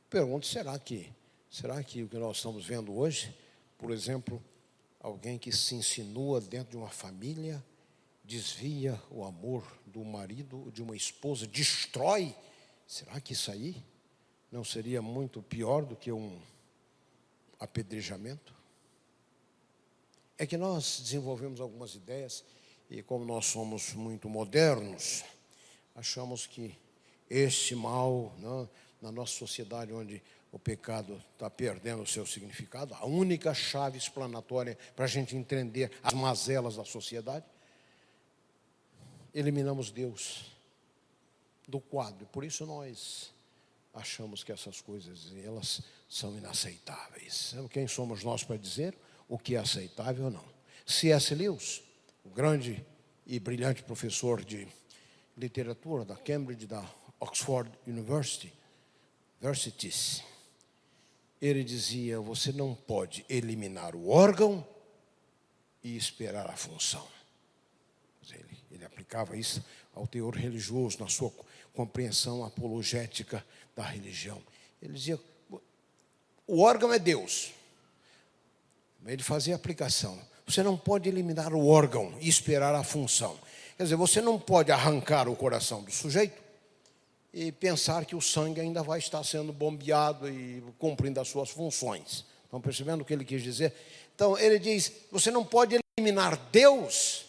Pergunto, 0.10 0.46
será 0.46 0.78
que, 0.78 1.12
será 1.50 1.84
que 1.84 2.04
o 2.04 2.08
que 2.08 2.18
nós 2.18 2.38
estamos 2.38 2.66
vendo 2.66 2.96
hoje, 2.96 3.36
por 3.78 3.92
exemplo, 3.92 4.42
alguém 5.00 5.38
que 5.40 5.52
se 5.52 5.76
insinua 5.76 6.40
dentro 6.40 6.72
de 6.72 6.78
uma 6.78 6.90
família, 6.90 7.64
desvia 8.24 9.02
o 9.10 9.24
amor 9.24 9.66
do 9.88 10.04
marido, 10.06 10.72
de 10.72 10.84
uma 10.84 10.96
esposa, 10.96 11.48
destrói, 11.48 12.36
será 12.86 13.20
que 13.20 13.34
isso 13.34 13.50
aí 13.52 13.84
não 14.52 14.64
seria 14.64 15.02
muito 15.02 15.42
pior 15.42 15.84
do 15.84 15.96
que 15.96 16.12
um 16.12 16.40
apedrejamento? 17.60 18.54
É 20.38 20.46
que 20.46 20.58
nós 20.58 21.02
desenvolvemos 21.02 21.60
algumas 21.60 21.96
ideias 21.96 22.44
e, 22.90 23.04
como 23.04 23.26
nós 23.26 23.46
somos 23.46 23.94
muito 23.94 24.30
modernos, 24.30 25.24
achamos 25.96 26.48
que 26.48 26.76
este 27.30 27.76
mal, 27.76 28.34
né, 28.38 28.68
na 29.02 29.12
nossa 29.12 29.34
sociedade 29.34 29.94
onde 29.94 30.22
o 30.52 30.58
pecado 30.58 31.22
está 31.34 31.50
perdendo 31.50 32.02
o 32.02 32.08
seu 32.08 32.26
significado, 32.26 32.96
a 32.96 33.06
única 33.06 33.54
chave 33.54 33.98
explanatória 33.98 34.78
para 34.96 35.06
a 35.06 35.08
gente 35.08 35.36
entender 35.36 35.92
as 36.02 36.14
mazelas 36.14 36.76
da 36.76 36.86
sociedade, 36.86 37.46
eliminamos 39.34 39.92
Deus 39.92 40.52
do 41.68 41.80
quadro. 41.80 42.26
Por 42.28 42.44
isso 42.44 42.66
nós 42.66 43.32
achamos 43.94 44.44
que 44.44 44.52
essas 44.52 44.82
coisas 44.82 45.32
elas 45.44 45.82
são 46.08 46.38
inaceitáveis. 46.38 47.56
Quem 47.72 47.88
somos 47.88 48.24
nós 48.24 48.44
para 48.44 48.58
dizer 48.58 48.98
o 49.28 49.38
que 49.38 49.56
é 49.56 49.60
aceitável 49.60 50.26
ou 50.26 50.32
não? 50.32 50.46
C.S. 50.86 51.36
Lewis, 51.36 51.84
o 52.24 52.30
grande 52.30 52.86
e 53.26 53.40
brilhante 53.40 53.84
professor 53.84 54.44
de 54.44 54.68
literatura 55.38 56.04
da 56.04 56.16
Cambridge, 56.16 56.66
da 56.66 56.84
Oxford 57.20 57.70
University, 57.86 58.52
Universities, 59.42 60.24
ele 61.42 61.64
dizia: 61.64 62.20
você 62.20 62.52
não 62.52 62.76
pode 62.76 63.26
eliminar 63.30 63.96
o 63.96 64.10
órgão 64.10 64.68
e 65.84 65.96
esperar 65.96 66.50
a 66.50 66.58
função. 66.58 67.08
Ele, 68.32 68.58
ele 68.72 68.86
aplicava 68.86 69.38
isso 69.38 69.64
ao 69.96 70.06
teor 70.06 70.36
religioso, 70.36 71.00
na 71.00 71.08
sua 71.08 71.32
compreensão 71.74 72.44
apologética 72.44 73.46
da 73.80 73.86
religião. 73.86 74.42
Ele 74.82 74.94
dizia: 74.94 75.20
o 76.46 76.62
órgão 76.62 76.94
é 76.94 77.00
Deus. 77.00 77.52
Ele 79.06 79.24
fazia 79.24 79.56
aplicação. 79.56 80.20
Você 80.46 80.62
não 80.62 80.78
pode 80.78 81.08
eliminar 81.08 81.54
o 81.54 81.66
órgão 81.68 82.14
e 82.20 82.28
esperar 82.28 82.76
a 82.76 82.84
função. 82.84 83.40
Quer 83.78 83.84
dizer, 83.84 83.96
você 83.96 84.20
não 84.22 84.38
pode 84.38 84.72
arrancar 84.72 85.30
o 85.30 85.36
coração 85.36 85.82
do 85.82 85.92
sujeito 85.92 86.42
e 87.34 87.52
pensar 87.52 88.04
que 88.04 88.16
o 88.16 88.22
sangue 88.22 88.60
ainda 88.60 88.84
vai 88.84 89.00
estar 89.00 89.24
sendo 89.24 89.54
bombeado 89.54 90.28
e 90.28 90.62
cumprindo 90.78 91.22
as 91.22 91.30
suas 91.30 91.50
funções. 91.50 92.26
Estão 92.44 92.60
percebendo 92.60 93.02
o 93.02 93.06
que 93.06 93.14
ele 93.14 93.24
quis 93.24 93.42
dizer? 93.42 93.74
Então, 94.14 94.38
ele 94.38 94.60
diz: 94.60 94.92
você 95.10 95.32
não 95.32 95.46
pode 95.46 95.80
eliminar 95.98 96.36
Deus 96.52 97.26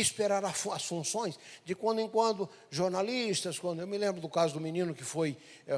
esperar 0.00 0.44
as 0.44 0.84
funções. 0.84 1.38
De 1.64 1.74
quando 1.74 2.00
em 2.00 2.08
quando, 2.08 2.48
jornalistas, 2.70 3.58
quando 3.58 3.80
eu 3.80 3.86
me 3.86 3.98
lembro 3.98 4.20
do 4.20 4.28
caso 4.28 4.54
do 4.54 4.60
menino 4.60 4.94
que 4.94 5.04
foi 5.04 5.36
é, 5.66 5.74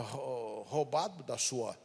roubado 0.67 1.23
da 1.23 1.37
sua 1.37 1.77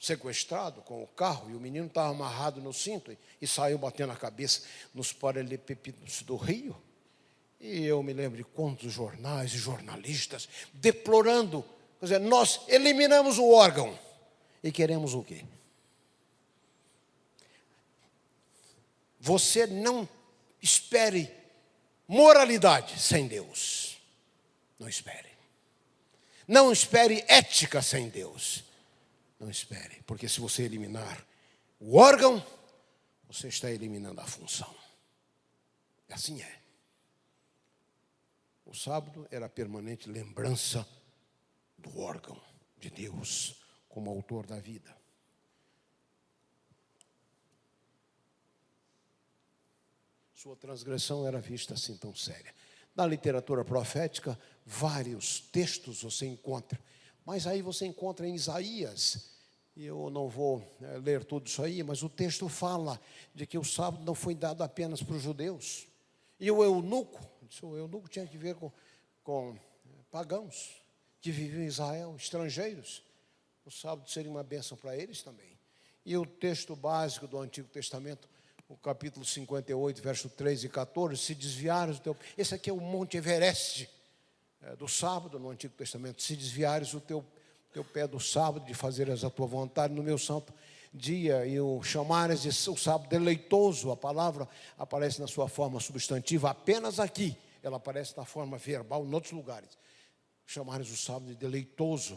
sequestrado 0.00 0.80
com 0.80 1.02
o 1.02 1.06
carro 1.06 1.50
e 1.50 1.54
o 1.54 1.60
menino 1.60 1.86
estava 1.86 2.08
amarrado 2.08 2.60
no 2.62 2.72
cinto 2.72 3.12
e, 3.12 3.18
e 3.42 3.46
saiu 3.46 3.76
batendo 3.76 4.12
a 4.12 4.16
cabeça 4.16 4.62
nos 4.94 5.12
paralelepípedos 5.12 6.22
do 6.22 6.36
rio. 6.36 6.74
E 7.60 7.84
eu 7.84 8.02
me 8.02 8.14
lembro 8.14 8.38
de 8.38 8.44
quantos 8.44 8.90
jornais 8.90 9.52
e 9.52 9.58
jornalistas 9.58 10.48
deplorando. 10.72 11.62
Quer 11.98 12.06
dizer, 12.06 12.20
nós 12.20 12.62
eliminamos 12.66 13.36
o 13.36 13.50
órgão 13.50 13.96
e 14.64 14.72
queremos 14.72 15.12
o 15.12 15.22
quê? 15.22 15.44
Você 19.20 19.66
não 19.66 20.08
espere 20.60 21.32
moralidade 22.06 23.00
sem 23.00 23.26
Deus. 23.26 23.98
Não 24.78 24.88
espere. 24.88 25.28
Não 26.46 26.72
espere 26.72 27.24
ética 27.28 27.80
sem 27.80 28.08
Deus. 28.08 28.64
Não 29.38 29.48
espere, 29.48 30.02
porque 30.02 30.28
se 30.28 30.40
você 30.40 30.64
eliminar 30.64 31.24
o 31.78 31.96
órgão, 31.96 32.44
você 33.26 33.48
está 33.48 33.70
eliminando 33.70 34.20
a 34.20 34.26
função. 34.26 34.74
Assim 36.10 36.42
é. 36.42 36.60
O 38.66 38.74
sábado 38.74 39.26
era 39.30 39.46
a 39.46 39.48
permanente 39.48 40.08
lembrança 40.08 40.86
do 41.78 41.98
órgão 42.00 42.40
de 42.78 42.90
Deus 42.90 43.56
como 43.88 44.10
autor 44.10 44.46
da 44.46 44.60
vida. 44.60 44.99
Sua 50.40 50.56
transgressão 50.56 51.26
era 51.26 51.38
vista 51.38 51.74
assim 51.74 51.94
tão 51.98 52.14
séria. 52.14 52.54
Na 52.96 53.06
literatura 53.06 53.62
profética, 53.62 54.38
vários 54.64 55.38
textos 55.38 56.02
você 56.02 56.24
encontra, 56.24 56.80
mas 57.26 57.46
aí 57.46 57.60
você 57.60 57.84
encontra 57.84 58.26
em 58.26 58.34
Isaías, 58.34 59.32
e 59.76 59.84
eu 59.84 60.08
não 60.08 60.30
vou 60.30 60.66
é, 60.80 60.96
ler 60.96 61.24
tudo 61.24 61.46
isso 61.46 61.62
aí, 61.62 61.82
mas 61.82 62.02
o 62.02 62.08
texto 62.08 62.48
fala 62.48 62.98
de 63.34 63.46
que 63.46 63.58
o 63.58 63.62
sábado 63.64 64.02
não 64.02 64.14
foi 64.14 64.34
dado 64.34 64.62
apenas 64.62 65.02
para 65.02 65.14
os 65.14 65.22
judeus. 65.22 65.86
E 66.38 66.50
o 66.50 66.64
eunuco, 66.64 67.20
o 67.62 67.76
eunuco 67.76 68.08
tinha 68.08 68.26
que 68.26 68.38
ver 68.38 68.54
com, 68.54 68.72
com 69.22 69.54
eh, 69.54 69.88
pagãos 70.10 70.82
que 71.20 71.30
viviam 71.30 71.64
em 71.64 71.66
Israel, 71.66 72.16
estrangeiros. 72.16 73.02
O 73.66 73.70
sábado 73.70 74.08
seria 74.08 74.30
uma 74.30 74.42
bênção 74.42 74.74
para 74.74 74.96
eles 74.96 75.20
também. 75.20 75.58
E 76.02 76.16
o 76.16 76.24
texto 76.24 76.74
básico 76.74 77.28
do 77.28 77.38
Antigo 77.38 77.68
Testamento, 77.68 78.26
o 78.70 78.76
capítulo 78.76 79.26
58, 79.26 80.00
verso 80.00 80.28
13 80.28 80.66
e 80.66 80.68
14, 80.68 81.16
se 81.16 81.34
desviares 81.34 81.98
do 81.98 82.02
teu. 82.02 82.16
Esse 82.38 82.54
aqui 82.54 82.70
é 82.70 82.72
o 82.72 82.80
Monte 82.80 83.16
Everest 83.16 83.90
é, 84.62 84.76
do 84.76 84.86
sábado 84.86 85.40
no 85.40 85.50
Antigo 85.50 85.74
Testamento. 85.74 86.22
Se 86.22 86.36
desviares 86.36 86.94
o 86.94 87.00
teu, 87.00 87.24
teu 87.72 87.82
pé 87.82 88.06
do 88.06 88.20
sábado, 88.20 88.64
de 88.64 88.72
fazeres 88.72 89.24
a 89.24 89.30
tua 89.30 89.48
vontade 89.48 89.92
no 89.92 90.04
meu 90.04 90.16
santo 90.16 90.54
dia 90.94 91.44
e 91.46 91.58
o 91.58 91.82
chamares 91.82 92.42
de 92.42 92.48
o 92.70 92.76
sábado 92.76 93.08
deleitoso, 93.08 93.90
a 93.90 93.96
palavra 93.96 94.48
aparece 94.78 95.20
na 95.20 95.26
sua 95.26 95.48
forma 95.48 95.80
substantiva 95.80 96.50
apenas 96.50 97.00
aqui, 97.00 97.36
ela 97.64 97.76
aparece 97.76 98.16
na 98.16 98.24
forma 98.24 98.56
verbal 98.56 99.04
em 99.04 99.12
outros 99.12 99.32
lugares. 99.32 99.76
Chamares 100.46 100.90
o 100.90 100.96
sábado 100.96 101.26
de 101.26 101.34
deleitoso. 101.34 102.16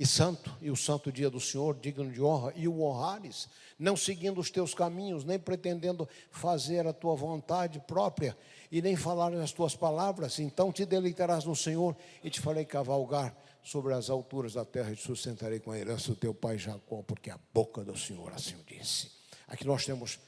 E 0.00 0.06
santo, 0.06 0.56
e 0.62 0.70
o 0.70 0.76
santo 0.76 1.12
dia 1.12 1.28
do 1.28 1.38
Senhor, 1.38 1.76
digno 1.78 2.10
de 2.10 2.22
honra, 2.22 2.54
e 2.56 2.66
o 2.66 2.80
honrares, 2.80 3.50
não 3.78 3.94
seguindo 3.94 4.40
os 4.40 4.48
teus 4.48 4.72
caminhos, 4.72 5.24
nem 5.24 5.38
pretendendo 5.38 6.08
fazer 6.30 6.86
a 6.86 6.92
tua 6.94 7.14
vontade 7.14 7.78
própria, 7.80 8.34
e 8.72 8.80
nem 8.80 8.96
falar 8.96 9.30
as 9.34 9.52
tuas 9.52 9.76
palavras, 9.76 10.38
então 10.38 10.72
te 10.72 10.86
deleitarás 10.86 11.44
no 11.44 11.54
Senhor, 11.54 11.94
e 12.24 12.30
te 12.30 12.40
farei 12.40 12.64
cavalgar 12.64 13.36
sobre 13.62 13.92
as 13.92 14.08
alturas 14.08 14.54
da 14.54 14.64
terra 14.64 14.90
e 14.90 14.96
te 14.96 15.02
sustentarei 15.02 15.60
com 15.60 15.70
a 15.70 15.78
herança 15.78 16.08
do 16.08 16.16
teu 16.16 16.32
pai 16.32 16.56
Jacó, 16.56 17.02
porque 17.02 17.30
a 17.30 17.38
boca 17.52 17.84
do 17.84 17.94
Senhor 17.94 18.32
assim 18.32 18.54
o 18.54 18.64
disse. 18.64 19.10
Aqui 19.46 19.66
nós 19.66 19.84
temos 19.84 20.18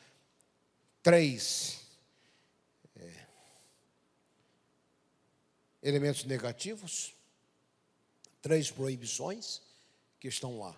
três 1.02 1.80
é, 2.94 3.10
elementos 5.82 6.24
negativos, 6.24 7.14
três 8.42 8.70
proibições 8.70 9.62
que 10.20 10.28
estão 10.28 10.58
lá. 10.58 10.76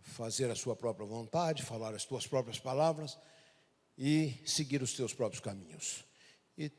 Fazer 0.00 0.50
a 0.50 0.54
sua 0.54 0.76
própria 0.76 1.06
vontade, 1.06 1.64
falar 1.64 1.94
as 1.94 2.04
tuas 2.04 2.26
próprias 2.26 2.58
palavras 2.58 3.18
e 3.96 4.34
seguir 4.46 4.82
os 4.82 4.92
teus 4.92 5.12
próprios 5.12 5.40
caminhos. 5.40 6.04
E 6.56 6.70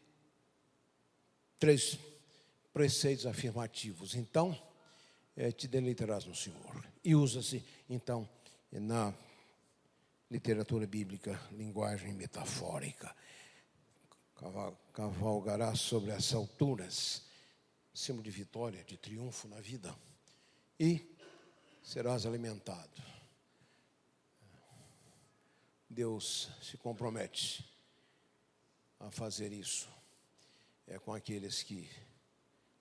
três 1.60 2.00
preceitos 2.72 3.26
afirmativos. 3.26 4.16
Então, 4.16 4.58
é, 5.36 5.52
te 5.52 5.68
deleitarás 5.68 6.26
no 6.26 6.36
Senhor. 6.36 6.86
E 7.04 7.16
usa-se, 7.16 7.64
então, 7.90 8.28
na 8.72 9.14
literatura 10.30 10.86
bíblica, 10.86 11.40
linguagem 11.52 12.14
metafórica. 12.14 13.16
Cavalgarás 14.94 15.80
sobre 15.80 16.12
as 16.12 16.34
alturas, 16.34 17.24
símbolo 18.00 18.24
de 18.24 18.32
vitória, 18.32 18.84
de 18.86 18.98
triunfo 18.98 19.48
na 19.48 19.60
vida, 19.60 19.94
e 20.80 21.16
serás 21.84 22.26
alimentado. 22.26 23.04
Deus 25.90 26.50
se 26.62 26.78
compromete 26.78 27.66
a 29.00 29.12
fazer 29.12 29.52
isso 29.52 29.90
é 30.88 30.98
com 30.98 31.14
aqueles 31.14 31.62
que 31.62 31.90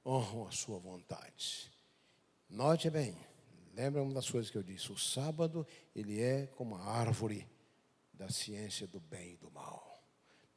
honram 0.05 0.47
a 0.47 0.51
sua 0.53 0.79
vontade. 0.79 1.71
Note 2.49 2.89
bem, 2.89 3.19
lembra 3.75 4.03
uma 4.03 4.15
das 4.15 4.31
coisas 4.31 4.51
que 4.51 4.57
eu 4.57 4.63
disse: 4.63 4.93
o 4.93 4.97
sábado 4.97 5.67
ele 5.95 6.21
é 6.21 6.47
como 6.47 6.77
a 6.77 6.85
árvore 6.85 7.47
da 8.15 8.31
ciência 8.31 8.87
do 8.87 9.01
bem 9.01 9.33
e 9.33 9.37
do 9.37 9.51
mal. 9.51 9.98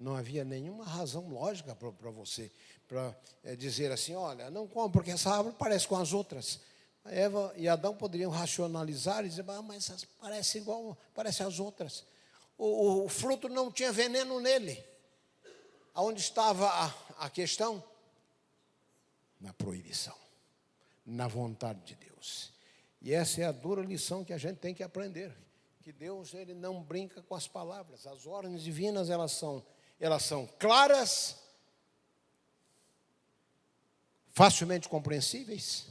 Não 0.02 0.16
havia 0.16 0.44
nenhuma 0.44 0.84
razão 0.84 1.30
lógica 1.30 1.76
para 1.76 2.10
você 2.10 2.52
para 2.88 3.16
é, 3.44 3.56
dizer 3.56 3.92
assim: 3.92 4.16
olha, 4.16 4.50
não 4.50 4.68
come 4.68 4.92
porque 4.92 5.12
essa 5.12 5.30
árvore 5.30 5.56
parece 5.58 5.88
com 5.88 5.96
as 5.96 6.12
outras. 6.12 6.60
Eva 7.06 7.54
e 7.56 7.68
Adão 7.68 7.96
poderiam 7.96 8.30
racionalizar 8.30 9.26
e 9.26 9.30
dizer, 9.30 9.46
ah, 9.48 9.62
mas 9.62 10.06
parece 10.20 10.58
igual, 10.58 10.98
parece 11.16 11.42
as 11.42 11.60
outras. 11.60 12.04
O, 12.58 13.06
o, 13.06 13.10
fruto 13.10 13.48
não 13.48 13.72
tinha 13.72 13.92
veneno 13.92 14.40
nele. 14.40 14.84
Aonde 15.94 16.20
estava 16.20 16.68
a, 16.68 16.94
a 17.26 17.30
questão? 17.30 17.84
Na 19.40 19.54
proibição, 19.54 20.16
na 21.06 21.28
vontade 21.28 21.80
de 21.82 21.96
Deus. 21.96 22.52
E 23.02 23.14
essa 23.14 23.42
é 23.42 23.46
a 23.46 23.52
dura 23.52 23.82
lição 23.82 24.24
que 24.24 24.34
a 24.34 24.38
gente 24.38 24.58
tem 24.58 24.74
que 24.74 24.84
aprender. 24.84 25.36
Que 25.82 25.92
Deus 25.92 26.34
ele 26.36 26.54
não 26.54 26.84
brinca 26.84 27.24
com 27.24 27.34
as 27.34 27.48
palavras. 27.48 28.06
As 28.06 28.28
ordens 28.28 28.62
divinas 28.62 29.10
elas 29.10 29.32
são, 29.32 29.66
elas 30.02 30.24
são 30.24 30.50
claras, 30.58 31.38
facilmente 34.32 34.90
compreensíveis 34.90 35.86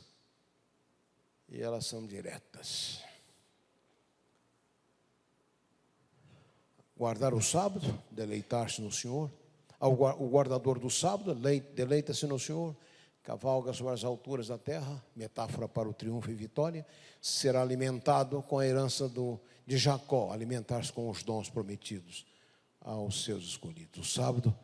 e 1.49 1.63
elas 1.63 1.87
são 1.87 2.05
diretas. 2.05 3.01
Guardar 6.97 7.33
o 7.33 7.41
sábado, 7.41 8.03
deleitar-se 8.11 8.83
no 8.83 8.91
Senhor. 8.91 9.31
O 9.79 10.29
guardador 10.29 10.79
do 10.79 10.91
sábado, 10.91 11.35
deleita-se 11.35 12.27
no 12.27 12.39
Senhor. 12.39 12.77
Cavalga 13.23 13.73
sobre 13.73 13.95
as 13.95 14.03
alturas 14.03 14.49
da 14.49 14.59
terra, 14.59 15.03
metáfora 15.15 15.69
para 15.69 15.89
o 15.89 15.95
triunfo 15.95 16.31
e 16.31 16.35
vitória. 16.35 16.85
Será 17.23 17.63
alimentado 17.63 18.43
com 18.43 18.59
a 18.59 18.67
herança 18.67 19.09
do, 19.09 19.41
de 19.67 19.79
Jacó, 19.79 20.33
alimentar-se 20.33 20.93
com 20.93 21.09
os 21.09 21.23
dons 21.23 21.49
prometidos 21.49 22.30
aos 22.81 23.25
seus 23.25 23.45
escolhidos. 23.45 24.07
O 24.07 24.11
sábado 24.11 24.57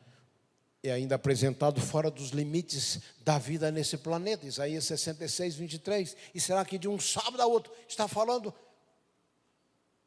é 0.83 0.93
ainda 0.93 1.17
apresentado 1.17 1.81
fora 1.81 2.11
dos 2.11 2.31
limites 2.31 3.01
da 3.21 3.39
vida 3.39 3.71
nesse 3.71 3.97
planeta. 3.97 4.47
Isaías 4.47 4.85
66, 4.85 5.57
23. 5.57 6.17
E 6.35 6.41
será 6.41 6.65
que 6.65 6.79
de 6.79 6.89
um 6.89 6.99
sábado 6.99 7.41
a 7.41 7.47
outro 7.47 7.73
está 7.89 8.07
falando 8.07 8.53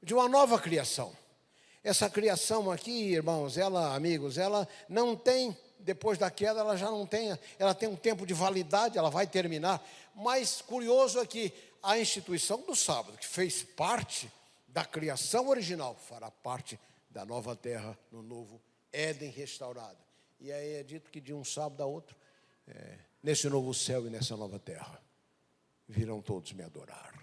de 0.02 0.14
uma 0.14 0.28
nova 0.28 0.60
criação? 0.60 1.16
Essa 1.84 2.10
criação 2.10 2.70
aqui, 2.70 3.14
irmãos, 3.14 3.58
ela, 3.58 3.96
amigos, 3.96 4.38
ela 4.38 4.68
não 4.88 5.16
tem, 5.16 5.56
depois 5.80 6.18
da 6.18 6.30
queda, 6.30 6.60
ela 6.60 6.76
já 6.76 6.92
não 6.92 7.06
tem, 7.06 7.38
ela 7.58 7.74
tem 7.74 7.88
um 7.88 7.96
tempo 7.96 8.26
de 8.26 8.34
validade, 8.34 8.98
ela 8.98 9.10
vai 9.10 9.26
terminar. 9.26 9.82
Mas 10.14 10.62
curioso 10.62 11.20
é 11.20 11.26
que 11.26 11.54
a 11.82 11.98
instituição 11.98 12.62
do 12.62 12.76
sábado, 12.76 13.18
que 13.18 13.28
fez 13.28 13.64
parte 13.64 14.30
da 14.68 14.84
criação 14.84 15.48
original, 15.48 15.96
fará 16.08 16.30
parte 16.30 16.78
da 17.10 17.26
nova 17.26 17.56
terra, 17.56 17.98
no 18.12 18.22
novo 18.22 18.62
Éden 18.92 19.32
restaurado. 19.32 19.98
E 20.40 20.52
aí 20.52 20.74
é 20.74 20.84
dito 20.84 21.10
que 21.10 21.20
de 21.20 21.34
um 21.34 21.44
sábado 21.44 21.82
a 21.82 21.86
outro, 21.86 22.16
é, 22.68 22.98
nesse 23.22 23.50
novo 23.50 23.74
céu 23.74 24.08
e 24.08 24.10
nessa 24.10 24.38
nova 24.38 24.60
terra, 24.60 25.02
virão 25.88 26.22
todos 26.22 26.54
me 26.54 26.64
adorar. 26.64 27.14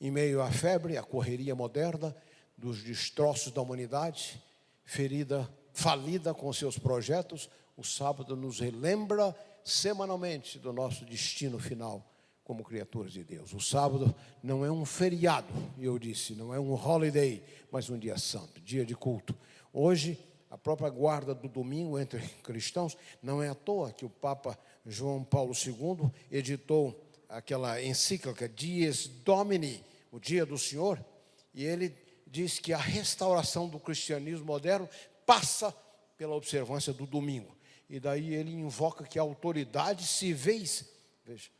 Em 0.00 0.10
meio 0.10 0.40
à 0.42 0.50
febre, 0.50 0.96
à 0.96 1.02
correria 1.02 1.54
moderna, 1.54 2.14
dos 2.56 2.82
destroços 2.82 3.52
da 3.52 3.60
humanidade, 3.60 4.42
ferida, 4.84 5.50
falida 5.72 6.32
com 6.32 6.52
seus 6.52 6.78
projetos, 6.78 7.50
o 7.76 7.84
sábado 7.84 8.34
nos 8.36 8.60
relembra 8.60 9.34
semanalmente 9.62 10.58
do 10.58 10.72
nosso 10.72 11.04
destino 11.04 11.58
final 11.58 12.15
como 12.46 12.62
criaturas 12.62 13.12
de 13.12 13.24
Deus. 13.24 13.52
O 13.52 13.60
sábado 13.60 14.14
não 14.40 14.64
é 14.64 14.70
um 14.70 14.84
feriado, 14.84 15.52
eu 15.76 15.98
disse, 15.98 16.32
não 16.32 16.54
é 16.54 16.60
um 16.60 16.74
holiday, 16.74 17.42
mas 17.72 17.90
um 17.90 17.98
dia 17.98 18.16
santo, 18.16 18.60
dia 18.60 18.86
de 18.86 18.94
culto. 18.94 19.36
Hoje 19.72 20.16
a 20.48 20.56
própria 20.56 20.88
guarda 20.88 21.34
do 21.34 21.48
domingo 21.48 21.98
entre 21.98 22.20
cristãos. 22.44 22.96
Não 23.20 23.42
é 23.42 23.48
à 23.48 23.54
toa 23.54 23.92
que 23.92 24.04
o 24.04 24.08
Papa 24.08 24.56
João 24.86 25.24
Paulo 25.24 25.52
II 25.52 26.08
editou 26.30 27.04
aquela 27.28 27.82
encíclica 27.82 28.48
Dies 28.48 29.08
Domini, 29.08 29.84
o 30.12 30.20
dia 30.20 30.46
do 30.46 30.56
Senhor, 30.56 31.04
e 31.52 31.64
ele 31.64 31.92
diz 32.26 32.60
que 32.60 32.72
a 32.72 32.78
restauração 32.78 33.68
do 33.68 33.80
cristianismo 33.80 34.46
moderno 34.46 34.88
passa 35.26 35.74
pela 36.16 36.36
observância 36.36 36.92
do 36.92 37.06
domingo. 37.06 37.56
E 37.90 37.98
daí 37.98 38.34
ele 38.34 38.52
invoca 38.52 39.04
que 39.04 39.18
a 39.18 39.22
autoridade 39.22 40.06
civis, 40.06 40.88
veja, 41.24 41.50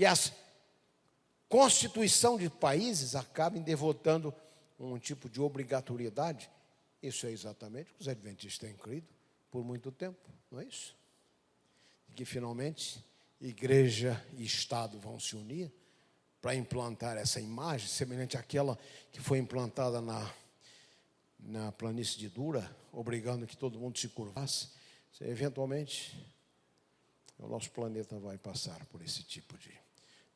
que 0.00 0.06
a 0.06 0.14
constituição 1.46 2.38
de 2.38 2.48
países 2.48 3.14
acabem 3.14 3.60
devotando 3.60 4.32
um 4.78 4.98
tipo 4.98 5.28
de 5.28 5.42
obrigatoriedade 5.42 6.50
isso 7.02 7.26
é 7.26 7.30
exatamente 7.30 7.90
o 7.90 7.94
que 7.94 8.00
os 8.00 8.08
adventistas 8.08 8.58
têm 8.58 8.74
crido 8.74 9.06
por 9.50 9.62
muito 9.62 9.92
tempo, 9.92 10.18
não 10.50 10.60
é 10.60 10.64
isso? 10.64 10.96
Que 12.14 12.24
finalmente 12.24 13.04
igreja 13.38 14.24
e 14.38 14.44
Estado 14.44 14.98
vão 14.98 15.20
se 15.20 15.36
unir 15.36 15.70
para 16.40 16.54
implantar 16.54 17.18
essa 17.18 17.38
imagem, 17.38 17.86
semelhante 17.86 18.38
àquela 18.38 18.78
que 19.12 19.20
foi 19.20 19.38
implantada 19.38 20.00
na, 20.00 20.34
na 21.38 21.72
planície 21.72 22.18
de 22.18 22.30
Dura, 22.30 22.74
obrigando 22.90 23.46
que 23.46 23.56
todo 23.56 23.78
mundo 23.78 23.98
se 23.98 24.08
curvasse. 24.08 24.70
Eventualmente, 25.20 26.18
o 27.38 27.46
nosso 27.46 27.70
planeta 27.70 28.18
vai 28.18 28.38
passar 28.38 28.84
por 28.86 29.02
esse 29.02 29.22
tipo 29.22 29.58
de 29.58 29.70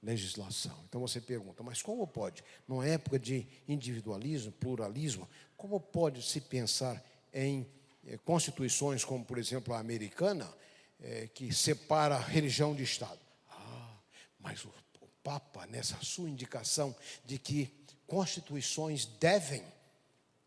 legislação. 0.05 0.79
Então 0.89 1.01
você 1.01 1.21
pergunta, 1.21 1.63
mas 1.63 1.83
como 1.83 2.07
pode, 2.07 2.45
numa 2.69 2.87
época 2.87 3.19
de 3.19 3.47
individualismo, 3.67 4.53
pluralismo, 4.53 5.29
como 5.57 5.81
pode 5.81 6.23
se 6.23 6.41
pensar 6.41 7.03
em 7.33 7.67
eh, 8.07 8.19
constituições 8.19 9.05
como, 9.05 9.25
por 9.25 9.39
exemplo, 9.39 9.73
a 9.75 9.79
americana, 9.79 10.53
eh, 11.01 11.29
que 11.35 11.53
separa 11.53 12.19
religião 12.19 12.75
de 12.75 12.83
Estado? 12.83 13.19
Ah, 13.51 13.97
mas 14.39 14.65
o, 14.65 14.69
o 15.01 15.09
Papa, 15.23 15.67
nessa 15.67 15.97
sua 16.03 16.29
indicação 16.29 16.95
de 17.25 17.39
que 17.39 17.73
constituições 18.07 19.07
devem 19.07 19.65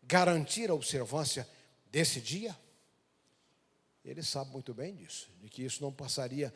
garantir 0.04 0.70
a 0.70 0.74
observância 0.74 1.46
desse 1.90 2.20
dia, 2.20 2.56
ele 4.04 4.22
sabe 4.22 4.52
muito 4.52 4.72
bem 4.72 4.94
disso, 4.94 5.28
de 5.40 5.48
que 5.50 5.62
isso 5.64 5.82
não 5.82 5.92
passaria 5.92 6.54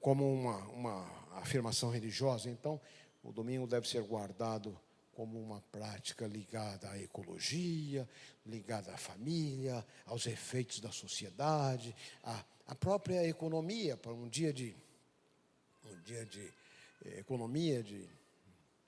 como 0.00 0.32
uma, 0.32 0.58
uma 0.68 1.22
afirmação 1.32 1.90
religiosa. 1.90 2.50
Então, 2.50 2.80
o 3.22 3.32
domingo 3.32 3.66
deve 3.66 3.88
ser 3.88 4.02
guardado 4.02 4.78
como 5.12 5.40
uma 5.40 5.60
prática 5.70 6.26
ligada 6.26 6.90
à 6.90 6.98
ecologia, 6.98 8.08
ligada 8.46 8.92
à 8.92 8.96
família, 8.96 9.84
aos 10.06 10.26
efeitos 10.26 10.80
da 10.80 10.90
sociedade, 10.90 11.94
à, 12.22 12.44
à 12.66 12.74
própria 12.74 13.26
economia, 13.26 13.96
para 13.96 14.12
um 14.12 14.28
dia 14.28 14.52
de 14.52 14.74
um 15.84 16.00
dia 16.02 16.24
de 16.24 16.52
eh, 17.04 17.18
economia, 17.18 17.82
de 17.82 18.08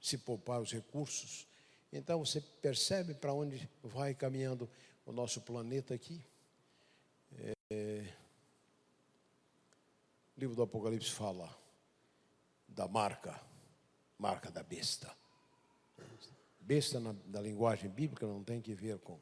se 0.01 0.19
poupar 0.19 0.61
os 0.61 0.73
recursos. 0.73 1.47
Então 1.93 2.25
você 2.25 2.41
percebe 2.41 3.15
para 3.15 3.33
onde 3.33 3.69
vai 3.83 4.15
caminhando 4.15 4.69
o 5.07 5.13
nosso 5.13 5.41
planeta 5.41 5.95
aqui. 5.95 6.25
É, 7.71 8.07
o 10.37 10.41
livro 10.41 10.57
do 10.57 10.63
Apocalipse 10.63 11.11
fala 11.11 11.49
da 12.67 12.89
marca, 12.89 13.41
marca 14.19 14.51
da 14.51 14.63
besta. 14.63 15.15
Besta 16.59 16.99
na, 16.99 17.13
da 17.27 17.41
linguagem 17.41 17.89
bíblica 17.89 18.27
não 18.27 18.43
tem 18.43 18.61
que 18.61 18.75
ver 18.75 18.99
com 18.99 19.19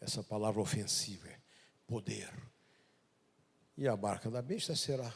essa 0.00 0.22
palavra 0.22 0.60
ofensiva, 0.60 1.28
é 1.28 1.40
poder. 1.86 2.30
E 3.76 3.88
a 3.88 3.96
marca 3.96 4.30
da 4.30 4.42
besta 4.42 4.76
será 4.76 5.12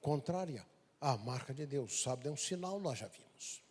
contrária 0.00 0.64
à 1.00 1.16
marca 1.16 1.52
de 1.52 1.66
Deus. 1.66 1.92
O 1.92 2.02
sábado 2.02 2.28
é 2.28 2.32
um 2.32 2.36
sinal, 2.36 2.80
nós 2.80 2.98
já 2.98 3.08
vimos. 3.08 3.62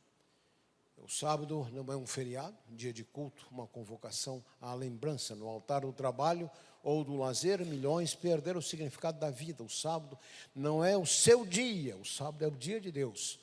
O 0.97 1.08
sábado 1.08 1.68
não 1.72 1.93
é 1.93 1.95
um 1.95 2.05
feriado, 2.05 2.58
um 2.70 2.76
dia 2.76 2.91
de 2.91 3.03
culto, 3.03 3.47
uma 3.49 3.66
convocação 3.66 4.43
à 4.60 4.74
lembrança 4.74 5.36
no 5.36 5.47
altar 5.47 5.82
do 5.82 5.93
trabalho 5.93 6.51
ou 6.84 7.03
do 7.03 7.17
lazer, 7.17 7.65
milhões 7.65 8.13
perderam 8.15 8.59
o 8.59 8.63
significado 8.63 9.19
da 9.19 9.30
vida. 9.30 9.63
O 9.63 9.69
sábado 9.69 10.17
não 10.55 10.84
é 10.84 10.97
o 10.97 11.05
seu 11.05 11.45
dia, 11.45 11.95
o 11.97 12.05
sábado 12.05 12.43
é 12.43 12.47
o 12.47 12.51
dia 12.51 12.80
de 12.80 12.91
Deus. 12.91 13.39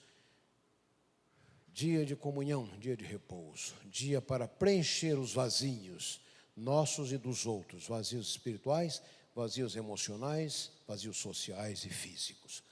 dia 1.73 2.07
de 2.07 2.15
comunhão, 2.15 2.69
dia 2.79 2.97
de 2.97 3.05
repouso, 3.05 3.75
dia 3.87 4.23
para 4.23 4.47
preencher 4.47 5.19
os 5.19 5.33
vazios 5.33 6.21
nossos 6.57 7.13
e 7.13 7.19
dos 7.19 7.47
outros, 7.47 7.89
vazios 7.89 8.29
espirituais, 8.29 9.03
vazios 9.35 9.75
emocionais, 9.75 10.71
vazios 10.87 11.17
sociais 11.17 11.85
e 11.85 11.89
físicos. 11.89 12.63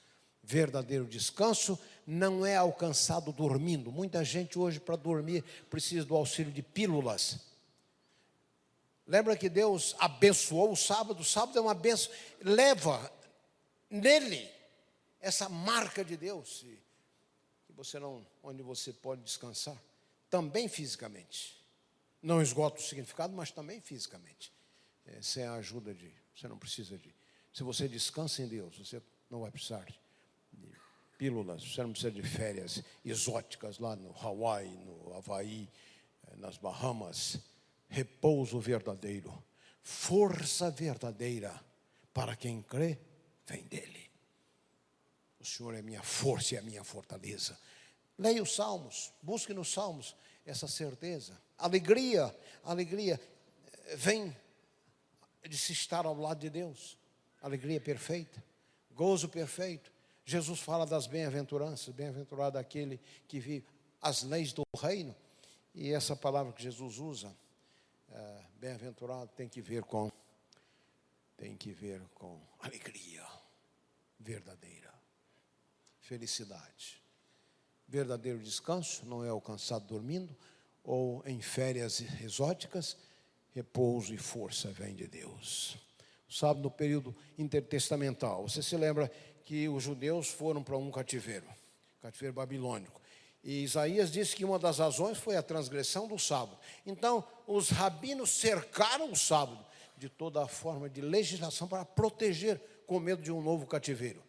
Verdadeiro 0.41 1.05
descanso 1.05 1.79
não 2.05 2.45
é 2.45 2.55
alcançado 2.55 3.31
dormindo. 3.31 3.91
Muita 3.91 4.23
gente 4.23 4.59
hoje, 4.59 4.79
para 4.79 4.95
dormir, 4.95 5.43
precisa 5.69 6.05
do 6.05 6.15
auxílio 6.15 6.51
de 6.51 6.61
pílulas. 6.61 7.39
Lembra 9.05 9.35
que 9.35 9.49
Deus 9.49 9.95
abençoou 9.99 10.71
o 10.71 10.77
sábado? 10.77 11.21
O 11.21 11.25
sábado 11.25 11.57
é 11.57 11.61
uma 11.61 11.73
benção. 11.73 12.11
Leva 12.41 13.11
nele 13.89 14.49
essa 15.19 15.47
marca 15.49 16.03
de 16.03 16.17
Deus, 16.17 16.65
você 17.75 17.99
não, 17.99 18.25
onde 18.41 18.61
você 18.61 18.93
pode 18.93 19.21
descansar, 19.21 19.81
também 20.29 20.67
fisicamente. 20.67 21.61
Não 22.21 22.41
esgota 22.41 22.79
o 22.79 22.83
significado, 22.83 23.33
mas 23.33 23.51
também 23.51 23.81
fisicamente. 23.81 24.51
É, 25.05 25.21
sem 25.21 25.43
a 25.43 25.53
ajuda 25.55 25.93
de, 25.93 26.13
você 26.33 26.47
não 26.47 26.57
precisa 26.57 26.97
de. 26.97 27.13
Se 27.53 27.63
você 27.63 27.87
descansa 27.87 28.41
em 28.41 28.47
Deus, 28.47 28.77
você 28.77 29.01
não 29.29 29.41
vai 29.41 29.51
precisar 29.51 29.85
de 29.85 29.99
pílulas, 31.17 31.63
você 31.63 31.81
não 31.83 31.91
precisa 31.91 32.11
de 32.11 32.23
férias 32.23 32.81
exóticas 33.03 33.79
lá 33.79 33.95
no 33.95 34.15
Hawaii, 34.17 34.77
no 34.77 35.13
Havaí, 35.15 35.69
eh, 36.27 36.35
nas 36.37 36.57
Bahamas. 36.57 37.39
Repouso 37.93 38.59
verdadeiro, 38.59 39.31
força 39.83 40.71
verdadeira 40.71 41.63
para 42.11 42.35
quem 42.35 42.59
crê, 42.63 42.97
vem 43.45 43.61
dele. 43.65 44.09
O 45.39 45.45
Senhor 45.45 45.75
é 45.75 45.81
minha 45.83 46.01
força 46.01 46.55
e 46.55 46.57
a 46.57 46.63
minha 46.63 46.83
fortaleza. 46.83 47.55
Leia 48.17 48.41
os 48.41 48.55
Salmos, 48.55 49.13
busque 49.21 49.53
nos 49.53 49.71
Salmos 49.71 50.15
essa 50.43 50.67
certeza. 50.67 51.39
Alegria, 51.55 52.35
alegria 52.63 53.21
eh, 53.85 53.95
vem 53.95 54.35
de 55.47 55.55
se 55.55 55.71
estar 55.71 56.07
ao 56.07 56.17
lado 56.17 56.39
de 56.39 56.49
Deus. 56.49 56.97
Alegria 57.43 57.79
perfeita, 57.79 58.43
gozo 58.89 59.29
perfeito. 59.29 59.91
Jesus 60.25 60.61
fala 60.61 60.87
das 60.87 61.05
bem-aventuranças, 61.05 61.93
bem-aventurado 61.93 62.57
aquele 62.57 62.99
que 63.27 63.39
vive 63.39 63.67
as 64.01 64.23
leis 64.23 64.51
do 64.51 64.63
reino. 64.75 65.15
E 65.75 65.91
essa 65.91 66.15
palavra 66.15 66.51
que 66.53 66.63
Jesus 66.63 66.97
usa, 66.97 67.35
é, 68.13 68.45
bem-aventurado, 68.59 69.31
tem 69.35 69.49
que 69.49 69.61
ver 69.61 69.83
com 69.83 70.11
tem 71.35 71.57
que 71.57 71.71
ver 71.71 71.99
com 72.13 72.39
alegria 72.59 73.25
verdadeira, 74.19 74.93
felicidade. 75.99 77.01
Verdadeiro 77.87 78.39
descanso 78.39 79.05
não 79.05 79.25
é 79.25 79.29
alcançado 79.29 79.85
dormindo 79.85 80.33
ou 80.83 81.23
em 81.25 81.41
férias 81.41 82.01
exóticas, 82.21 82.95
repouso 83.51 84.13
e 84.13 84.17
força 84.17 84.69
vem 84.69 84.95
de 84.95 85.07
Deus. 85.07 85.77
Sabe, 86.29 86.61
no 86.61 86.71
período 86.71 87.15
intertestamental, 87.37 88.47
você 88.47 88.61
se 88.61 88.77
lembra 88.77 89.11
que 89.43 89.67
os 89.67 89.83
judeus 89.83 90.29
foram 90.29 90.63
para 90.63 90.77
um 90.77 90.89
cativeiro, 90.91 91.47
cativeiro 92.01 92.33
babilônico. 92.33 93.01
E 93.43 93.63
Isaías 93.63 94.11
disse 94.11 94.35
que 94.35 94.45
uma 94.45 94.57
das 94.57 94.79
razões 94.79 95.17
foi 95.17 95.35
a 95.35 95.43
transgressão 95.43 96.07
do 96.07 96.17
sábado. 96.17 96.57
Então, 96.85 97.23
os 97.45 97.69
rabinos 97.69 98.29
cercaram 98.29 99.11
o 99.11 99.15
sábado 99.15 99.65
de 99.97 100.07
toda 100.07 100.43
a 100.43 100.47
forma 100.47 100.89
de 100.89 101.01
legislação 101.01 101.67
para 101.67 101.83
proteger 101.83 102.59
com 102.87 102.99
medo 102.99 103.21
de 103.21 103.31
um 103.31 103.41
novo 103.41 103.65
cativeiro. 103.65 104.23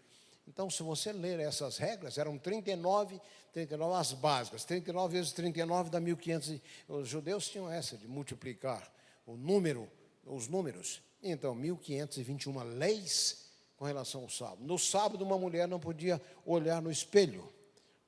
Então, 0.47 0.69
se 0.69 0.83
você 0.83 1.13
ler 1.13 1.41
essas 1.41 1.79
regras, 1.79 2.19
eram 2.19 2.37
39, 2.37 3.21
39 3.53 3.95
as 3.95 4.13
básicas, 4.13 4.65
39 4.65 5.17
vezes 5.17 5.33
39 5.33 5.91
dá 5.91 6.01
1500. 6.01 6.61
Os 6.89 7.09
judeus 7.09 7.49
tinham 7.49 7.71
essa 7.71 7.97
de 7.97 8.07
multiplicar 8.07 8.93
o 9.27 9.37
número, 9.37 9.89
os 10.27 10.49
números. 10.49 11.01
Então, 11.23 11.55
1521 11.55 12.63
leis 12.77 13.45
com 13.77 13.85
relação 13.85 14.23
ao 14.23 14.29
sábado. 14.29 14.63
No 14.63 14.79
sábado, 14.79 15.25
uma 15.25 15.39
mulher 15.39 15.67
não 15.67 15.81
podia 15.81 16.21
olhar 16.45 16.83
no 16.83 16.91
espelho, 16.91 17.49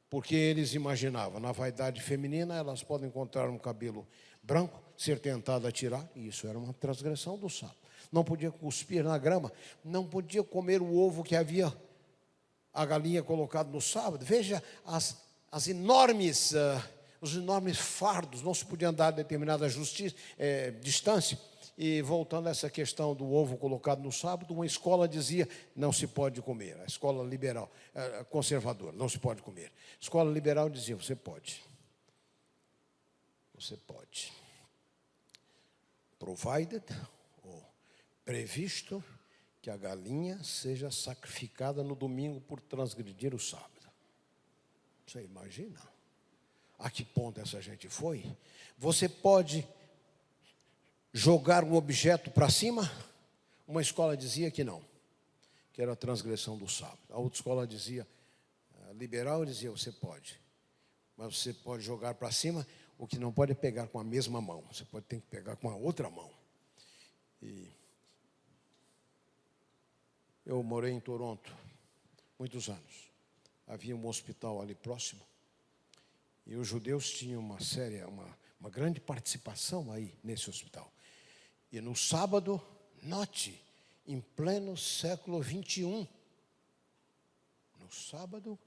porque 0.09 0.35
eles 0.35 0.75
imaginavam, 0.75 1.41
na 1.41 1.53
vaidade 1.53 2.01
feminina, 2.01 2.57
elas 2.57 2.83
podem 2.83 3.09
encontrar 3.09 3.49
um 3.49 3.59
cabelo 3.59 4.07
branco, 4.43 4.81
ser 4.97 5.19
tentada 5.19 5.69
a 5.69 5.73
tirar, 5.73 6.09
e 6.15 6.29
isso 6.29 6.47
era 6.47 6.59
uma 6.59 6.73
transgressão 6.73 7.37
do 7.37 7.51
sábado. 7.51 7.77
Não 8.13 8.23
podia 8.23 8.51
cuspir 8.51 9.03
na 9.03 9.19
grama, 9.19 9.53
não 9.85 10.07
podia 10.07 10.45
comer 10.45 10.81
o 10.81 10.97
ovo 10.97 11.25
que 11.25 11.35
havia 11.35 11.73
a 12.73 12.85
galinha 12.85 13.23
colocado 13.23 13.69
no 13.71 13.81
sábado. 13.81 14.25
Veja 14.25 14.63
as, 14.85 15.17
as 15.51 15.67
enormes, 15.67 16.53
uh, 16.53 16.83
os 17.21 17.35
enormes 17.35 17.79
fardos, 17.79 18.43
não 18.43 18.55
se 18.55 18.65
podia 18.65 18.89
andar 18.89 19.09
a 19.09 19.11
determinada 19.11 19.69
justiça, 19.69 20.15
eh, 20.39 20.73
distância 20.83 21.39
e 21.77 22.01
voltando 22.01 22.47
a 22.47 22.51
essa 22.51 22.71
questão 22.71 23.15
do 23.15 23.31
ovo 23.31 23.59
colocado 23.59 24.03
no 24.03 24.11
sábado, 24.11 24.55
uma 24.55 24.65
escola 24.65 25.07
dizia 25.07 25.49
não 25.75 25.93
se 25.93 26.07
pode 26.07 26.41
comer. 26.41 26.81
A 26.81 26.87
escola 26.87 27.23
liberal, 27.23 27.71
conservadora, 28.31 28.97
não 28.97 29.09
se 29.09 29.19
pode 29.19 29.43
comer. 29.43 29.67
A 29.67 30.03
escola 30.03 30.31
liberal 30.31 30.71
dizia 30.71 30.97
você 30.97 31.15
pode. 31.15 31.63
Você 33.55 33.77
pode. 33.77 34.33
Provided, 36.19 36.85
ou 37.43 37.63
previsto, 38.25 39.05
que 39.61 39.69
a 39.69 39.77
galinha 39.77 40.43
seja 40.43 40.91
sacrificada 40.91 41.83
no 41.83 41.95
domingo 41.95 42.41
por 42.41 42.61
transgredir 42.61 43.35
o 43.35 43.39
sábado. 43.39 43.91
Você 45.07 45.23
imagina? 45.23 45.79
A 46.79 46.91
que 46.91 47.05
ponto 47.05 47.41
essa 47.41 47.61
gente 47.61 47.89
foi? 47.89 48.37
Você 48.79 49.09
pode 49.09 49.67
jogar 51.17 51.65
um 51.65 51.75
objeto 51.75 52.31
para 52.31 52.51
cima? 52.51 52.91
Uma 53.67 53.81
escola 53.81 54.15
dizia 54.15 54.51
que 54.51 54.63
não, 54.63 54.85
que 55.73 55.81
era 55.81 55.95
a 55.95 55.97
transgressão 55.97 56.59
do 56.59 56.69
sábado. 56.69 56.99
A 57.09 57.17
outra 57.17 57.39
escola 57.39 57.67
dizia, 57.67 58.07
liberal 58.97 59.45
dizia, 59.47 59.71
você 59.71 59.91
pode, 59.91 60.39
mas 61.17 61.39
você 61.39 61.55
pode 61.55 61.83
jogar 61.83 62.15
para 62.15 62.31
cima, 62.31 62.67
o 62.99 63.07
que 63.07 63.19
não 63.19 63.33
pode 63.33 63.53
é 63.53 63.55
pegar 63.55 63.87
com 63.89 63.99
a 63.99 64.05
mesma 64.05 64.43
mão, 64.43 64.63
você 64.71 64.85
pode 64.85 65.07
ter 65.07 65.17
que 65.17 65.27
pegar 65.29 65.57
com 65.57 65.71
a 65.71 65.75
outra 65.75 66.11
mão. 66.11 66.31
E 67.43 67.67
eu 70.45 70.63
morei 70.63 70.93
em 70.93 71.01
Toronto 71.01 71.51
muitos 72.39 72.69
anos. 72.69 73.11
Havia 73.67 73.97
um 73.97 74.07
hospital 74.07 74.61
ali 74.61 74.75
próximo. 74.75 75.23
E 76.47 76.55
os 76.57 76.69
judeus 76.69 77.11
tinham 77.11 77.41
uma 77.41 77.59
séria, 77.59 78.07
uma, 78.07 78.39
uma 78.61 78.69
grande 78.69 79.01
participação 79.01 79.91
aí 79.91 80.15
nesse 80.23 80.49
hospital. 80.51 80.93
E 81.71 81.81
no 81.81 81.95
sábado, 81.95 82.61
note, 83.03 83.61
em 84.07 84.21
pleno 84.21 84.77
século 84.77 85.41
21, 85.41 86.07
no 87.81 87.93
sábado, 87.93 88.59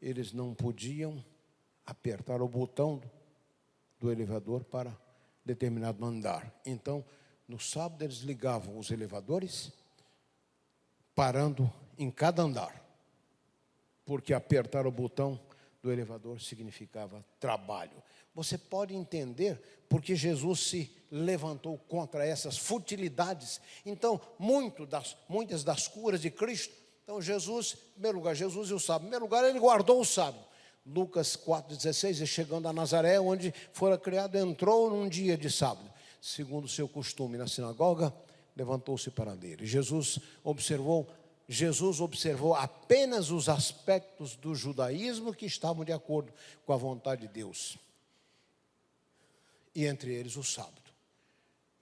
eles 0.00 0.32
não 0.32 0.54
podiam 0.54 1.24
apertar 1.84 2.40
o 2.40 2.48
botão 2.48 3.02
do 3.98 4.10
elevador 4.10 4.64
para 4.64 4.96
determinado 5.44 6.04
andar. 6.04 6.52
Então, 6.64 7.04
no 7.46 7.58
sábado, 7.58 8.02
eles 8.02 8.18
ligavam 8.18 8.78
os 8.78 8.90
elevadores, 8.90 9.72
parando 11.14 11.70
em 11.98 12.10
cada 12.10 12.42
andar, 12.42 12.82
porque 14.04 14.32
apertar 14.32 14.86
o 14.86 14.90
botão 14.90 15.40
do 15.82 15.92
elevador 15.92 16.40
significava 16.40 17.24
trabalho. 17.38 18.02
Você 18.34 18.56
pode 18.56 18.94
entender 18.94 19.84
porque 19.88 20.16
Jesus 20.16 20.60
se 20.60 20.84
levantou 21.16 21.78
contra 21.88 22.26
essas 22.26 22.58
futilidades. 22.58 23.60
Então, 23.86 24.20
muito 24.36 24.84
das, 24.84 25.16
muitas 25.28 25.62
das 25.62 25.86
curas 25.86 26.20
de 26.20 26.28
Cristo. 26.28 26.74
Então, 27.04 27.22
Jesus, 27.22 27.76
em 27.90 27.92
primeiro 27.92 28.18
lugar, 28.18 28.34
Jesus 28.34 28.70
e 28.70 28.74
o 28.74 28.80
sábado. 28.80 29.02
Em 29.02 29.10
primeiro 29.10 29.24
lugar, 29.26 29.44
ele 29.44 29.60
guardou 29.60 30.00
o 30.00 30.04
sábado. 30.04 30.44
Lucas 30.84 31.36
4,16, 31.36 32.20
e 32.20 32.26
chegando 32.26 32.66
a 32.66 32.72
Nazaré, 32.72 33.20
onde 33.20 33.54
fora 33.72 33.96
criado, 33.96 34.36
entrou 34.36 34.90
num 34.90 35.08
dia 35.08 35.36
de 35.36 35.50
sábado. 35.50 35.88
Segundo 36.20 36.64
o 36.64 36.68
seu 36.68 36.88
costume 36.88 37.38
na 37.38 37.46
sinagoga, 37.46 38.12
levantou-se 38.56 39.08
para 39.10 39.32
ler. 39.32 39.60
E 39.62 39.66
Jesus 39.66 40.18
observou 40.42 41.08
Jesus 41.46 42.00
observou 42.00 42.54
apenas 42.54 43.30
os 43.30 43.50
aspectos 43.50 44.34
do 44.34 44.54
judaísmo 44.54 45.34
que 45.34 45.44
estavam 45.44 45.84
de 45.84 45.92
acordo 45.92 46.32
com 46.64 46.72
a 46.72 46.76
vontade 46.78 47.20
de 47.20 47.28
Deus 47.28 47.76
e 49.74 49.84
entre 49.84 50.14
eles 50.14 50.36
o 50.36 50.42
sábado. 50.42 50.83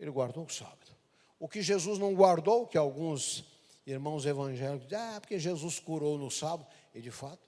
Ele 0.03 0.11
guardou 0.11 0.45
o 0.45 0.51
sábado. 0.51 0.91
O 1.39 1.49
que 1.49 1.63
Jesus 1.63 1.97
não 1.97 2.13
guardou, 2.13 2.67
que 2.67 2.77
alguns 2.77 3.45
irmãos 3.87 4.27
evangélicos 4.27 4.89
dizem, 4.89 4.99
ah, 4.99 5.21
porque 5.21 5.39
Jesus 5.39 5.79
curou 5.79 6.19
no 6.19 6.29
sábado, 6.29 6.67
e 6.93 7.01
de 7.01 7.13
fato, 7.13 7.39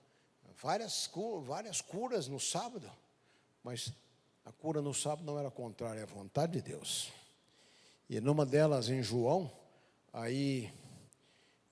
várias, 0.62 1.10
várias 1.42 1.80
curas 1.80 2.28
no 2.28 2.38
sábado, 2.38 2.88
mas 3.60 3.92
a 4.44 4.52
cura 4.52 4.80
no 4.80 4.94
sábado 4.94 5.24
não 5.24 5.36
era 5.36 5.50
contrária 5.50 6.04
à 6.04 6.06
vontade 6.06 6.52
de 6.52 6.62
Deus. 6.62 7.10
E 8.08 8.20
numa 8.20 8.46
delas, 8.46 8.88
em 8.88 9.02
João, 9.02 9.50
aí, 10.12 10.72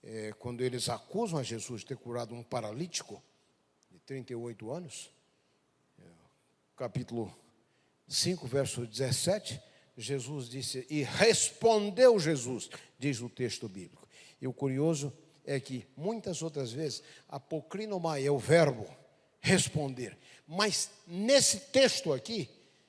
é, 0.03 0.33
quando 0.33 0.63
eles 0.63 0.89
acusam 0.89 1.39
a 1.39 1.45
Jesus 1.45 1.83
de 1.83 1.87
ter 1.87 1.97
curado 1.97 2.35
um 2.35 2.43
paralítico 2.43 3.23
de 3.89 4.01
38 4.01 4.69
anos, 4.73 5.13
é, 6.01 6.03
capítulo 6.77 7.33
5, 8.09 8.49
verso 8.49 8.85
17, 8.85 9.63
Jesus 9.97 10.49
disse, 10.49 10.87
e 10.89 11.03
respondeu 11.03 12.19
Jesus, 12.19 12.71
diz 12.99 13.21
o 13.21 13.29
texto 13.29 13.69
bíblico. 13.69 14.09
E 14.41 14.47
o 14.47 14.53
curioso 14.53 15.13
é 15.45 15.61
que 15.61 15.87
muitas 15.97 16.43
outras 16.43 16.73
vezes, 16.73 17.03
apocrinomai 17.29 18.25
é 18.25 18.31
o 18.31 18.39
verbo 18.39 18.87
responder. 19.41 20.17
Mas 20.47 20.91
nesse 21.07 21.59
texto 21.59 22.13
aqui, 22.13 22.49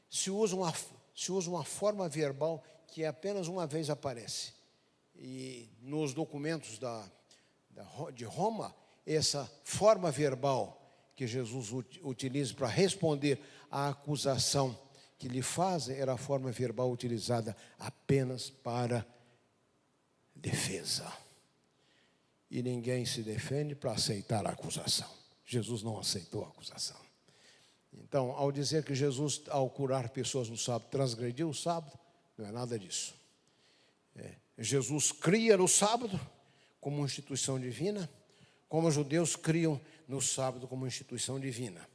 se 0.09 0.29
usa 0.29 0.55
uma, 0.55 0.73
se 1.15 1.31
usa 1.31 1.49
uma 1.49 1.63
forma 1.63 2.07
verbal 2.07 2.63
que 2.87 3.03
apenas 3.03 3.47
uma 3.47 3.65
vez 3.65 3.89
aparece. 3.89 4.53
E 5.15 5.67
nos 5.81 6.13
documentos 6.13 6.77
da, 6.77 7.09
da 7.69 7.83
de 8.11 8.23
Roma, 8.23 8.75
essa 9.05 9.51
forma 9.63 10.11
verbal 10.11 10.79
que 11.15 11.27
Jesus 11.27 11.71
utiliza 12.03 12.53
para 12.53 12.67
responder 12.67 13.39
à 13.69 13.89
acusação 13.89 14.77
que 15.23 15.29
lhe 15.29 15.41
fazem 15.41 15.95
era 15.95 16.15
a 16.15 16.17
forma 16.17 16.51
verbal 16.51 16.91
utilizada 16.91 17.55
apenas 17.79 18.49
para 18.49 19.07
defesa. 20.35 21.09
E 22.51 22.61
ninguém 22.61 23.05
se 23.05 23.21
defende 23.21 23.73
para 23.73 23.93
aceitar 23.93 24.45
a 24.45 24.49
acusação. 24.49 25.09
Jesus 25.45 25.81
não 25.81 25.97
aceitou 25.97 26.43
a 26.43 26.49
acusação. 26.49 26.97
Então, 27.93 28.31
ao 28.31 28.51
dizer 28.51 28.83
que 28.83 28.93
Jesus, 28.93 29.43
ao 29.47 29.69
curar 29.69 30.09
pessoas 30.09 30.49
no 30.49 30.57
sábado, 30.57 30.89
transgrediu 30.91 31.47
o 31.47 31.53
sábado, 31.53 31.97
não 32.37 32.45
é 32.45 32.51
nada 32.51 32.77
disso. 32.77 33.15
É, 34.17 34.33
Jesus 34.57 35.13
cria 35.13 35.55
no 35.55 35.69
sábado 35.69 36.19
como 36.81 37.05
instituição 37.05 37.57
divina, 37.57 38.09
como 38.67 38.89
os 38.89 38.93
judeus 38.93 39.37
criam 39.37 39.79
no 40.05 40.21
sábado 40.21 40.67
como 40.67 40.85
instituição 40.85 41.39
divina. 41.39 41.87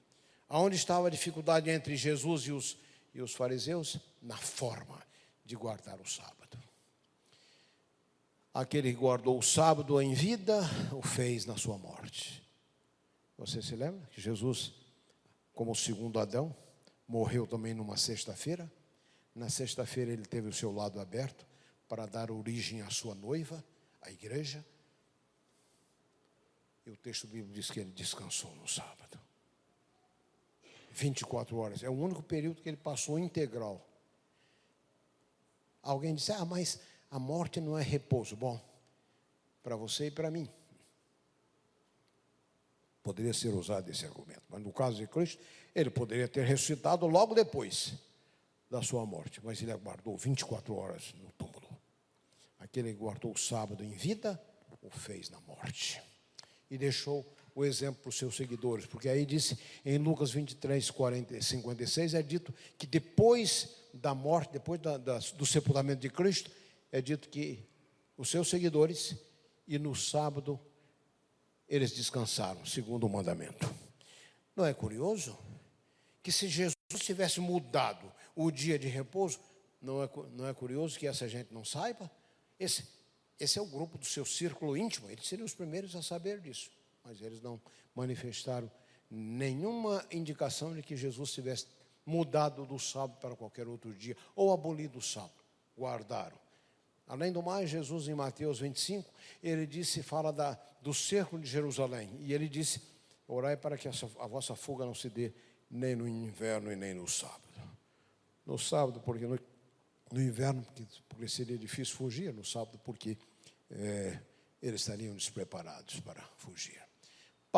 Aonde 0.48 0.76
estava 0.76 1.08
a 1.08 1.10
dificuldade 1.10 1.68
entre 1.68 1.94
Jesus 1.94 2.44
e 2.44 2.52
os, 2.52 2.78
e 3.18 3.22
os 3.22 3.34
fariseus? 3.34 3.98
Na 4.22 4.36
forma 4.36 5.02
de 5.44 5.56
guardar 5.56 6.00
o 6.00 6.08
sábado. 6.08 6.58
Aquele 8.54 8.92
que 8.92 8.98
guardou 8.98 9.38
o 9.38 9.42
sábado 9.42 10.00
em 10.00 10.14
vida, 10.14 10.60
o 10.92 11.02
fez 11.02 11.44
na 11.44 11.56
sua 11.56 11.76
morte. 11.78 12.42
Você 13.36 13.62
se 13.62 13.76
lembra 13.76 14.06
que 14.08 14.20
Jesus, 14.20 14.72
como 15.52 15.72
o 15.72 15.76
segundo 15.76 16.18
Adão, 16.18 16.54
morreu 17.06 17.46
também 17.46 17.74
numa 17.74 17.96
sexta-feira? 17.96 18.70
Na 19.34 19.48
sexta-feira 19.48 20.12
ele 20.12 20.24
teve 20.24 20.48
o 20.48 20.52
seu 20.52 20.72
lado 20.72 21.00
aberto 21.00 21.46
para 21.88 22.06
dar 22.06 22.30
origem 22.30 22.82
à 22.82 22.90
sua 22.90 23.14
noiva, 23.14 23.64
a 24.00 24.10
igreja. 24.10 24.64
E 26.84 26.90
o 26.90 26.96
texto 26.96 27.26
bíblico 27.26 27.52
diz 27.52 27.70
que 27.70 27.80
ele 27.80 27.92
descansou 27.92 28.54
no 28.56 28.66
sábado. 28.66 29.27
24 30.98 31.56
horas. 31.56 31.82
É 31.82 31.88
o 31.88 31.92
único 31.92 32.22
período 32.22 32.60
que 32.60 32.68
ele 32.68 32.76
passou 32.76 33.18
integral. 33.18 33.86
Alguém 35.82 36.14
disse: 36.14 36.32
Ah, 36.32 36.44
mas 36.44 36.80
a 37.10 37.18
morte 37.18 37.60
não 37.60 37.78
é 37.78 37.82
repouso. 37.82 38.36
Bom, 38.36 38.60
para 39.62 39.76
você 39.76 40.08
e 40.08 40.10
para 40.10 40.30
mim. 40.30 40.48
Poderia 43.02 43.32
ser 43.32 43.54
usado 43.54 43.90
esse 43.90 44.04
argumento. 44.04 44.42
Mas 44.48 44.62
no 44.62 44.72
caso 44.72 44.96
de 44.96 45.06
Cristo, 45.06 45.42
ele 45.74 45.88
poderia 45.88 46.28
ter 46.28 46.44
ressuscitado 46.44 47.06
logo 47.06 47.34
depois 47.34 47.94
da 48.68 48.82
sua 48.82 49.06
morte. 49.06 49.40
Mas 49.42 49.62
ele 49.62 49.72
aguardou 49.72 50.16
24 50.16 50.74
horas 50.74 51.14
no 51.14 51.30
túmulo. 51.32 51.68
Aquele 52.58 52.92
que 52.92 52.98
guardou 52.98 53.32
o 53.32 53.38
sábado 53.38 53.82
em 53.82 53.92
vida, 53.92 54.38
o 54.82 54.90
fez 54.90 55.30
na 55.30 55.40
morte. 55.40 56.02
E 56.70 56.76
deixou 56.76 57.24
o 57.58 57.64
exemplo 57.64 58.02
para 58.02 58.10
os 58.10 58.16
seus 58.16 58.36
seguidores, 58.36 58.86
porque 58.86 59.08
aí 59.08 59.26
disse 59.26 59.58
em 59.84 59.98
Lucas 59.98 60.30
23, 60.30 60.92
40, 60.92 61.42
56, 61.42 62.14
é 62.14 62.22
dito 62.22 62.54
que 62.78 62.86
depois 62.86 63.70
da 63.92 64.14
morte, 64.14 64.52
depois 64.52 64.80
da, 64.80 64.96
da, 64.96 65.18
do 65.18 65.44
sepultamento 65.44 66.00
de 66.00 66.08
Cristo, 66.08 66.52
é 66.92 67.00
dito 67.00 67.28
que 67.28 67.66
os 68.16 68.30
seus 68.30 68.48
seguidores, 68.48 69.16
e 69.66 69.76
no 69.76 69.92
sábado, 69.92 70.58
eles 71.68 71.90
descansaram, 71.90 72.64
segundo 72.64 73.06
o 73.06 73.08
mandamento. 73.08 73.68
Não 74.54 74.64
é 74.64 74.72
curioso? 74.72 75.36
Que 76.22 76.30
se 76.30 76.46
Jesus 76.46 76.76
tivesse 76.98 77.40
mudado 77.40 78.08
o 78.36 78.52
dia 78.52 78.78
de 78.78 78.86
repouso, 78.86 79.40
não 79.82 80.00
é, 80.00 80.08
não 80.30 80.46
é 80.46 80.54
curioso 80.54 80.96
que 80.96 81.08
essa 81.08 81.28
gente 81.28 81.52
não 81.52 81.64
saiba? 81.64 82.08
Esse, 82.56 82.84
esse 83.40 83.58
é 83.58 83.62
o 83.62 83.66
grupo 83.66 83.98
do 83.98 84.06
seu 84.06 84.24
círculo 84.24 84.76
íntimo, 84.76 85.10
eles 85.10 85.26
seriam 85.26 85.44
os 85.44 85.54
primeiros 85.54 85.96
a 85.96 86.02
saber 86.02 86.40
disso 86.40 86.77
mas 87.08 87.22
eles 87.22 87.40
não 87.40 87.58
manifestaram 87.94 88.70
nenhuma 89.10 90.04
indicação 90.10 90.74
de 90.74 90.82
que 90.82 90.94
Jesus 90.94 91.32
tivesse 91.32 91.66
mudado 92.04 92.66
do 92.66 92.78
sábado 92.78 93.18
para 93.18 93.34
qualquer 93.34 93.66
outro 93.66 93.94
dia, 93.94 94.14
ou 94.36 94.52
abolido 94.52 94.98
o 94.98 95.02
sábado, 95.02 95.32
guardaram. 95.76 96.38
Além 97.06 97.32
do 97.32 97.42
mais, 97.42 97.70
Jesus 97.70 98.08
em 98.08 98.14
Mateus 98.14 98.60
25, 98.60 99.10
ele 99.42 99.66
disse, 99.66 100.02
fala 100.02 100.30
da, 100.30 100.58
do 100.82 100.92
cerco 100.92 101.38
de 101.38 101.46
Jerusalém, 101.46 102.10
e 102.20 102.34
ele 102.34 102.46
disse, 102.46 102.82
orai 103.26 103.56
para 103.56 103.78
que 103.78 103.88
a 103.88 104.26
vossa 104.26 104.54
fuga 104.54 104.84
não 104.84 104.94
se 104.94 105.08
dê 105.08 105.32
nem 105.70 105.96
no 105.96 106.06
inverno 106.06 106.70
e 106.70 106.76
nem 106.76 106.92
no 106.92 107.08
sábado. 107.08 107.42
No 108.44 108.58
sábado, 108.58 109.00
porque 109.00 109.26
no, 109.26 109.38
no 110.12 110.20
inverno, 110.20 110.62
porque, 110.62 110.84
porque, 111.08 111.28
seria 111.28 111.56
difícil 111.56 111.96
fugir, 111.96 112.34
no 112.34 112.44
sábado, 112.44 112.78
porque 112.84 113.16
é, 113.70 114.20
eles 114.60 114.82
estariam 114.82 115.14
despreparados 115.14 116.00
para 116.00 116.22
fugir. 116.36 116.87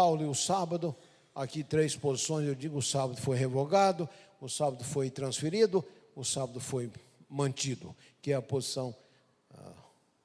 Paulo 0.01 0.23
e 0.23 0.27
o 0.27 0.35
sábado, 0.35 0.97
aqui 1.35 1.63
três 1.63 1.95
posições, 1.95 2.49
eu 2.49 2.55
digo 2.55 2.79
o 2.79 2.83
sábado 2.83 3.21
foi 3.21 3.37
revogado, 3.37 4.09
o 4.41 4.49
sábado 4.49 4.83
foi 4.83 5.11
transferido, 5.11 5.85
o 6.17 6.25
sábado 6.25 6.59
foi 6.59 6.91
mantido, 7.29 7.95
que 8.23 8.33
é 8.33 8.35
a 8.35 8.41
posição 8.41 8.97
ah, 9.53 9.73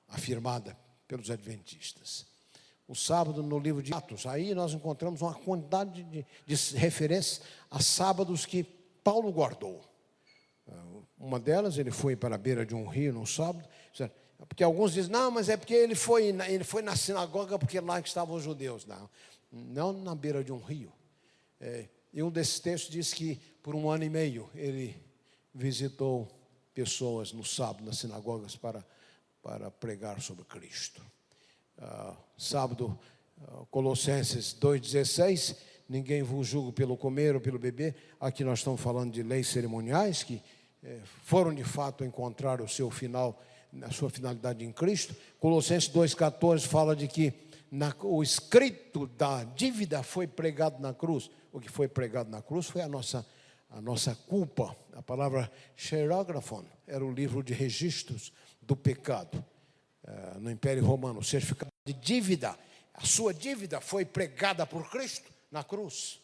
afirmada 0.07 0.77
pelos 1.09 1.29
adventistas. 1.29 2.25
O 2.87 2.95
sábado 2.95 3.43
no 3.43 3.59
livro 3.59 3.83
de 3.83 3.93
Atos, 3.93 4.25
aí 4.25 4.55
nós 4.55 4.71
encontramos 4.73 5.21
uma 5.21 5.33
quantidade 5.33 6.03
de, 6.03 6.25
de 6.45 6.77
referências 6.77 7.41
a 7.69 7.81
sábados 7.81 8.45
que 8.45 8.63
Paulo 9.03 9.29
guardou. 9.29 9.81
Ah, 10.71 10.85
uma 11.19 11.37
delas, 11.37 11.77
ele 11.77 11.91
foi 11.91 12.15
para 12.15 12.35
a 12.35 12.37
beira 12.37 12.65
de 12.65 12.73
um 12.73 12.87
rio 12.87 13.11
no 13.11 13.27
sábado, 13.27 13.67
porque 14.47 14.63
alguns 14.63 14.93
dizem, 14.93 15.11
não, 15.11 15.31
mas 15.31 15.49
é 15.49 15.57
porque 15.57 15.73
ele 15.73 15.95
foi, 15.95 16.27
ele 16.47 16.63
foi 16.63 16.81
na 16.81 16.95
sinagoga 16.95 17.59
porque 17.59 17.79
lá 17.81 17.99
estavam 17.99 18.35
os 18.35 18.43
judeus. 18.43 18.85
Não, 18.85 19.09
não 19.55 19.93
na 19.93 20.13
beira 20.13 20.43
de 20.43 20.51
um 20.51 20.59
rio. 20.59 20.91
É, 21.59 21.87
e 22.13 22.21
um 22.21 22.29
desses 22.29 22.59
textos 22.59 22.91
diz 22.91 23.13
que 23.13 23.39
por 23.63 23.73
um 23.75 23.89
ano 23.89 24.03
e 24.03 24.09
meio 24.09 24.49
ele 24.53 24.95
visitou 25.53 26.27
pessoas 26.73 27.31
no 27.31 27.43
sábado 27.43 27.85
nas 27.85 27.97
sinagogas 27.97 28.55
para, 28.55 28.85
para 29.41 29.71
pregar 29.71 30.21
sobre 30.21 30.43
Cristo. 30.43 31.01
Ah, 31.77 32.15
sábado, 32.37 32.97
ah, 33.41 33.63
Colossenses 33.71 34.55
2,16, 34.59 35.57
ninguém 35.87 36.21
vos 36.21 36.47
julga 36.47 36.73
pelo 36.73 36.97
comer 36.97 37.35
ou 37.35 37.41
pelo 37.41 37.57
beber. 37.57 37.95
Aqui 38.19 38.43
nós 38.43 38.59
estamos 38.59 38.81
falando 38.81 39.13
de 39.13 39.23
leis 39.23 39.47
cerimoniais 39.47 40.23
que 40.23 40.41
é, 40.83 40.99
foram 41.23 41.53
de 41.53 41.63
fato 41.63 42.03
encontrar 42.03 42.61
o 42.61 42.67
seu 42.67 42.91
final, 42.91 43.41
a 43.81 43.91
sua 43.91 44.09
finalidade 44.09 44.63
em 44.63 44.71
Cristo. 44.71 45.15
Colossenses 45.39 45.89
2,14 45.89 46.67
fala 46.67 46.95
de 46.95 47.07
que 47.07 47.31
na, 47.71 47.95
o 48.01 48.21
escrito 48.23 49.07
da 49.07 49.43
dívida 49.43 50.03
foi 50.03 50.27
pregado 50.27 50.81
na 50.81 50.93
cruz. 50.93 51.29
O 51.51 51.59
que 51.59 51.69
foi 51.69 51.87
pregado 51.87 52.29
na 52.29 52.41
cruz 52.41 52.67
foi 52.67 52.81
a 52.81 52.87
nossa, 52.87 53.25
a 53.69 53.81
nossa 53.81 54.15
culpa. 54.15 54.75
A 54.93 55.01
palavra 55.01 55.51
xerógrafon 55.75 56.63
era 56.87 57.03
o 57.03 57.11
livro 57.11 57.43
de 57.43 57.53
registros 57.53 58.31
do 58.61 58.75
pecado 58.75 59.43
uh, 60.03 60.39
no 60.39 60.51
Império 60.51 60.85
Romano. 60.85 61.19
O 61.19 61.23
certificado 61.23 61.71
de 61.85 61.93
dívida, 61.93 62.57
a 62.93 63.05
sua 63.05 63.33
dívida 63.33 63.81
foi 63.81 64.05
pregada 64.05 64.65
por 64.65 64.89
Cristo 64.89 65.31
na 65.51 65.63
cruz. 65.63 66.21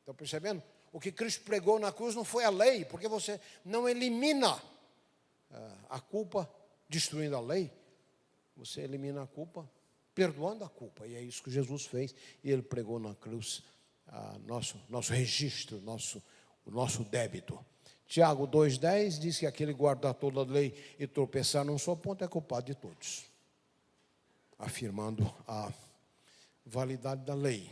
Estão 0.00 0.14
percebendo? 0.14 0.62
O 0.92 1.00
que 1.00 1.12
Cristo 1.12 1.42
pregou 1.44 1.78
na 1.78 1.92
cruz 1.92 2.14
não 2.14 2.24
foi 2.24 2.44
a 2.44 2.50
lei, 2.50 2.84
porque 2.84 3.08
você 3.08 3.40
não 3.64 3.88
elimina 3.88 4.54
uh, 4.54 4.60
a 5.88 6.00
culpa 6.00 6.48
destruindo 6.88 7.36
a 7.36 7.40
lei, 7.40 7.72
você 8.54 8.82
elimina 8.82 9.22
a 9.22 9.26
culpa 9.26 9.68
perdoando 10.14 10.64
a 10.64 10.68
culpa. 10.68 11.06
E 11.06 11.14
é 11.14 11.22
isso 11.22 11.42
que 11.42 11.50
Jesus 11.50 11.86
fez. 11.86 12.14
E 12.42 12.50
ele 12.50 12.62
pregou 12.62 12.98
na 12.98 13.14
cruz 13.14 13.62
ah, 14.08 14.36
nosso, 14.46 14.76
nosso 14.88 15.12
registro, 15.12 15.80
nosso, 15.80 16.22
o 16.64 16.70
nosso 16.70 17.04
débito. 17.04 17.58
Tiago 18.06 18.46
2,10 18.46 19.18
diz 19.18 19.38
que 19.38 19.46
aquele 19.46 19.72
guardar 19.72 20.14
toda 20.14 20.40
a 20.40 20.44
lei 20.44 20.74
e 20.98 21.06
tropeçar 21.06 21.64
num 21.64 21.78
só 21.78 21.94
ponto 21.94 22.22
é 22.22 22.28
culpado 22.28 22.66
de 22.66 22.74
todos. 22.74 23.24
Afirmando 24.58 25.32
a 25.48 25.72
validade 26.64 27.24
da 27.24 27.34
lei. 27.34 27.70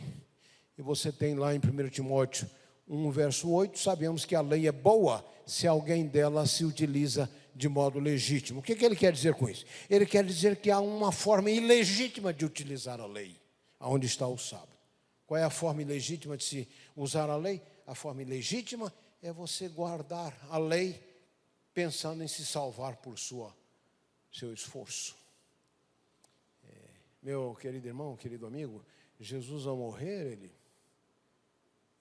E 0.77 0.81
você 0.81 1.11
tem 1.11 1.35
lá 1.35 1.53
em 1.53 1.59
1 1.59 1.89
Timóteo 1.89 2.49
1, 2.87 3.11
verso 3.11 3.49
8, 3.49 3.77
sabemos 3.79 4.25
que 4.25 4.35
a 4.35 4.41
lei 4.41 4.67
é 4.67 4.71
boa 4.71 5.23
se 5.45 5.67
alguém 5.67 6.07
dela 6.07 6.45
se 6.45 6.65
utiliza 6.65 7.29
de 7.55 7.67
modo 7.67 7.99
legítimo. 7.99 8.59
O 8.59 8.63
que, 8.63 8.75
que 8.75 8.85
ele 8.85 8.95
quer 8.95 9.11
dizer 9.11 9.33
com 9.33 9.49
isso? 9.49 9.65
Ele 9.89 10.05
quer 10.05 10.23
dizer 10.23 10.57
que 10.57 10.71
há 10.71 10.79
uma 10.79 11.11
forma 11.11 11.49
ilegítima 11.49 12.33
de 12.33 12.45
utilizar 12.45 12.99
a 12.99 13.05
lei, 13.05 13.39
aonde 13.79 14.07
está 14.07 14.27
o 14.27 14.37
sábado. 14.37 14.71
Qual 15.25 15.37
é 15.37 15.43
a 15.43 15.49
forma 15.49 15.81
ilegítima 15.81 16.35
de 16.35 16.43
se 16.43 16.67
usar 16.95 17.29
a 17.29 17.37
lei? 17.37 17.61
A 17.87 17.95
forma 17.95 18.21
ilegítima 18.21 18.93
é 19.21 19.31
você 19.31 19.67
guardar 19.69 20.37
a 20.49 20.57
lei 20.57 21.01
pensando 21.73 22.23
em 22.23 22.27
se 22.27 22.45
salvar 22.45 22.97
por 22.97 23.17
sua 23.17 23.55
seu 24.31 24.53
esforço. 24.53 25.15
É, 26.63 26.73
meu 27.21 27.55
querido 27.59 27.87
irmão, 27.87 28.15
querido 28.15 28.45
amigo, 28.45 28.83
Jesus 29.19 29.67
ao 29.67 29.75
morrer, 29.75 30.31
ele 30.31 30.61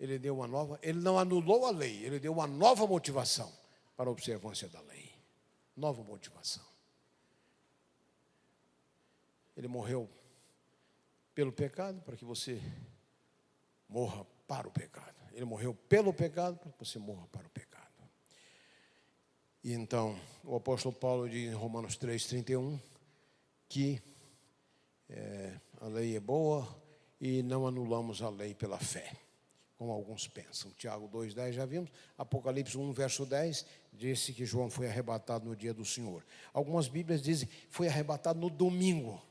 ele 0.01 0.19
deu 0.19 0.35
uma 0.35 0.47
nova, 0.47 0.79
ele 0.83 0.99
não 0.99 1.19
anulou 1.19 1.67
a 1.67 1.71
lei, 1.71 2.03
ele 2.03 2.19
deu 2.19 2.33
uma 2.33 2.47
nova 2.47 2.87
motivação 2.87 3.53
para 3.95 4.09
a 4.09 4.13
observância 4.13 4.67
da 4.67 4.81
lei. 4.81 5.10
Nova 5.77 6.03
motivação. 6.03 6.65
Ele 9.57 9.69
morreu 9.69 10.09
pelo 11.35 11.53
pecado 11.53 12.01
para 12.03 12.17
que 12.17 12.25
você 12.25 12.61
morra 13.89 14.25
para 14.47 14.69
o 14.69 14.71
pecado. 14.71 15.17
Ele 15.33 15.45
morreu 15.45 15.75
pelo 15.75 16.13
pecado 16.13 16.57
para 16.59 16.73
que 16.73 16.79
você 16.79 16.99
morra 16.99 17.27
para 17.29 17.47
o 17.47 17.51
pecado. 17.51 17.81
E 19.63 19.73
então, 19.73 20.19
o 20.43 20.57
apóstolo 20.57 20.95
Paulo 20.95 21.29
diz 21.29 21.51
em 21.51 21.55
Romanos 21.55 21.97
3,31 21.99 22.81
que 23.69 24.03
é, 25.09 25.61
a 25.81 25.87
lei 25.87 26.17
é 26.17 26.21
boa 26.21 26.67
e 27.21 27.43
não 27.43 27.67
anulamos 27.67 28.23
a 28.23 28.31
lei 28.31 28.55
pela 28.55 28.79
fé 28.79 29.13
como 29.81 29.93
alguns 29.93 30.29
pensam. 30.29 30.71
Tiago 30.73 31.09
2,10 31.09 31.53
já 31.53 31.65
vimos. 31.65 31.91
Apocalipse 32.19 32.77
1, 32.77 32.93
verso 32.93 33.25
10, 33.25 33.65
disse 33.93 34.33
que 34.33 34.45
João 34.45 34.71
foi 34.71 34.89
arrebatado 34.89 35.45
no 35.45 35.57
dia 35.57 35.75
do 35.75 35.85
Senhor. 35.85 36.25
Algumas 36.53 36.89
Bíblias 36.89 37.23
dizem 37.23 37.49
foi 37.69 37.89
arrebatado 37.89 38.39
no 38.39 38.49
domingo. 38.49 39.23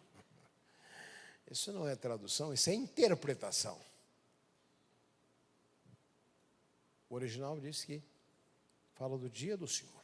Isso 1.49 1.71
não 1.71 1.87
é 1.87 1.95
tradução, 1.95 2.53
isso 2.53 2.69
é 2.69 2.73
interpretação. 2.73 3.79
O 7.09 7.15
original 7.15 7.59
diz 7.59 7.83
que 7.83 8.03
fala 8.93 9.17
do 9.17 9.29
dia 9.29 9.57
do 9.57 9.67
Senhor. 9.67 9.99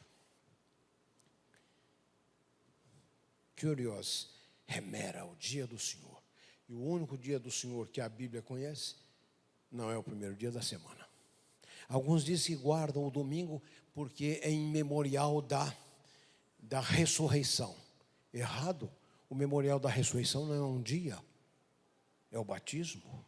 Curios 3.59 4.29
remera 4.65 5.25
o 5.25 5.35
dia 5.35 5.67
do 5.67 5.77
Senhor. 5.77 6.21
E 6.67 6.73
o 6.73 6.81
único 6.81 7.17
dia 7.17 7.39
do 7.39 7.51
Senhor 7.51 7.87
que 7.89 8.01
a 8.01 8.09
Bíblia 8.09 8.41
conhece 8.41 8.95
não 9.71 9.91
é 9.91 9.97
o 9.97 10.03
primeiro 10.03 10.35
dia 10.35 10.51
da 10.51 10.61
semana. 10.61 11.07
Alguns 11.87 12.23
dizem 12.23 12.55
que 12.55 12.63
guardam 12.63 13.05
o 13.05 13.11
domingo 13.11 13.61
porque 13.95 14.39
é 14.43 14.51
em 14.51 14.69
memorial 14.69 15.41
da, 15.41 15.75
da 16.59 16.79
ressurreição. 16.79 17.75
Errado. 18.31 18.91
O 19.27 19.33
memorial 19.33 19.79
da 19.79 19.89
ressurreição 19.89 20.45
não 20.45 20.53
é 20.53 20.61
um 20.61 20.79
dia, 20.79 21.17
é 22.31 22.37
o 22.37 22.43
batismo. 22.43 23.25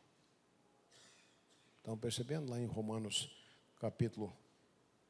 Estão 1.77 1.97
percebendo? 1.97 2.51
Lá 2.51 2.59
em 2.59 2.65
Romanos 2.67 3.31
capítulo 3.79 4.31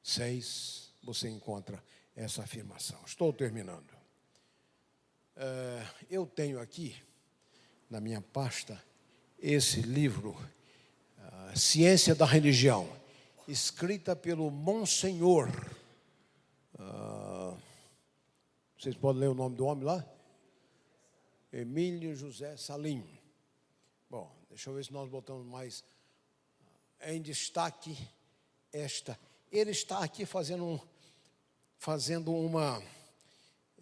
6, 0.01 0.93
você 1.03 1.27
encontra 1.27 1.83
essa 2.15 2.43
afirmação. 2.43 2.99
Estou 3.05 3.33
terminando. 3.33 3.97
É, 5.35 5.85
eu 6.09 6.25
tenho 6.25 6.61
aqui, 6.61 6.95
na 7.89 7.99
minha 7.99 8.21
pasta, 8.21 8.81
esse 9.39 9.81
livro 9.81 10.37
Ciência 11.55 12.13
da 12.13 12.25
Religião, 12.25 12.87
escrita 13.47 14.15
pelo 14.15 14.51
Monsenhor. 14.51 15.49
Uh, 16.77 17.57
vocês 18.77 18.95
podem 18.95 19.21
ler 19.21 19.29
o 19.29 19.33
nome 19.33 19.55
do 19.55 19.65
homem 19.65 19.85
lá? 19.85 20.05
Emílio 21.51 22.15
José 22.15 22.57
Salim. 22.57 23.07
Bom, 24.09 24.29
deixa 24.49 24.69
eu 24.69 24.73
ver 24.73 24.83
se 24.83 24.91
nós 24.91 25.09
botamos 25.09 25.45
mais 25.45 25.79
uh, 25.79 27.09
em 27.09 27.21
destaque 27.21 27.97
esta. 28.73 29.17
Ele 29.51 29.71
está 29.71 30.03
aqui 30.03 30.25
fazendo 30.25 30.65
um, 30.65 30.79
fazendo 31.77 32.33
uma, 32.33 32.83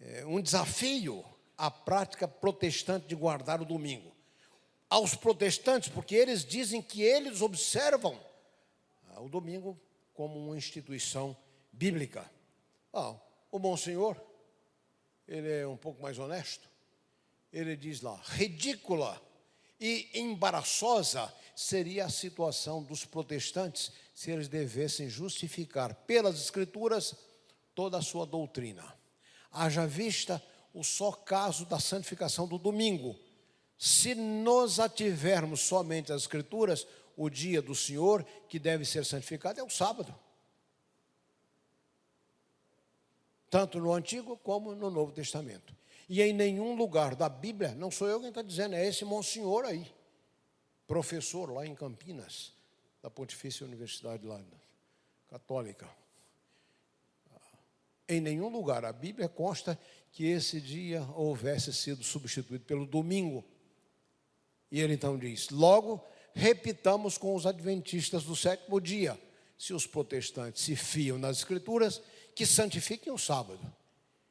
é, 0.00 0.24
um 0.24 0.40
desafio 0.40 1.24
à 1.58 1.70
prática 1.70 2.28
protestante 2.28 3.08
de 3.08 3.16
guardar 3.16 3.60
o 3.60 3.64
domingo 3.64 4.14
aos 4.88 5.16
protestantes, 5.16 5.88
porque 5.88 6.14
eles 6.14 6.44
dizem 6.44 6.80
que 6.80 7.02
eles 7.02 7.40
observam 7.40 8.14
ah, 8.14 8.35
o 9.20 9.28
domingo 9.28 9.78
como 10.14 10.38
uma 10.38 10.56
instituição 10.56 11.36
bíblica. 11.72 12.30
Ah, 12.92 13.14
o 13.50 13.58
bom 13.58 13.76
senhor, 13.76 14.20
ele 15.26 15.50
é 15.50 15.66
um 15.66 15.76
pouco 15.76 16.02
mais 16.02 16.18
honesto. 16.18 16.68
Ele 17.52 17.76
diz 17.76 18.00
lá: 18.00 18.20
ridícula 18.24 19.20
e 19.80 20.08
embaraçosa 20.14 21.32
seria 21.54 22.06
a 22.06 22.10
situação 22.10 22.82
dos 22.82 23.04
protestantes 23.04 23.92
se 24.14 24.30
eles 24.30 24.48
devessem 24.48 25.08
justificar 25.08 25.94
pelas 26.06 26.36
Escrituras 26.36 27.14
toda 27.74 27.98
a 27.98 28.02
sua 28.02 28.26
doutrina. 28.26 28.84
Haja 29.50 29.86
vista 29.86 30.42
o 30.72 30.84
só 30.84 31.12
caso 31.12 31.64
da 31.66 31.78
santificação 31.78 32.46
do 32.46 32.58
domingo 32.58 33.18
se 33.78 34.14
nos 34.14 34.80
ativermos 34.80 35.60
somente 35.60 36.12
as 36.12 36.22
Escrituras, 36.22 36.86
o 37.16 37.30
dia 37.30 37.62
do 37.62 37.74
Senhor 37.74 38.24
que 38.48 38.58
deve 38.58 38.84
ser 38.84 39.04
santificado 39.04 39.58
é 39.58 39.62
o 39.62 39.70
sábado. 39.70 40.14
Tanto 43.48 43.80
no 43.80 43.92
Antigo 43.92 44.36
como 44.36 44.74
no 44.74 44.90
Novo 44.90 45.12
Testamento. 45.12 45.74
E 46.08 46.20
em 46.22 46.32
nenhum 46.32 46.76
lugar 46.76 47.16
da 47.16 47.28
Bíblia, 47.28 47.74
não 47.74 47.90
sou 47.90 48.06
eu 48.06 48.20
quem 48.20 48.28
está 48.28 48.42
dizendo, 48.42 48.74
é 48.74 48.86
esse 48.86 49.04
monsenhor 49.04 49.64
aí, 49.64 49.90
professor 50.86 51.50
lá 51.50 51.66
em 51.66 51.74
Campinas, 51.74 52.52
da 53.02 53.10
Pontifícia 53.10 53.66
Universidade 53.66 54.24
lá, 54.24 54.40
católica. 55.28 55.88
Em 58.08 58.20
nenhum 58.20 58.48
lugar 58.48 58.84
a 58.84 58.92
Bíblia 58.92 59.28
consta 59.28 59.78
que 60.12 60.26
esse 60.26 60.60
dia 60.60 61.02
houvesse 61.16 61.72
sido 61.72 62.04
substituído 62.04 62.64
pelo 62.64 62.86
domingo. 62.86 63.44
E 64.70 64.80
ele 64.80 64.94
então 64.94 65.18
diz: 65.18 65.50
logo, 65.50 66.04
repitamos 66.36 67.16
com 67.16 67.34
os 67.34 67.46
adventistas 67.46 68.24
do 68.24 68.36
sétimo 68.36 68.78
dia. 68.78 69.18
Se 69.58 69.72
os 69.72 69.86
protestantes 69.86 70.62
se 70.62 70.76
fiam 70.76 71.18
nas 71.18 71.38
Escrituras, 71.38 72.02
que 72.34 72.44
santifiquem 72.44 73.10
o 73.10 73.16
sábado. 73.16 73.60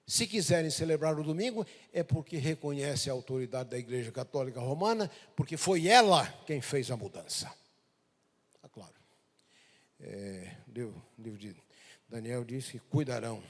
Se 0.05 0.27
quiserem 0.27 0.69
celebrar 0.69 1.19
o 1.19 1.23
domingo, 1.23 1.65
é 1.91 2.03
porque 2.03 2.37
reconhece 2.37 3.09
a 3.09 3.13
autoridade 3.13 3.71
da 3.71 3.79
Igreja 3.79 4.11
Católica 4.11 4.59
Romana, 4.59 5.09
porque 5.35 5.57
foi 5.57 5.87
ela 5.87 6.27
quem 6.45 6.61
fez 6.61 6.91
a 6.91 6.95
mudança. 6.95 7.51
Está 8.55 8.69
claro. 8.69 8.93
É, 9.99 10.57
livro 11.17 11.39
de 11.39 11.55
Daniel 12.07 12.45
diz 12.45 12.69
que 12.69 12.77
cuidarão 12.77 13.43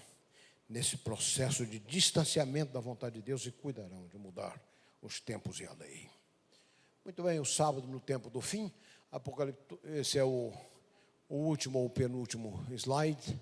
nesse 0.69 0.95
processo 0.95 1.65
de 1.65 1.77
distanciamento 1.77 2.71
da 2.71 2.79
vontade 2.79 3.15
de 3.15 3.21
Deus 3.21 3.45
e 3.45 3.51
cuidarão 3.51 4.07
de 4.07 4.17
mudar 4.17 4.57
os 5.01 5.19
tempos 5.19 5.59
e 5.59 5.65
a 5.65 5.73
lei. 5.73 6.14
Muito 7.05 7.21
bem, 7.21 7.39
o 7.39 7.45
sábado 7.45 7.85
no 7.85 7.99
tempo 7.99 8.31
do 8.31 8.41
fim, 8.41 8.71
Apocalipse, 9.11 9.61
esse 9.83 10.17
é 10.17 10.23
o, 10.23 10.51
o 11.29 11.35
último 11.35 11.77
ou 11.77 11.87
penúltimo 11.87 12.65
slide. 12.71 13.39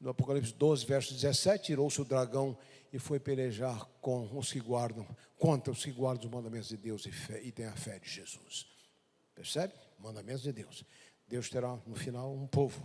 No 0.00 0.08
Apocalipse 0.08 0.54
12, 0.54 0.86
verso 0.86 1.12
17, 1.12 1.62
tirou-se 1.62 2.00
o 2.00 2.06
dragão 2.06 2.56
e 2.90 2.98
foi 2.98 3.20
pelejar 3.20 3.84
com 4.00 4.26
os 4.38 4.50
que 4.50 4.60
guardam, 4.60 5.06
contra 5.38 5.70
os 5.70 5.84
que 5.84 5.92
guardam 5.92 6.24
os 6.24 6.34
mandamentos 6.34 6.70
de 6.70 6.78
Deus 6.78 7.04
e, 7.04 7.12
fé, 7.12 7.42
e 7.42 7.52
têm 7.52 7.66
a 7.66 7.76
fé 7.76 7.98
de 7.98 8.08
Jesus. 8.08 8.66
Percebe? 9.34 9.74
Mandamentos 9.98 10.42
de 10.42 10.52
Deus. 10.52 10.82
Deus 11.28 11.50
terá 11.50 11.78
no 11.86 11.96
final 11.96 12.32
um 12.32 12.46
povo 12.46 12.82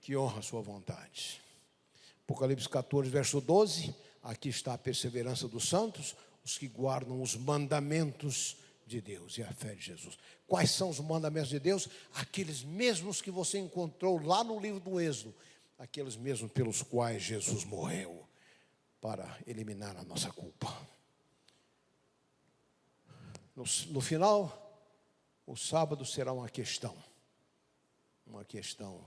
que 0.00 0.16
honra 0.16 0.40
a 0.40 0.42
sua 0.42 0.60
vontade. 0.60 1.40
Apocalipse 2.24 2.68
14, 2.68 3.08
verso 3.08 3.40
12, 3.40 3.94
aqui 4.20 4.48
está 4.48 4.74
a 4.74 4.78
perseverança 4.78 5.46
dos 5.46 5.68
santos, 5.68 6.16
os 6.44 6.58
que 6.58 6.68
guardam 6.68 7.22
os 7.22 7.36
mandamentos 7.36 8.56
de 8.86 9.00
Deus 9.00 9.38
e 9.38 9.42
a 9.42 9.52
fé 9.52 9.74
de 9.74 9.82
Jesus. 9.82 10.18
Quais 10.46 10.70
são 10.70 10.90
os 10.90 11.00
mandamentos 11.00 11.50
de 11.50 11.58
Deus? 11.58 11.88
Aqueles 12.14 12.62
mesmos 12.62 13.22
que 13.22 13.30
você 13.30 13.58
encontrou 13.58 14.20
lá 14.22 14.44
no 14.44 14.58
livro 14.60 14.80
do 14.80 15.00
Êxodo, 15.00 15.34
aqueles 15.78 16.16
mesmos 16.16 16.52
pelos 16.52 16.82
quais 16.82 17.22
Jesus 17.22 17.64
morreu 17.64 18.28
para 19.00 19.38
eliminar 19.46 19.96
a 19.96 20.04
nossa 20.04 20.30
culpa. 20.32 20.68
No, 23.54 23.64
no 23.88 24.00
final, 24.00 24.58
o 25.46 25.56
sábado 25.56 26.04
será 26.04 26.32
uma 26.32 26.48
questão, 26.48 26.96
uma 28.26 28.44
questão 28.44 29.04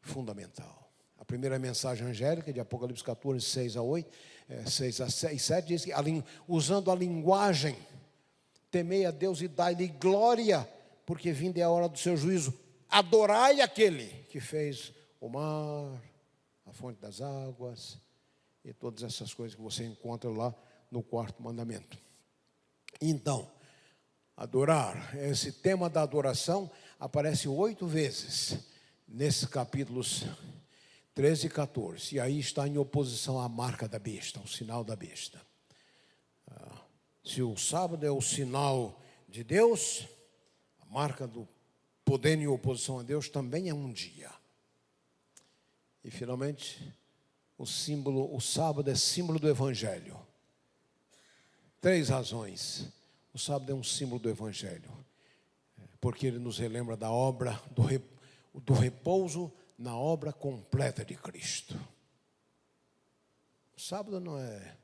fundamental. 0.00 0.87
A 1.18 1.24
primeira 1.24 1.58
mensagem 1.58 2.06
angélica, 2.06 2.52
de 2.52 2.60
Apocalipse 2.60 3.02
14, 3.02 3.44
6 3.44 3.76
a 3.76 3.82
8, 3.82 4.10
é, 4.48 4.64
6 4.64 5.00
a 5.00 5.10
6, 5.10 5.42
7, 5.42 5.66
diz 5.66 5.84
que 5.84 5.92
usando 6.46 6.90
a 6.90 6.94
linguagem, 6.94 7.76
temei 8.70 9.04
a 9.04 9.10
Deus 9.10 9.42
e 9.42 9.48
dai-lhe 9.48 9.88
glória, 9.88 10.68
porque 11.04 11.32
vinda 11.32 11.60
é 11.60 11.62
a 11.62 11.70
hora 11.70 11.88
do 11.88 11.98
seu 11.98 12.16
juízo. 12.16 12.54
Adorai 12.88 13.60
aquele 13.60 14.06
que 14.30 14.40
fez 14.40 14.92
o 15.20 15.28
mar, 15.28 16.00
a 16.64 16.72
fonte 16.72 17.00
das 17.00 17.20
águas 17.20 17.98
e 18.64 18.72
todas 18.72 19.02
essas 19.02 19.34
coisas 19.34 19.54
que 19.54 19.62
você 19.62 19.84
encontra 19.84 20.30
lá 20.30 20.54
no 20.90 21.02
quarto 21.02 21.42
mandamento. 21.42 21.98
Então, 23.00 23.50
adorar, 24.36 25.16
esse 25.16 25.52
tema 25.52 25.90
da 25.90 26.02
adoração 26.02 26.70
aparece 26.98 27.48
oito 27.48 27.86
vezes 27.86 28.58
nesses 29.06 29.46
capítulos 29.46 30.24
13 31.18 31.48
e 31.48 31.50
14. 31.50 32.14
E 32.14 32.20
aí 32.20 32.38
está 32.38 32.68
em 32.68 32.78
oposição 32.78 33.40
à 33.40 33.48
marca 33.48 33.88
da 33.88 33.98
besta, 33.98 34.38
o 34.38 34.46
sinal 34.46 34.84
da 34.84 34.94
besta. 34.94 35.44
Ah, 36.48 36.80
se 37.24 37.42
o 37.42 37.56
sábado 37.56 38.06
é 38.06 38.10
o 38.12 38.20
sinal 38.20 39.02
de 39.28 39.42
Deus, 39.42 40.06
a 40.80 40.86
marca 40.86 41.26
do 41.26 41.48
poder 42.04 42.38
em 42.38 42.46
oposição 42.46 43.00
a 43.00 43.02
Deus 43.02 43.28
também 43.28 43.68
é 43.68 43.74
um 43.74 43.92
dia. 43.92 44.30
E 46.04 46.10
finalmente, 46.12 46.94
o 47.58 47.66
símbolo, 47.66 48.32
o 48.32 48.40
sábado 48.40 48.88
é 48.88 48.94
símbolo 48.94 49.40
do 49.40 49.48
evangelho. 49.48 50.16
Três 51.80 52.10
razões. 52.10 52.86
O 53.34 53.40
sábado 53.40 53.72
é 53.72 53.74
um 53.74 53.82
símbolo 53.82 54.20
do 54.20 54.30
evangelho. 54.30 54.92
Porque 56.00 56.28
ele 56.28 56.38
nos 56.38 56.58
relembra 56.58 56.96
da 56.96 57.10
obra 57.10 57.60
do, 57.72 57.82
do 58.60 58.72
repouso 58.72 59.52
na 59.78 59.96
obra 59.96 60.32
completa 60.32 61.04
de 61.04 61.14
Cristo. 61.14 61.78
O 63.76 63.80
sábado 63.80 64.18
não 64.18 64.36
é, 64.36 64.76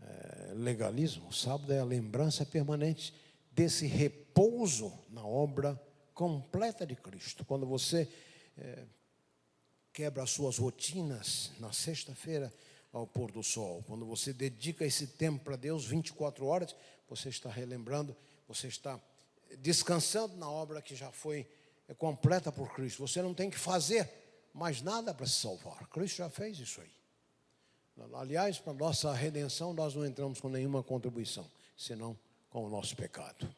é 0.00 0.52
legalismo, 0.54 1.28
o 1.28 1.32
sábado 1.32 1.72
é 1.72 1.78
a 1.78 1.84
lembrança 1.84 2.44
permanente 2.44 3.14
desse 3.52 3.86
repouso 3.86 4.92
na 5.08 5.24
obra 5.24 5.80
completa 6.12 6.84
de 6.84 6.96
Cristo. 6.96 7.44
Quando 7.44 7.64
você 7.64 8.08
é, 8.56 8.84
quebra 9.92 10.24
as 10.24 10.30
suas 10.30 10.58
rotinas 10.58 11.52
na 11.60 11.72
sexta-feira 11.72 12.52
ao 12.92 13.06
pôr 13.06 13.30
do 13.30 13.42
sol, 13.42 13.84
quando 13.86 14.04
você 14.04 14.32
dedica 14.32 14.84
esse 14.84 15.06
tempo 15.06 15.44
para 15.44 15.54
Deus 15.54 15.84
24 15.84 16.44
horas, 16.44 16.74
você 17.08 17.28
está 17.28 17.48
relembrando, 17.48 18.16
você 18.48 18.66
está 18.66 19.00
descansando 19.58 20.36
na 20.36 20.50
obra 20.50 20.82
que 20.82 20.96
já 20.96 21.12
foi 21.12 21.46
é 21.88 21.94
completa 21.94 22.52
por 22.52 22.72
Cristo. 22.74 23.06
Você 23.06 23.22
não 23.22 23.34
tem 23.34 23.48
que 23.48 23.58
fazer 23.58 24.08
mais 24.52 24.82
nada 24.82 25.14
para 25.14 25.26
se 25.26 25.40
salvar. 25.40 25.88
Cristo 25.88 26.18
já 26.18 26.28
fez 26.28 26.58
isso 26.58 26.80
aí. 26.80 26.90
Aliás, 28.14 28.58
para 28.58 28.72
nossa 28.74 29.12
redenção, 29.12 29.72
nós 29.72 29.94
não 29.94 30.06
entramos 30.06 30.40
com 30.40 30.48
nenhuma 30.48 30.82
contribuição, 30.82 31.44
senão 31.76 32.16
com 32.50 32.64
o 32.64 32.68
nosso 32.68 32.94
pecado. 32.94 33.48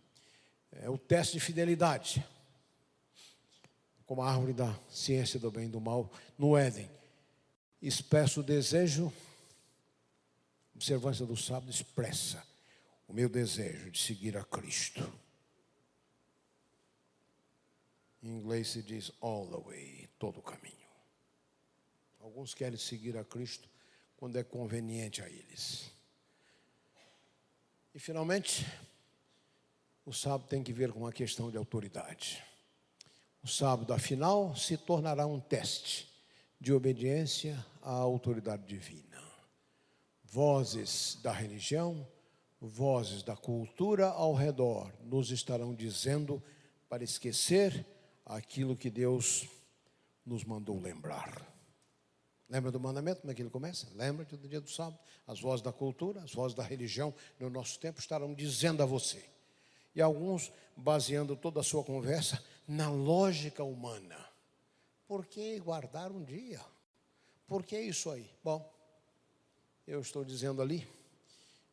É 0.72 0.88
o 0.88 0.96
teste 0.96 1.34
de 1.34 1.40
fidelidade, 1.40 2.24
como 4.06 4.22
a 4.22 4.30
árvore 4.30 4.52
da 4.52 4.74
ciência 4.88 5.38
do 5.38 5.50
bem 5.50 5.66
e 5.66 5.68
do 5.68 5.80
mal 5.80 6.10
no 6.38 6.56
Éden. 6.56 6.88
Expressa 7.82 8.40
o 8.40 8.42
desejo, 8.42 9.12
observância 10.74 11.26
do 11.26 11.36
sábado 11.36 11.70
expressa 11.70 12.42
o 13.06 13.12
meu 13.12 13.28
desejo 13.28 13.90
de 13.90 14.00
seguir 14.00 14.36
a 14.36 14.44
Cristo. 14.44 15.12
Em 18.22 18.28
inglês 18.28 18.68
se 18.68 18.82
diz 18.82 19.10
all 19.20 19.46
the 19.46 19.60
way, 19.64 20.08
todo 20.18 20.40
o 20.40 20.42
caminho. 20.42 20.76
Alguns 22.20 22.54
querem 22.54 22.78
seguir 22.78 23.16
a 23.16 23.24
Cristo 23.24 23.68
quando 24.16 24.36
é 24.36 24.44
conveniente 24.44 25.22
a 25.22 25.28
eles. 25.28 25.90
E 27.94 27.98
finalmente, 27.98 28.66
o 30.04 30.12
sábado 30.12 30.48
tem 30.48 30.62
que 30.62 30.72
ver 30.72 30.92
com 30.92 31.06
a 31.06 31.12
questão 31.12 31.50
de 31.50 31.56
autoridade. 31.56 32.44
O 33.42 33.48
sábado, 33.48 33.94
afinal, 33.94 34.54
se 34.54 34.76
tornará 34.76 35.26
um 35.26 35.40
teste 35.40 36.08
de 36.60 36.72
obediência 36.72 37.64
à 37.80 37.92
autoridade 37.92 38.66
divina. 38.66 39.22
Vozes 40.22 41.18
da 41.22 41.32
religião, 41.32 42.06
vozes 42.60 43.22
da 43.22 43.34
cultura 43.34 44.08
ao 44.08 44.34
redor 44.34 44.92
nos 45.02 45.30
estarão 45.30 45.74
dizendo 45.74 46.42
para 46.88 47.02
esquecer 47.02 47.86
aquilo 48.30 48.76
que 48.76 48.90
Deus 48.90 49.48
nos 50.24 50.44
mandou 50.44 50.80
lembrar. 50.80 51.46
Lembra 52.48 52.70
do 52.70 52.78
mandamento? 52.78 53.20
Como 53.20 53.32
é 53.32 53.34
que 53.34 53.42
ele 53.42 53.50
começa? 53.50 53.88
Lembra-te 53.94 54.36
do 54.36 54.48
dia 54.48 54.60
do 54.60 54.70
sábado? 54.70 54.98
As 55.26 55.40
vozes 55.40 55.62
da 55.62 55.72
cultura, 55.72 56.22
as 56.22 56.32
vozes 56.32 56.54
da 56.54 56.62
religião 56.62 57.14
no 57.38 57.50
nosso 57.50 57.78
tempo 57.78 58.00
estarão 58.00 58.34
dizendo 58.34 58.82
a 58.82 58.86
você. 58.86 59.24
E 59.94 60.00
alguns 60.00 60.52
baseando 60.76 61.36
toda 61.36 61.60
a 61.60 61.64
sua 61.64 61.82
conversa 61.82 62.42
na 62.66 62.88
lógica 62.88 63.64
humana. 63.64 64.16
Por 65.06 65.26
que 65.26 65.58
guardar 65.58 66.12
um 66.12 66.22
dia? 66.22 66.60
Por 67.48 67.64
que 67.64 67.80
isso 67.80 68.10
aí? 68.10 68.30
Bom, 68.44 68.72
eu 69.86 70.00
estou 70.00 70.24
dizendo 70.24 70.62
ali, 70.62 70.86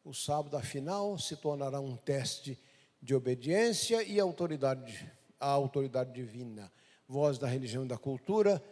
o 0.03 0.13
sábado 0.13 0.57
afinal 0.57 1.19
se 1.19 1.35
tornará 1.35 1.79
um 1.79 1.95
teste 1.95 2.57
de 2.99 3.13
obediência 3.13 4.01
e 4.01 4.19
autoridade 4.19 5.16
a 5.39 5.47
autoridade 5.47 6.11
divina. 6.13 6.71
Voz 7.07 7.37
da 7.37 7.47
religião 7.47 7.85
e 7.85 7.87
da 7.87 7.97
cultura 7.97 8.63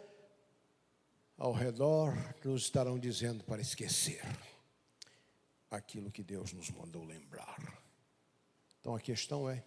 ao 1.38 1.52
redor 1.52 2.14
nos 2.44 2.62
estarão 2.62 2.98
dizendo 2.98 3.44
para 3.44 3.60
esquecer 3.60 4.22
aquilo 5.70 6.10
que 6.10 6.22
Deus 6.22 6.52
nos 6.52 6.70
mandou 6.70 7.04
lembrar. 7.04 7.56
Então 8.80 8.94
a 8.94 9.00
questão 9.00 9.48
é: 9.48 9.64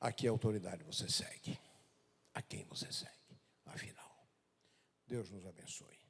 a 0.00 0.12
que 0.12 0.26
autoridade 0.26 0.82
você 0.82 1.08
segue? 1.08 1.58
A 2.34 2.42
quem 2.42 2.64
você 2.64 2.90
segue? 2.90 3.12
Afinal, 3.66 4.26
Deus 5.06 5.30
nos 5.30 5.46
abençoe. 5.46 6.01